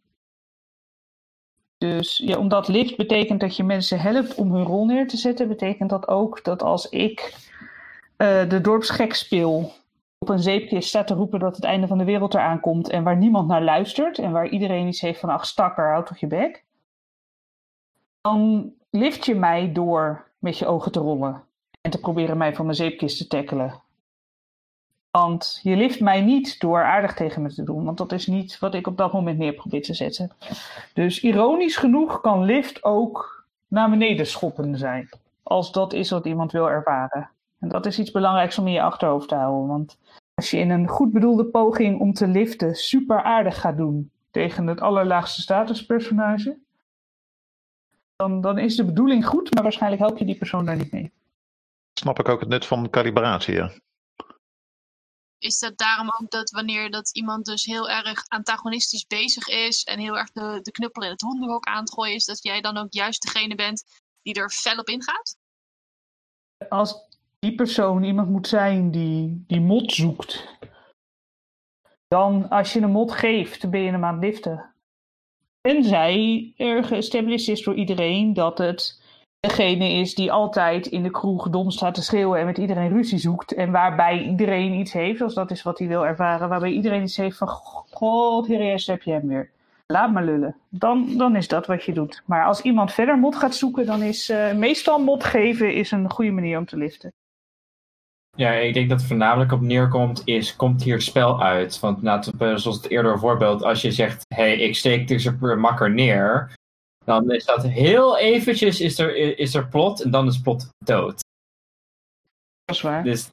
Dus 1.77 2.17
ja, 2.17 2.37
omdat 2.37 2.67
lift 2.67 2.97
betekent 2.97 3.39
dat 3.39 3.55
je 3.55 3.63
mensen 3.63 3.99
helpt 3.99 4.35
om 4.35 4.53
hun 4.53 4.63
rol 4.63 4.85
neer 4.85 5.07
te 5.07 5.17
zetten, 5.17 5.47
betekent 5.47 5.89
dat 5.89 6.07
ook 6.07 6.43
dat 6.43 6.63
als 6.63 6.89
ik 6.89 7.33
uh, 8.17 8.49
de 8.49 8.61
dorpsgek 8.61 9.13
speel, 9.13 9.71
op 10.17 10.29
een 10.29 10.39
zeepkist 10.39 10.89
staat 10.89 11.07
te 11.07 11.13
roepen 11.13 11.39
dat 11.39 11.55
het 11.55 11.65
einde 11.65 11.87
van 11.87 11.97
de 11.97 12.03
wereld 12.03 12.33
eraan 12.33 12.59
komt 12.59 12.89
en 12.89 13.03
waar 13.03 13.17
niemand 13.17 13.47
naar 13.47 13.63
luistert 13.63 14.17
en 14.17 14.31
waar 14.31 14.47
iedereen 14.47 14.87
iets 14.87 15.01
heeft 15.01 15.19
van 15.19 15.29
ach 15.29 15.45
stakker, 15.45 15.89
houd 15.89 16.05
toch 16.05 16.17
je 16.17 16.27
bek. 16.27 16.63
Dan 18.21 18.71
lift 18.89 19.25
je 19.25 19.35
mij 19.35 19.71
door 19.71 20.31
met 20.39 20.57
je 20.57 20.65
ogen 20.65 20.91
te 20.91 20.99
rollen 20.99 21.43
en 21.81 21.91
te 21.91 21.99
proberen 21.99 22.37
mij 22.37 22.55
van 22.55 22.65
mijn 22.65 22.77
zeepkist 22.77 23.17
te 23.17 23.27
tackelen. 23.27 23.83
Want 25.15 25.59
je 25.63 25.75
lift 25.75 25.99
mij 25.99 26.21
niet 26.21 26.59
door 26.59 26.83
aardig 26.83 27.13
tegen 27.13 27.41
me 27.41 27.53
te 27.53 27.63
doen, 27.63 27.83
want 27.83 27.97
dat 27.97 28.11
is 28.11 28.27
niet 28.27 28.59
wat 28.59 28.73
ik 28.73 28.87
op 28.87 28.97
dat 28.97 29.13
moment 29.13 29.37
neer 29.37 29.53
probeer 29.53 29.81
te 29.81 29.93
zetten. 29.93 30.31
Dus 30.93 31.19
ironisch 31.19 31.77
genoeg 31.77 32.21
kan 32.21 32.43
lift 32.43 32.83
ook 32.83 33.45
naar 33.67 33.89
beneden 33.89 34.27
schoppen 34.27 34.77
zijn, 34.77 35.09
als 35.43 35.71
dat 35.71 35.93
is 35.93 36.09
wat 36.09 36.25
iemand 36.25 36.51
wil 36.51 36.69
ervaren. 36.69 37.29
En 37.59 37.69
dat 37.69 37.85
is 37.85 37.99
iets 37.99 38.11
belangrijks 38.11 38.57
om 38.57 38.67
in 38.67 38.73
je 38.73 38.81
achterhoofd 38.81 39.27
te 39.27 39.35
houden, 39.35 39.67
want 39.67 39.97
als 40.33 40.51
je 40.51 40.57
in 40.57 40.69
een 40.69 40.87
goed 40.87 41.11
bedoelde 41.11 41.45
poging 41.45 41.99
om 41.99 42.13
te 42.13 42.27
liften 42.27 42.75
super 42.75 43.23
aardig 43.23 43.59
gaat 43.59 43.77
doen 43.77 44.11
tegen 44.31 44.67
het 44.67 44.81
allerlaagste 44.81 45.41
statuspersonage, 45.41 46.57
dan, 48.15 48.41
dan 48.41 48.57
is 48.57 48.75
de 48.75 48.85
bedoeling 48.85 49.25
goed, 49.25 49.53
maar 49.53 49.63
waarschijnlijk 49.63 50.01
help 50.01 50.17
je 50.17 50.25
die 50.25 50.37
persoon 50.37 50.65
daar 50.65 50.77
niet 50.77 50.91
mee. 50.91 51.11
Snap 51.99 52.19
ik 52.19 52.29
ook 52.29 52.39
het 52.39 52.49
nut 52.49 52.65
van 52.65 52.89
calibratie, 52.89 53.55
ja 53.55 53.71
is 55.37 55.59
dat 55.59 55.77
daarom 55.77 56.07
ook 56.19 56.29
dat 56.29 56.49
wanneer 56.49 56.91
dat 56.91 57.15
iemand 57.15 57.45
dus 57.45 57.63
heel 57.63 57.89
erg 57.89 58.23
antagonistisch 58.27 59.05
bezig 59.05 59.47
is 59.47 59.83
en 59.83 59.99
heel 59.99 60.17
erg 60.17 60.31
de, 60.31 60.71
knuppel 60.71 61.03
in 61.03 61.09
het 61.09 61.21
hondenhok 61.21 61.65
aan 61.65 61.83
is, 62.07 62.25
dat 62.25 62.43
jij 62.43 62.61
dan 62.61 62.77
ook 62.77 62.93
juist 62.93 63.21
degene 63.21 63.55
bent 63.55 63.83
die 64.21 64.33
er 64.33 64.49
fel 64.49 64.77
op 64.77 64.87
ingaat? 64.87 65.37
Als 66.69 66.95
die 67.39 67.55
persoon 67.55 68.03
iemand 68.03 68.29
moet 68.29 68.47
zijn 68.47 68.91
die 68.91 69.43
die 69.47 69.61
mot 69.61 69.91
zoekt, 69.91 70.57
dan 72.07 72.49
als 72.49 72.73
je 72.73 72.81
een 72.81 72.91
mot 72.91 73.11
geeft, 73.11 73.69
ben 73.69 73.81
je 73.81 73.91
hem 73.91 74.05
aan 74.05 74.13
het 74.13 74.23
liften. 74.23 74.73
Tenzij 75.61 76.53
er 76.57 76.83
geestablished 76.83 77.47
is 77.57 77.63
door 77.63 77.75
iedereen 77.75 78.33
dat 78.33 78.57
het 78.57 79.01
degene 79.47 79.89
is 79.89 80.15
die 80.15 80.31
altijd 80.31 80.85
in 80.87 81.03
de 81.03 81.11
kroeg 81.11 81.49
dom 81.49 81.71
staat 81.71 81.93
te 81.93 82.03
schreeuwen 82.03 82.39
en 82.39 82.45
met 82.45 82.57
iedereen 82.57 82.89
ruzie 82.89 83.17
zoekt. 83.17 83.53
En 83.53 83.71
waarbij 83.71 84.21
iedereen 84.21 84.73
iets 84.73 84.93
heeft, 84.93 85.21
als 85.21 85.33
dat 85.33 85.51
is 85.51 85.63
wat 85.63 85.79
hij 85.79 85.87
wil 85.87 86.05
ervaren, 86.05 86.49
waarbij 86.49 86.71
iedereen 86.71 87.03
iets 87.03 87.17
heeft 87.17 87.37
van: 87.37 87.47
God, 87.47 88.47
hier 88.47 88.83
heb 88.85 89.01
je 89.01 89.11
hem 89.11 89.27
weer. 89.27 89.49
Laat 89.87 90.11
maar 90.11 90.23
lullen. 90.23 90.55
Dan, 90.69 91.17
dan 91.17 91.35
is 91.35 91.47
dat 91.47 91.65
wat 91.65 91.83
je 91.83 91.93
doet. 91.93 92.23
Maar 92.25 92.45
als 92.45 92.61
iemand 92.61 92.93
verder 92.93 93.17
mot 93.17 93.35
gaat 93.35 93.55
zoeken, 93.55 93.85
dan 93.85 94.01
is 94.01 94.29
uh, 94.29 94.53
meestal 94.53 94.99
mot 94.99 95.23
geven 95.23 95.73
is 95.73 95.91
een 95.91 96.09
goede 96.09 96.31
manier 96.31 96.57
om 96.57 96.65
te 96.65 96.77
liften. 96.77 97.13
Ja, 98.37 98.51
ik 98.51 98.73
denk 98.73 98.89
dat 98.89 98.99
het 98.99 99.07
voornamelijk 99.07 99.51
op 99.51 99.61
neerkomt 99.61 100.21
is, 100.25 100.55
komt 100.55 100.83
hier 100.83 101.01
spel 101.01 101.41
uit? 101.43 101.79
Want 101.79 101.99
zoals 102.37 102.65
het 102.65 102.89
eerder 102.89 103.19
voorbeeld, 103.19 103.63
als 103.63 103.81
je 103.81 103.91
zegt, 103.91 104.25
hé, 104.35 104.43
hey, 104.43 104.57
ik 104.57 104.75
steek 104.75 105.07
deze 105.07 105.37
makker 105.57 105.91
neer, 105.93 106.53
dan 107.05 107.31
is 107.31 107.45
dat 107.45 107.63
heel 107.63 108.17
eventjes 108.17 108.81
is 108.81 108.99
er, 108.99 109.37
is 109.37 109.53
er 109.53 109.67
plot 109.67 110.01
en 110.01 110.11
dan 110.11 110.27
is 110.27 110.41
plot 110.41 110.69
dood. 110.85 111.23
Dat 112.65 112.75
is 112.75 112.81
waar. 112.81 113.03
Dus... 113.03 113.29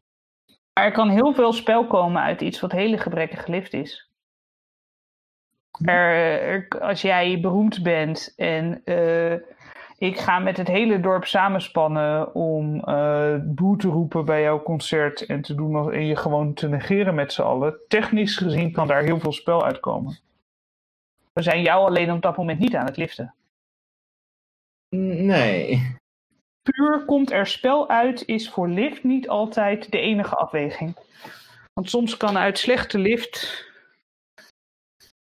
Maar 0.73 0.85
er 0.85 0.93
kan 0.93 1.09
heel 1.09 1.35
veel 1.35 1.53
spel 1.53 1.87
komen 1.87 2.23
uit 2.23 2.41
iets 2.41 2.61
wat 2.61 2.73
hele 2.73 2.99
gebrekkig 2.99 3.45
gelift 3.45 3.73
is. 3.73 4.11
Er, 5.85 6.69
als 6.81 7.03
jij 7.03 7.41
beroemd 7.41 7.83
bent 7.83 8.33
en 8.37 8.83
uh, 8.85 9.33
ik 9.99 10.19
ga 10.19 10.39
met 10.39 10.57
het 10.57 10.69
hele 10.69 11.01
dorp 11.01 11.25
samenspannen 11.25 12.35
om 12.35 12.75
uh, 12.89 13.37
boe 13.43 13.77
te 13.77 13.89
roepen 13.89 14.25
bij 14.25 14.43
jouw 14.43 14.63
concert 14.63 15.27
en, 15.27 15.43
te 15.43 15.55
doen, 15.55 15.93
en 15.93 16.07
je 16.07 16.17
gewoon 16.17 16.55
te 16.55 16.69
negeren 16.69 17.15
met 17.15 17.33
z'n 17.33 17.43
allen. 17.43 17.81
Technisch 17.89 18.37
gezien 18.37 18.73
kan 18.73 18.87
daar 18.87 19.03
heel 19.03 19.21
veel 19.21 19.33
spel 19.33 19.65
uitkomen. 19.65 20.19
We 21.33 21.43
zijn 21.43 21.63
jou 21.63 21.87
alleen 21.87 22.13
op 22.13 22.23
dat 22.23 22.37
moment 22.37 22.59
niet 22.59 22.77
aan 22.77 22.87
het 22.87 22.97
liften. 22.97 23.35
Nee. 24.97 25.97
Puur 26.63 27.05
komt 27.05 27.31
er 27.31 27.47
spel 27.47 27.89
uit 27.89 28.27
is 28.27 28.51
voor 28.51 28.69
lift 28.69 29.05
niet 29.05 29.29
altijd 29.29 29.91
de 29.91 29.99
enige 29.99 30.37
afweging. 30.37 30.97
Want 31.73 31.91
soms 31.91 32.17
kan 32.17 32.39
uit 32.39 32.59
slechte 32.59 32.99
lift 32.99 33.67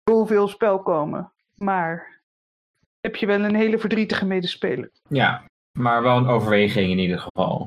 zoveel 0.04 0.48
spel 0.48 0.82
komen. 0.82 1.32
Maar 1.56 2.22
heb 3.00 3.16
je 3.16 3.26
wel 3.26 3.40
een 3.40 3.56
hele 3.56 3.80
verdrietige 3.80 4.26
medespeler. 4.26 4.92
Ja, 5.08 5.46
maar 5.80 6.02
wel 6.02 6.18
een 6.18 6.28
overweging 6.28 6.92
in 6.92 7.00
ieder 7.00 7.20
geval. 7.20 7.66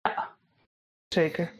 Ja, 0.00 0.36
zeker. 1.14 1.52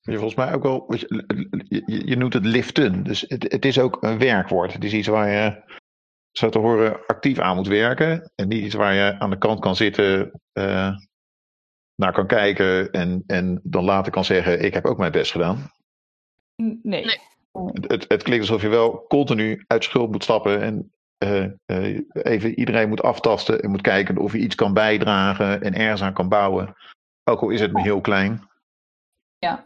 Je 0.00 0.16
volgens 0.16 0.34
mij 0.34 0.54
ook 0.54 0.62
wel, 0.62 0.94
je, 0.94 1.82
je, 1.86 2.06
je 2.06 2.16
noemt 2.16 2.32
het 2.32 2.44
liften, 2.44 3.04
dus 3.04 3.20
het, 3.20 3.52
het, 3.52 3.64
is 3.64 3.78
ook 3.78 4.02
een 4.02 4.18
werkwoord. 4.18 4.72
Het 4.72 4.84
is 4.84 4.92
iets 4.92 5.08
waar 5.08 5.28
je 5.28 5.62
zo 6.32 6.48
te 6.48 6.58
horen 6.58 7.06
actief 7.06 7.38
aan 7.38 7.56
moet 7.56 7.66
werken. 7.66 8.30
En 8.34 8.48
niet 8.48 8.64
iets 8.64 8.74
waar 8.74 8.94
je 8.94 9.18
aan 9.18 9.30
de 9.30 9.38
kant 9.38 9.60
kan 9.60 9.76
zitten, 9.76 10.40
uh, 10.52 10.96
naar 11.94 12.12
kan 12.12 12.26
kijken 12.26 12.90
en, 12.90 13.24
en 13.26 13.60
dan 13.62 13.84
later 13.84 14.12
kan 14.12 14.24
zeggen: 14.24 14.64
Ik 14.64 14.74
heb 14.74 14.86
ook 14.86 14.98
mijn 14.98 15.12
best 15.12 15.30
gedaan. 15.32 15.70
Nee. 16.82 17.20
Het, 17.52 17.90
het, 17.90 18.04
het 18.08 18.22
klinkt 18.22 18.48
alsof 18.48 18.62
je 18.62 18.68
wel 18.68 19.04
continu 19.08 19.64
uit 19.66 19.84
schuld 19.84 20.10
moet 20.10 20.22
stappen 20.22 20.60
en 20.60 20.92
uh, 21.24 21.46
uh, 21.66 22.00
even 22.12 22.58
iedereen 22.58 22.88
moet 22.88 23.02
aftasten 23.02 23.60
en 23.60 23.70
moet 23.70 23.80
kijken 23.80 24.18
of 24.18 24.32
je 24.32 24.38
iets 24.38 24.54
kan 24.54 24.74
bijdragen 24.74 25.62
en 25.62 25.74
ergens 25.74 26.02
aan 26.02 26.12
kan 26.12 26.28
bouwen. 26.28 26.74
Ook 27.24 27.40
al 27.40 27.50
is 27.50 27.60
het 27.60 27.72
maar 27.72 27.82
heel 27.82 28.00
klein. 28.00 28.48
Ja. 29.38 29.64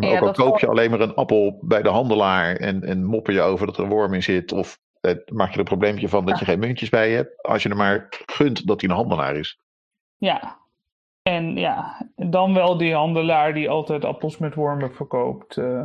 Maar 0.00 0.10
ook 0.10 0.20
al 0.20 0.32
koop 0.32 0.58
je 0.58 0.66
alleen 0.66 0.90
maar 0.90 1.00
een 1.00 1.14
appel 1.14 1.58
bij 1.62 1.82
de 1.82 1.88
handelaar 1.88 2.56
en, 2.56 2.82
en 2.84 3.04
mopper 3.04 3.34
je 3.34 3.40
over 3.40 3.66
dat 3.66 3.76
er 3.76 3.82
een 3.82 3.90
worm 3.90 4.14
in 4.14 4.22
zit. 4.22 4.52
Of 4.52 4.78
maak 5.32 5.46
je 5.48 5.52
er 5.52 5.58
een 5.58 5.64
probleempje 5.64 6.08
van 6.08 6.26
dat 6.26 6.38
je 6.38 6.44
geen 6.44 6.58
muntjes 6.58 6.88
bij 6.88 7.10
je 7.10 7.16
hebt. 7.16 7.42
Als 7.42 7.62
je 7.62 7.68
er 7.68 7.76
maar 7.76 8.06
gunt 8.26 8.66
dat 8.66 8.80
hij 8.80 8.90
een 8.90 8.96
handelaar 8.96 9.36
is. 9.36 9.58
Ja. 10.16 10.58
En 11.22 11.56
ja, 11.56 12.06
dan 12.16 12.54
wel 12.54 12.76
die 12.76 12.94
handelaar 12.94 13.54
die 13.54 13.70
altijd 13.70 14.04
appels 14.04 14.38
met 14.38 14.54
wormen 14.54 14.94
verkoopt. 14.94 15.56
Uh, 15.56 15.84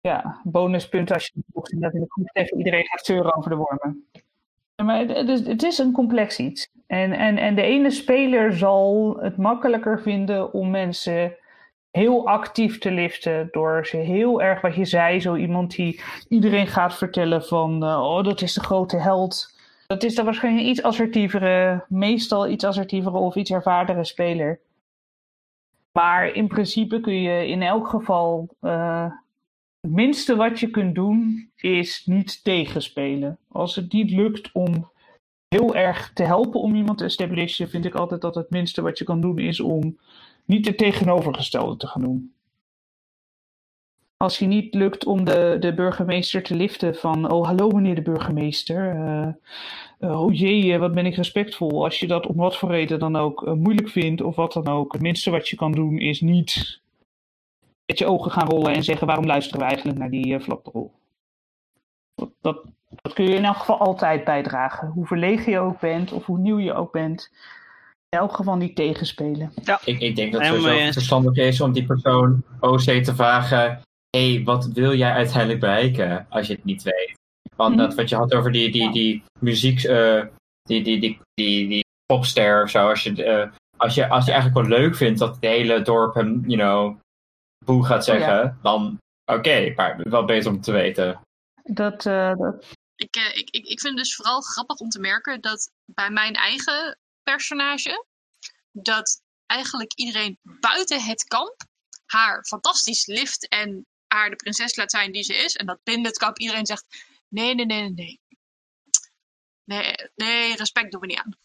ja, 0.00 0.40
bonuspunten 0.44 1.14
als 1.14 1.26
je 1.26 1.76
natuurlijk 1.78 2.12
goed 2.12 2.30
tegen 2.32 2.58
iedereen 2.58 2.86
gaat 2.86 3.04
zeuren 3.04 3.36
over 3.36 3.50
de 3.50 3.56
wormen. 3.56 4.06
Maar 4.84 4.98
het, 4.98 5.28
is, 5.28 5.46
het 5.46 5.62
is 5.62 5.78
een 5.78 5.92
complex 5.92 6.38
iets. 6.38 6.68
En, 6.86 7.12
en, 7.12 7.38
en 7.38 7.54
de 7.54 7.62
ene 7.62 7.90
speler 7.90 8.52
zal 8.52 9.16
het 9.20 9.36
makkelijker 9.36 10.00
vinden 10.00 10.52
om 10.52 10.70
mensen 10.70 11.36
heel 11.96 12.26
actief 12.26 12.78
te 12.78 12.90
liften. 12.90 13.48
Door 13.50 13.86
ze 13.86 13.96
heel 13.96 14.42
erg, 14.42 14.60
wat 14.60 14.74
je 14.74 14.84
zei, 14.84 15.20
zo 15.20 15.34
iemand 15.34 15.76
die 15.76 16.00
iedereen 16.28 16.66
gaat 16.66 16.94
vertellen 16.94 17.44
van, 17.44 17.84
uh, 17.84 18.00
oh, 18.00 18.24
dat 18.24 18.42
is 18.42 18.52
de 18.52 18.60
grote 18.60 18.96
held. 18.96 19.54
Dat 19.86 20.02
is 20.02 20.14
dan 20.14 20.24
waarschijnlijk 20.24 20.64
een 20.64 20.70
iets 20.70 20.82
assertievere, 20.82 21.84
meestal 21.88 22.48
iets 22.48 22.64
assertievere 22.64 23.16
of 23.16 23.34
iets 23.34 23.50
ervaardere 23.50 24.04
speler. 24.04 24.60
Maar 25.92 26.32
in 26.32 26.48
principe 26.48 27.00
kun 27.00 27.20
je 27.22 27.46
in 27.46 27.62
elk 27.62 27.88
geval. 27.88 28.48
Uh, 28.60 29.10
het 29.80 29.94
minste 29.94 30.36
wat 30.36 30.60
je 30.60 30.70
kunt 30.70 30.94
doen 30.94 31.50
is 31.56 32.02
niet 32.06 32.44
tegenspelen. 32.44 33.38
Als 33.48 33.76
het 33.76 33.92
niet 33.92 34.10
lukt 34.10 34.50
om 34.52 34.90
heel 35.48 35.74
erg 35.74 36.10
te 36.12 36.22
helpen 36.22 36.60
om 36.60 36.74
iemand 36.74 36.98
te 36.98 37.04
establishen, 37.04 37.68
vind 37.68 37.84
ik 37.84 37.94
altijd 37.94 38.20
dat 38.20 38.34
het 38.34 38.50
minste 38.50 38.82
wat 38.82 38.98
je 38.98 39.04
kan 39.04 39.20
doen 39.20 39.38
is 39.38 39.60
om 39.60 39.98
niet 40.46 40.66
het 40.66 40.78
tegenovergestelde 40.78 41.76
te 41.76 41.86
gaan 41.86 42.02
doen. 42.02 42.34
Als 44.16 44.38
je 44.38 44.46
niet 44.46 44.74
lukt 44.74 45.06
om 45.06 45.24
de, 45.24 45.56
de 45.60 45.74
burgemeester 45.74 46.42
te 46.42 46.54
liften 46.54 46.94
van, 46.94 47.30
oh 47.30 47.46
hallo 47.46 47.68
meneer 47.68 47.94
de 47.94 48.02
burgemeester, 48.02 48.94
uh, 49.98 50.22
oh 50.22 50.34
jee, 50.34 50.72
eh, 50.72 50.78
wat 50.78 50.94
ben 50.94 51.06
ik 51.06 51.14
respectvol. 51.14 51.84
Als 51.84 52.00
je 52.00 52.06
dat 52.06 52.26
om 52.26 52.36
wat 52.36 52.56
voor 52.56 52.70
reden 52.70 52.98
dan 52.98 53.16
ook 53.16 53.54
moeilijk 53.54 53.88
vindt 53.88 54.22
of 54.22 54.36
wat 54.36 54.52
dan 54.52 54.68
ook, 54.68 54.92
het 54.92 55.02
minste 55.02 55.30
wat 55.30 55.48
je 55.48 55.56
kan 55.56 55.72
doen 55.72 55.98
is 55.98 56.20
niet 56.20 56.80
met 57.86 57.98
je 57.98 58.06
ogen 58.06 58.30
gaan 58.30 58.48
rollen 58.48 58.74
en 58.74 58.84
zeggen 58.84 59.06
waarom 59.06 59.26
luisteren 59.26 59.60
we 59.60 59.66
eigenlijk 59.66 59.98
naar 59.98 60.10
die 60.10 60.40
flapdrol. 60.40 60.92
Dat, 62.14 62.30
dat, 62.40 62.64
dat, 62.88 63.12
kun 63.12 63.24
je 63.24 63.34
in 63.34 63.44
elk 63.44 63.56
geval 63.56 63.78
altijd 63.78 64.24
bijdragen. 64.24 64.88
Hoe 64.88 65.06
verlegen 65.06 65.52
je 65.52 65.58
ook 65.58 65.80
bent 65.80 66.12
of 66.12 66.26
hoe 66.26 66.38
nieuw 66.38 66.58
je 66.58 66.74
ook 66.74 66.92
bent. 66.92 67.32
In 68.08 68.18
elk 68.18 68.32
geval 68.34 68.56
niet 68.56 68.76
tegenspelen. 68.76 69.52
Ja. 69.64 69.80
Ik, 69.84 70.00
ik 70.00 70.16
denk 70.16 70.32
dat 70.32 70.42
het 70.42 70.62
zo 70.62 70.92
verstandig 70.92 71.36
is 71.36 71.60
om 71.60 71.72
die 71.72 71.86
persoon 71.86 72.42
OC 72.60 72.80
te 72.80 73.14
vragen. 73.14 73.80
Hé, 74.10 74.34
hey, 74.34 74.44
wat 74.44 74.66
wil 74.66 74.94
jij 74.94 75.12
uiteindelijk 75.12 75.60
bereiken 75.60 76.26
als 76.28 76.46
je 76.46 76.54
het 76.54 76.64
niet 76.64 76.82
weet? 76.82 77.14
Want 77.56 77.72
mm 77.72 77.78
-hmm. 77.78 77.88
dat 77.88 77.96
wat 77.96 78.08
je 78.08 78.16
had 78.16 78.34
over 78.34 78.52
die, 78.52 78.72
die, 78.72 78.92
die 78.92 79.22
muziek, 79.40 79.82
uh, 79.82 80.24
die, 80.62 80.82
die, 80.82 81.00
die, 81.00 81.20
die, 81.34 81.68
die 81.68 81.84
popster 82.06 82.62
of 82.62 82.70
zo. 82.70 82.88
Als 82.88 83.02
je, 83.02 83.24
uh, 83.24 83.52
als, 83.76 83.94
je, 83.94 84.08
als 84.08 84.24
je 84.24 84.32
eigenlijk 84.32 84.68
wel 84.68 84.78
leuk 84.78 84.96
vindt 84.96 85.18
dat 85.18 85.34
het 85.34 85.44
hele 85.44 85.82
dorp 85.82 86.14
hem, 86.14 86.42
you 86.46 86.60
know, 86.60 86.98
boe 87.64 87.84
gaat 87.84 88.04
zeggen, 88.04 88.38
oh, 88.38 88.44
ja. 88.44 88.58
dan 88.62 88.98
oké, 89.24 89.38
okay, 89.38 89.72
maar 89.76 90.00
wel 90.02 90.24
beter 90.24 90.50
om 90.50 90.60
te 90.60 90.72
weten. 90.72 91.20
Dat, 91.62 92.04
uh, 92.04 92.34
dat... 92.36 92.66
Ik, 92.94 93.16
uh, 93.16 93.36
ik, 93.36 93.48
ik, 93.50 93.66
ik 93.66 93.80
vind 93.80 93.94
het 93.94 93.96
dus 93.96 94.14
vooral 94.14 94.40
grappig 94.40 94.78
om 94.78 94.88
te 94.88 95.00
merken 95.00 95.40
dat 95.40 95.70
bij 95.94 96.10
mijn 96.10 96.34
eigen 96.34 96.98
personage, 97.32 98.04
dat 98.72 99.22
eigenlijk 99.46 99.92
iedereen 99.94 100.38
buiten 100.42 101.02
het 101.02 101.24
kamp 101.24 101.56
haar 102.06 102.44
fantastisch 102.44 103.06
lift 103.06 103.48
en 103.48 103.86
haar 104.06 104.30
de 104.30 104.36
prinses 104.36 104.76
laat 104.76 104.90
zijn 104.90 105.12
die 105.12 105.22
ze 105.22 105.34
is. 105.34 105.56
En 105.56 105.66
dat 105.66 105.82
binnen 105.82 106.06
het 106.06 106.18
kamp 106.18 106.38
iedereen 106.38 106.66
zegt, 106.66 106.86
nee, 107.28 107.54
nee, 107.54 107.66
nee, 107.66 107.90
nee. 107.90 108.20
Nee, 109.64 109.94
nee 110.14 110.56
respect 110.56 110.90
doen 110.90 111.00
we 111.00 111.06
niet 111.06 111.18
aan. 111.18 111.36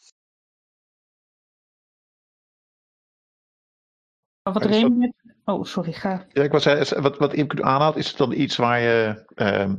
Wat 4.41 4.65
Remy 4.65 5.13
Oh, 5.45 5.63
sorry, 5.63 5.93
ga. 5.93 6.25
Ja, 6.29 6.43
ik 6.43 6.51
was, 6.51 6.91
wat, 6.91 7.17
wat 7.17 7.33
Imke 7.33 7.63
aanhaalt, 7.63 7.95
is 7.95 8.07
het 8.07 8.17
dan 8.17 8.31
iets 8.31 8.55
waar 8.55 8.79
je. 8.79 9.25
Uh, 9.35 9.73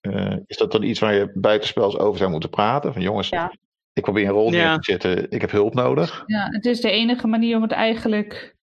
uh, 0.00 0.36
is 0.46 0.56
dat 0.56 0.72
dan 0.72 0.82
iets 0.82 1.00
waar 1.00 1.14
je 1.14 1.30
buitenspels 1.34 1.98
over 1.98 2.18
zou 2.18 2.30
moeten 2.30 2.50
praten? 2.50 2.92
Van 2.92 3.02
jongens, 3.02 3.28
ja. 3.28 3.54
Ik 3.94 4.02
probeer 4.02 4.26
een 4.26 4.32
rol 4.32 4.50
neer 4.50 4.60
ja. 4.60 4.78
te 4.78 4.92
zetten, 4.92 5.30
ik 5.30 5.40
heb 5.40 5.50
hulp 5.50 5.74
nodig. 5.74 6.22
Ja, 6.26 6.48
het 6.50 6.66
is 6.66 6.80
de 6.80 6.90
enige 6.90 7.26
manier 7.26 7.56
om 7.56 7.62
het 7.62 7.72
eigenlijk 7.72 8.56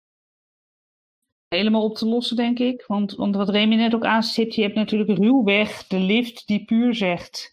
helemaal 1.47 1.83
op 1.83 1.95
te 1.95 2.05
lossen, 2.05 2.35
denk 2.35 2.59
ik. 2.59 2.83
Want, 2.87 3.15
want 3.15 3.35
wat 3.35 3.49
Remy 3.49 3.75
net 3.75 3.95
ook 3.95 4.05
aanzet, 4.05 4.55
je 4.55 4.61
hebt 4.61 4.75
natuurlijk 4.75 5.17
ruwweg 5.17 5.87
de 5.87 5.99
lift 5.99 6.47
die 6.47 6.65
puur 6.65 6.95
zegt. 6.95 7.51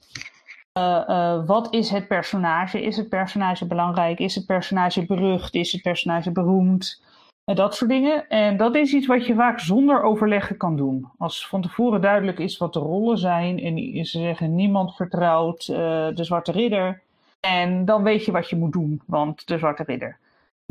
Uh, 0.79 1.05
uh, 1.09 1.47
wat 1.47 1.75
is 1.75 1.91
het 1.91 2.09
personage? 2.09 2.83
Is 2.83 2.97
het 2.97 3.09
personage 3.09 3.67
belangrijk? 3.67 4.19
Is 4.19 4.35
het 4.35 4.47
personage 4.47 5.07
berucht? 5.07 5.55
Is 5.55 5.73
het 5.73 5.83
personage 5.83 6.33
beroemd? 6.33 7.05
En 7.45 7.55
dat 7.55 7.75
soort 7.75 7.91
dingen. 7.91 8.29
En 8.29 8.57
dat 8.57 8.75
is 8.75 8.93
iets 8.93 9.07
wat 9.07 9.27
je 9.27 9.35
vaak 9.35 9.61
zonder 9.61 10.03
overleggen 10.03 10.57
kan 10.57 10.77
doen. 10.77 11.11
Als 11.19 11.49
van 11.49 11.63
tevoren 11.63 12.01
duidelijk 12.01 12.39
is 12.39 12.57
wat 12.57 12.73
de 12.73 12.79
rollen 12.79 13.19
zijn 13.19 13.59
en 13.59 14.07
ze 14.07 14.19
zeggen 14.19 14.55
niemand 14.55 14.95
vertrouwt 14.95 15.69
uh, 15.71 15.77
de 16.15 16.25
Zwarte 16.25 16.53
Ridder. 16.53 17.03
En 17.47 17.85
dan 17.85 18.03
weet 18.03 18.25
je 18.25 18.33
wat 18.33 18.51
je 18.51 18.57
moet 18.57 18.73
doen, 18.73 19.03
want 19.07 19.47
de 19.47 19.59
Zwarte 19.59 19.83
Ridder. 19.83 20.19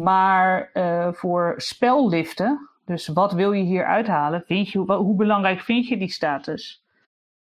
Maar 0.01 0.69
uh, 0.73 1.13
voor 1.13 1.53
spelliften, 1.57 2.69
dus 2.86 3.07
wat 3.07 3.34
wil 3.34 3.51
je 3.51 3.63
hier 3.63 3.86
uithalen? 3.86 4.43
Vind 4.45 4.69
je, 4.69 4.80
hoe 4.80 5.15
belangrijk 5.15 5.59
vind 5.59 5.88
je 5.88 5.97
die 5.97 6.11
status? 6.11 6.84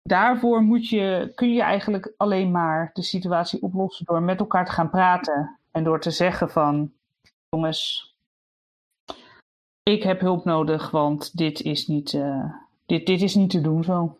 Daarvoor 0.02 0.62
moet 0.62 0.90
je, 0.90 1.32
kun 1.36 1.54
je 1.54 1.62
eigenlijk 1.62 2.14
alleen 2.18 2.52
maar 2.52 2.90
de 2.94 3.02
situatie 3.02 3.62
oplossen 3.62 4.06
door 4.06 4.22
met 4.22 4.40
elkaar 4.40 4.66
te 4.66 4.72
gaan 4.72 4.90
praten. 4.90 5.60
En 5.72 5.84
door 5.84 6.00
te 6.00 6.12
zeggen 6.12 6.50
van, 6.50 6.92
jongens, 7.50 8.14
ik 9.84 10.04
heb 10.04 10.20
hulp 10.20 10.46
nodig, 10.46 10.92
want 10.92 11.38
dit 11.38 11.62
is 11.62 11.88
niet, 11.88 12.14
uh, 12.14 12.46
dit, 12.86 13.06
dit 13.06 13.22
is 13.22 13.36
niet 13.36 13.50
te 13.50 13.62
doen 13.62 13.84
zo. 13.84 14.18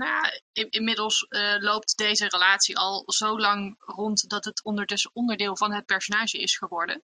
Nou 0.00 0.12
ja, 0.12 0.40
in, 0.52 0.70
inmiddels 0.70 1.26
uh, 1.28 1.56
loopt 1.58 1.96
deze 1.96 2.28
relatie 2.28 2.78
al 2.78 3.02
zo 3.06 3.38
lang 3.38 3.74
rond 3.78 4.28
dat 4.28 4.44
het 4.44 4.64
ondertussen 4.64 5.10
onderdeel 5.14 5.56
van 5.56 5.72
het 5.72 5.86
personage 5.86 6.38
is 6.38 6.56
geworden. 6.56 7.02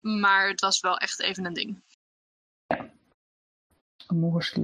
Maar 0.00 0.48
het 0.48 0.60
was 0.60 0.80
wel 0.80 0.96
echt 0.96 1.20
even 1.20 1.44
een 1.44 1.52
ding. 1.52 1.82
Ja. 2.66 2.92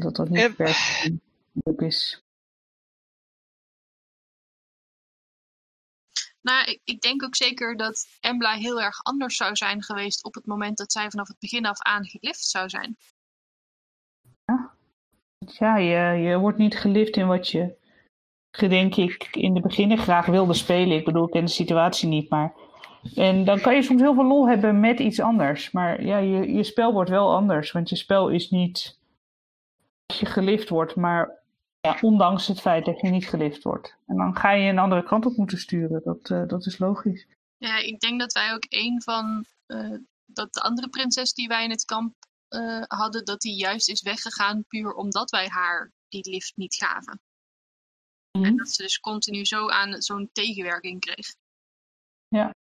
Dat 0.01 0.17
dat 0.17 0.29
niet 0.29 0.57
per 0.57 1.11
leuk 1.53 1.81
is. 1.81 2.23
Nou, 6.41 6.71
ik, 6.71 6.81
ik, 6.85 7.01
denk 7.01 7.23
ook 7.23 7.37
zeker 7.37 7.77
dat 7.77 8.07
Embla 8.21 8.53
heel 8.53 8.81
erg 8.81 9.03
anders 9.03 9.37
zou 9.37 9.57
zijn 9.57 9.83
geweest 9.83 10.25
op 10.25 10.35
het 10.35 10.47
moment 10.47 10.77
dat 10.77 10.93
zij 10.93 11.11
vanaf 11.11 11.29
het 11.29 11.39
begin 11.39 11.67
af 11.67 11.81
aan 11.81 12.07
gelift 12.07 12.45
zou 12.45 12.69
zijn. 12.69 12.97
Ja, 15.47 15.77
je, 15.77 16.23
je 16.23 16.39
wordt 16.39 16.59
niet 16.59 16.79
gelift 16.79 17.17
in 17.17 17.27
wat 17.27 17.49
je, 17.49 17.75
denk 18.51 18.97
ik, 18.97 19.29
in 19.31 19.55
de 19.55 19.61
beginnen 19.61 19.99
graag 19.99 20.27
wilde 20.27 20.55
spelen. 20.55 20.97
Ik 20.97 21.05
bedoel, 21.05 21.25
ik 21.25 21.31
ken 21.31 21.45
de 21.45 21.51
situatie 21.51 22.09
niet, 22.09 22.31
maar... 22.31 22.55
En 23.15 23.45
dan 23.45 23.61
kan 23.61 23.75
je 23.75 23.83
soms 23.83 24.01
heel 24.01 24.15
veel 24.15 24.27
lol 24.27 24.49
hebben 24.49 24.81
met 24.81 24.99
iets 24.99 25.21
anders. 25.21 25.71
Maar 25.71 26.05
ja, 26.05 26.19
je, 26.19 26.53
je 26.53 26.65
spel 26.65 26.93
wordt 26.93 27.11
wel 27.11 27.35
anders, 27.35 27.73
want 27.73 27.89
je 27.89 27.97
spel 27.97 28.29
is 28.29 28.51
niet 28.51 28.99
als 30.07 30.21
je 30.21 30.27
gelift 30.27 30.69
wordt, 30.69 30.97
maar 30.97 31.41
ondanks 32.01 32.47
het 32.47 32.61
feit 32.61 32.85
dat 32.85 33.01
je 33.01 33.09
niet 33.09 33.29
gelift 33.29 33.63
wordt. 33.63 33.97
En 34.07 34.17
dan 34.17 34.37
ga 34.37 34.51
je 34.51 34.71
een 34.71 34.79
andere 34.79 35.03
kant 35.03 35.27
op 35.27 35.37
moeten 35.37 35.59
sturen. 35.59 36.01
Dat, 36.05 36.31
uh, 36.31 36.47
dat 36.47 36.67
is 36.67 36.79
logisch. 36.79 37.27
Ja, 37.57 37.79
ik 37.79 38.01
denk 38.01 38.21
dat 38.21 38.33
wij 38.33 38.53
ook 38.53 38.67
een 38.69 39.03
van 39.03 39.45
uh, 39.67 39.99
dat 40.27 40.55
de 40.55 40.61
andere 40.61 40.89
prinses 40.89 41.33
die 41.35 41.49
wij 41.49 41.65
in 41.65 41.71
het 41.71 41.85
kamp 41.85 42.15
uh, 42.53 42.83
hadden, 42.87 43.25
dat 43.25 43.41
die 43.41 43.57
juist 43.57 43.89
is 43.89 44.03
weggegaan 44.03 44.65
puur 44.65 44.93
omdat 44.93 45.31
wij 45.31 45.49
haar 45.49 45.93
die 46.09 46.31
lift 46.31 46.53
niet 46.57 46.75
gaven. 46.75 47.21
Mm 48.31 48.43
-hmm. 48.43 48.45
En 48.45 48.57
dat 48.57 48.71
ze 48.71 48.83
dus 48.83 49.01
continu 49.01 49.45
zo 49.45 49.69
aan 49.69 50.03
zo'n 50.03 50.31
tegenwerking 50.33 51.01
kreeg. 51.01 51.35
Ja. 52.29 52.55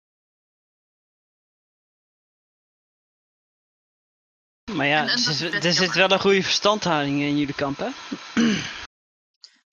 Maar 4.72 4.86
ja, 4.86 5.02
en, 5.02 5.08
en 5.08 5.12
er, 5.12 5.18
zit, 5.18 5.64
er 5.64 5.72
zit 5.72 5.94
wel 5.94 6.10
een 6.10 6.20
goede 6.20 6.42
verstandhouding 6.42 7.20
in 7.20 7.38
jullie 7.38 7.54
kamp, 7.54 7.78
hè? 7.78 7.90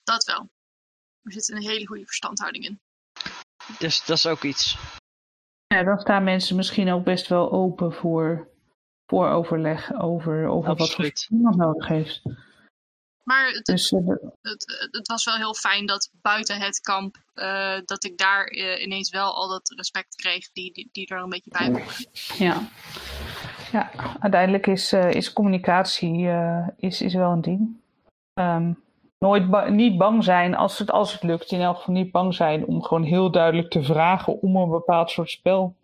Dat 0.04 0.24
wel. 0.24 0.50
Er 1.22 1.32
zit 1.32 1.50
een 1.50 1.62
hele 1.62 1.88
goede 1.88 2.06
verstandhouding 2.06 2.66
in. 2.66 2.80
Dus 3.80 4.06
dat 4.06 4.18
is 4.18 4.26
ook 4.26 4.44
iets. 4.44 4.78
Ja, 5.68 5.84
dan 5.84 6.00
staan 6.00 6.24
mensen 6.24 6.56
misschien 6.56 6.92
ook 6.92 7.04
best 7.04 7.28
wel 7.28 7.52
open 7.52 7.94
voor, 7.94 8.50
voor 9.07 9.30
overleg 9.30 9.99
over, 9.99 10.48
over 10.48 10.76
wat 10.76 10.91
voor 10.91 11.11
iemand 11.30 11.56
nodig 11.56 11.88
heeft. 11.88 12.22
Maar 13.23 13.52
het, 13.52 13.65
dus, 13.65 13.91
uh, 13.91 14.07
het, 14.41 14.88
het, 14.91 15.07
was 15.07 15.26
wel 15.26 15.36
heel 15.36 15.53
fijn 15.53 15.86
dat 15.86 16.10
buiten 16.22 16.60
het 16.60 16.80
kamp, 16.80 17.18
uh, 17.36 17.77
dat 17.86 18.03
ik 18.03 18.18
daar 18.18 18.52
uh, 18.52 18.82
ineens 18.82 19.10
wel 19.10 19.36
al 19.36 19.49
dat 19.49 19.73
respect 19.76 20.15
kreeg 20.15 20.52
die, 20.52 20.73
die, 20.73 20.90
die 20.91 21.07
er 21.07 21.22
een 21.22 21.30
beetje 21.30 21.52
bij 21.52 21.68
hoorde. 21.68 22.06
Ja. 22.38 22.68
ja, 23.72 23.91
uiteindelijk 24.19 24.68
is, 24.68 24.94
is 24.94 25.34
communicatie 25.34 26.27
is, 26.77 27.02
is 27.02 27.14
wel 27.14 27.32
een 27.32 27.41
ding. 27.41 27.84
Um, 28.34 28.84
nooit 29.19 29.49
ba 29.49 29.69
niet 29.69 29.98
bang 29.98 30.23
zijn 30.23 30.56
als 30.56 30.80
het, 30.80 30.91
als 30.91 31.14
het 31.14 31.23
lukt. 31.23 31.52
In 31.52 31.61
elk 31.61 31.77
geval 31.77 31.94
niet 31.94 32.11
bang 32.11 32.34
zijn 32.34 32.65
om 32.65 32.84
gewoon 32.84 33.03
heel 33.03 33.32
duidelijk 33.32 33.69
te 33.69 33.84
vragen 33.84 34.41
om 34.41 34.56
een 34.56 34.69
bepaald 34.69 35.10
soort 35.10 35.30
spel. 35.30 35.76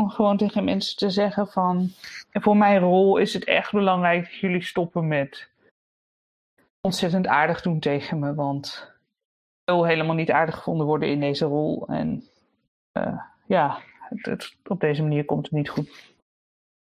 Om 0.00 0.10
gewoon 0.10 0.36
tegen 0.36 0.64
mensen 0.64 0.96
te 0.96 1.10
zeggen 1.10 1.48
van... 1.48 1.90
Voor 2.32 2.56
mijn 2.56 2.78
rol 2.78 3.16
is 3.16 3.34
het 3.34 3.44
echt 3.44 3.72
belangrijk 3.72 4.24
dat 4.24 4.34
jullie 4.34 4.62
stoppen 4.62 5.08
met 5.08 5.48
ontzettend 6.80 7.26
aardig 7.26 7.62
doen 7.62 7.80
tegen 7.80 8.18
me. 8.18 8.34
Want 8.34 8.92
ik 9.64 9.74
wil 9.74 9.86
helemaal 9.86 10.14
niet 10.14 10.30
aardig 10.30 10.54
gevonden 10.54 10.86
worden 10.86 11.08
in 11.08 11.20
deze 11.20 11.44
rol. 11.44 11.86
En 11.88 12.24
uh, 12.98 13.20
ja, 13.46 13.78
het, 14.08 14.56
op 14.66 14.80
deze 14.80 15.02
manier 15.02 15.24
komt 15.24 15.44
het 15.44 15.52
niet 15.52 15.68
goed. 15.68 16.14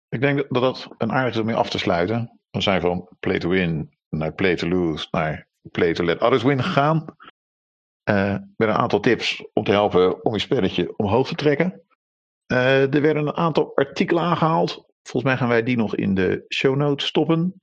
Ik 0.09 0.21
denk 0.21 0.45
dat 0.49 0.61
dat 0.61 0.89
een 0.97 1.11
aardig 1.11 1.33
is 1.33 1.39
om 1.39 1.45
mee 1.45 1.55
af 1.55 1.69
te 1.69 1.77
sluiten. 1.77 2.39
We 2.51 2.61
zijn 2.61 2.81
van 2.81 3.07
play 3.19 3.39
to 3.39 3.49
win 3.49 3.91
naar 4.09 4.33
play 4.33 4.55
to 4.55 4.67
lose 4.67 5.07
naar 5.11 5.47
play 5.71 5.93
to 5.93 6.03
let 6.03 6.21
others 6.21 6.43
win 6.43 6.63
gegaan. 6.63 7.05
Uh, 8.09 8.37
met 8.57 8.69
een 8.69 8.75
aantal 8.75 8.99
tips 8.99 9.45
om 9.53 9.63
te 9.63 9.71
helpen 9.71 10.25
om 10.25 10.33
je 10.33 10.39
spelletje 10.39 10.97
omhoog 10.97 11.27
te 11.27 11.35
trekken. 11.35 11.81
Uh, 12.47 12.93
er 12.93 13.01
werden 13.01 13.27
een 13.27 13.35
aantal 13.35 13.75
artikelen 13.75 14.23
aangehaald. 14.23 14.71
Volgens 15.01 15.23
mij 15.23 15.37
gaan 15.37 15.47
wij 15.47 15.63
die 15.63 15.77
nog 15.77 15.95
in 15.95 16.15
de 16.15 16.45
show 16.53 16.75
notes 16.75 17.07
stoppen. 17.07 17.59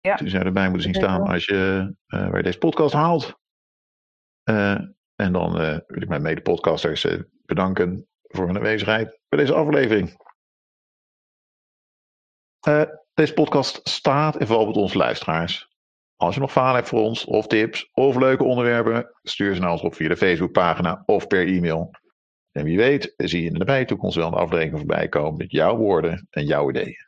Ja. 0.00 0.16
Die 0.16 0.28
zou 0.28 0.44
erbij 0.44 0.64
moeten 0.64 0.82
zien 0.82 1.02
staan 1.02 1.22
als 1.22 1.44
je, 1.44 1.94
uh, 2.06 2.20
waar 2.20 2.36
je 2.36 2.42
deze 2.42 2.58
podcast 2.58 2.94
haalt. 2.94 3.38
en 5.14 5.32
dan 5.32 5.52
wil 5.86 6.02
ik 6.02 6.08
mijn 6.08 6.22
mede-podcasters 6.22 7.06
bedanken 7.44 8.08
voor 8.22 8.46
hun 8.46 8.56
aanwezigheid 8.56 9.18
bij 9.28 9.38
deze 9.38 9.54
aflevering. 9.54 10.16
deze 13.14 13.32
podcast 13.32 13.88
staat 13.88 14.36
en 14.36 14.46
valt 14.46 14.66
met 14.66 14.76
onze 14.76 14.96
luisteraars. 14.96 15.68
Als 16.16 16.34
je 16.34 16.40
nog 16.40 16.52
vragen 16.52 16.74
hebt 16.74 16.88
voor 16.88 17.00
ons, 17.00 17.24
of 17.24 17.46
tips, 17.46 17.90
of 17.92 18.16
leuke 18.16 18.44
onderwerpen, 18.44 19.10
stuur 19.22 19.54
ze 19.54 19.60
naar 19.60 19.70
ons 19.70 19.82
op 19.82 19.94
via 19.94 20.08
de 20.08 20.16
Facebookpagina 20.16 21.02
of 21.06 21.26
per 21.26 21.46
e-mail. 21.46 21.90
En 22.58 22.64
wie 22.64 22.76
weet, 22.76 23.14
zie 23.16 23.40
je 23.40 23.46
in 23.46 23.52
de 23.52 23.58
nabije 23.58 23.84
toekomst 23.84 24.16
wel 24.16 24.26
een 24.26 24.32
aflevering 24.32 24.78
voorbij 24.78 25.08
komen 25.08 25.36
met 25.36 25.50
jouw 25.50 25.76
woorden 25.76 26.26
en 26.30 26.44
jouw 26.44 26.70
ideeën. 26.70 27.06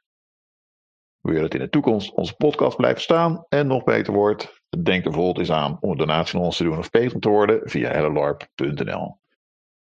Wil 1.20 1.34
je 1.34 1.40
dat 1.40 1.54
in 1.54 1.60
de 1.60 1.68
toekomst 1.68 2.12
onze 2.12 2.34
podcast 2.34 2.76
blijft 2.76 3.00
staan 3.00 3.44
en 3.48 3.66
nog 3.66 3.84
beter 3.84 4.12
wordt? 4.12 4.62
Denk 4.82 5.04
er 5.04 5.10
bijvoorbeeld 5.10 5.38
eens 5.38 5.50
aan 5.50 5.78
om 5.80 5.90
een 5.90 5.96
donatie 5.96 6.38
aan 6.38 6.44
ons 6.44 6.56
te 6.56 6.64
doen 6.64 6.78
of 6.78 6.90
patron 6.90 7.20
te 7.20 7.28
worden 7.28 7.60
via 7.64 7.90
hellolarp.nl. 7.90 9.18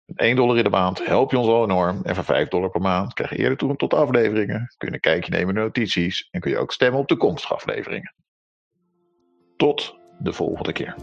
Met 0.05 0.19
1 0.19 0.37
dollar 0.37 0.57
in 0.57 0.65
de 0.65 0.71
maand 0.71 1.07
help 1.07 1.31
je 1.31 1.39
ons 1.39 1.49
al 1.49 1.65
enorm 1.65 2.03
en 2.03 2.15
voor 2.15 2.25
5 2.25 2.49
dollar 2.49 2.71
per 2.71 2.81
maand 2.81 3.15
krijg 3.15 3.31
je 3.31 3.37
eerder 3.37 3.57
toegang 3.57 3.81
tot 3.81 3.95
afleveringen, 3.95 4.75
kun 4.77 4.89
je 4.89 4.95
een 4.95 5.01
kijkje 5.01 5.31
nemen 5.31 5.55
naar 5.55 5.65
notities 5.65 6.29
en 6.31 6.41
kun 6.41 6.51
je 6.51 6.59
ook 6.59 6.73
stemmen 6.73 7.01
op 7.01 7.07
toekomstige 7.07 7.55
afleveringen. 7.55 8.15
Tot 9.57 9.99
de 10.19 10.33
volgende 10.33 10.73
keer. 10.73 10.95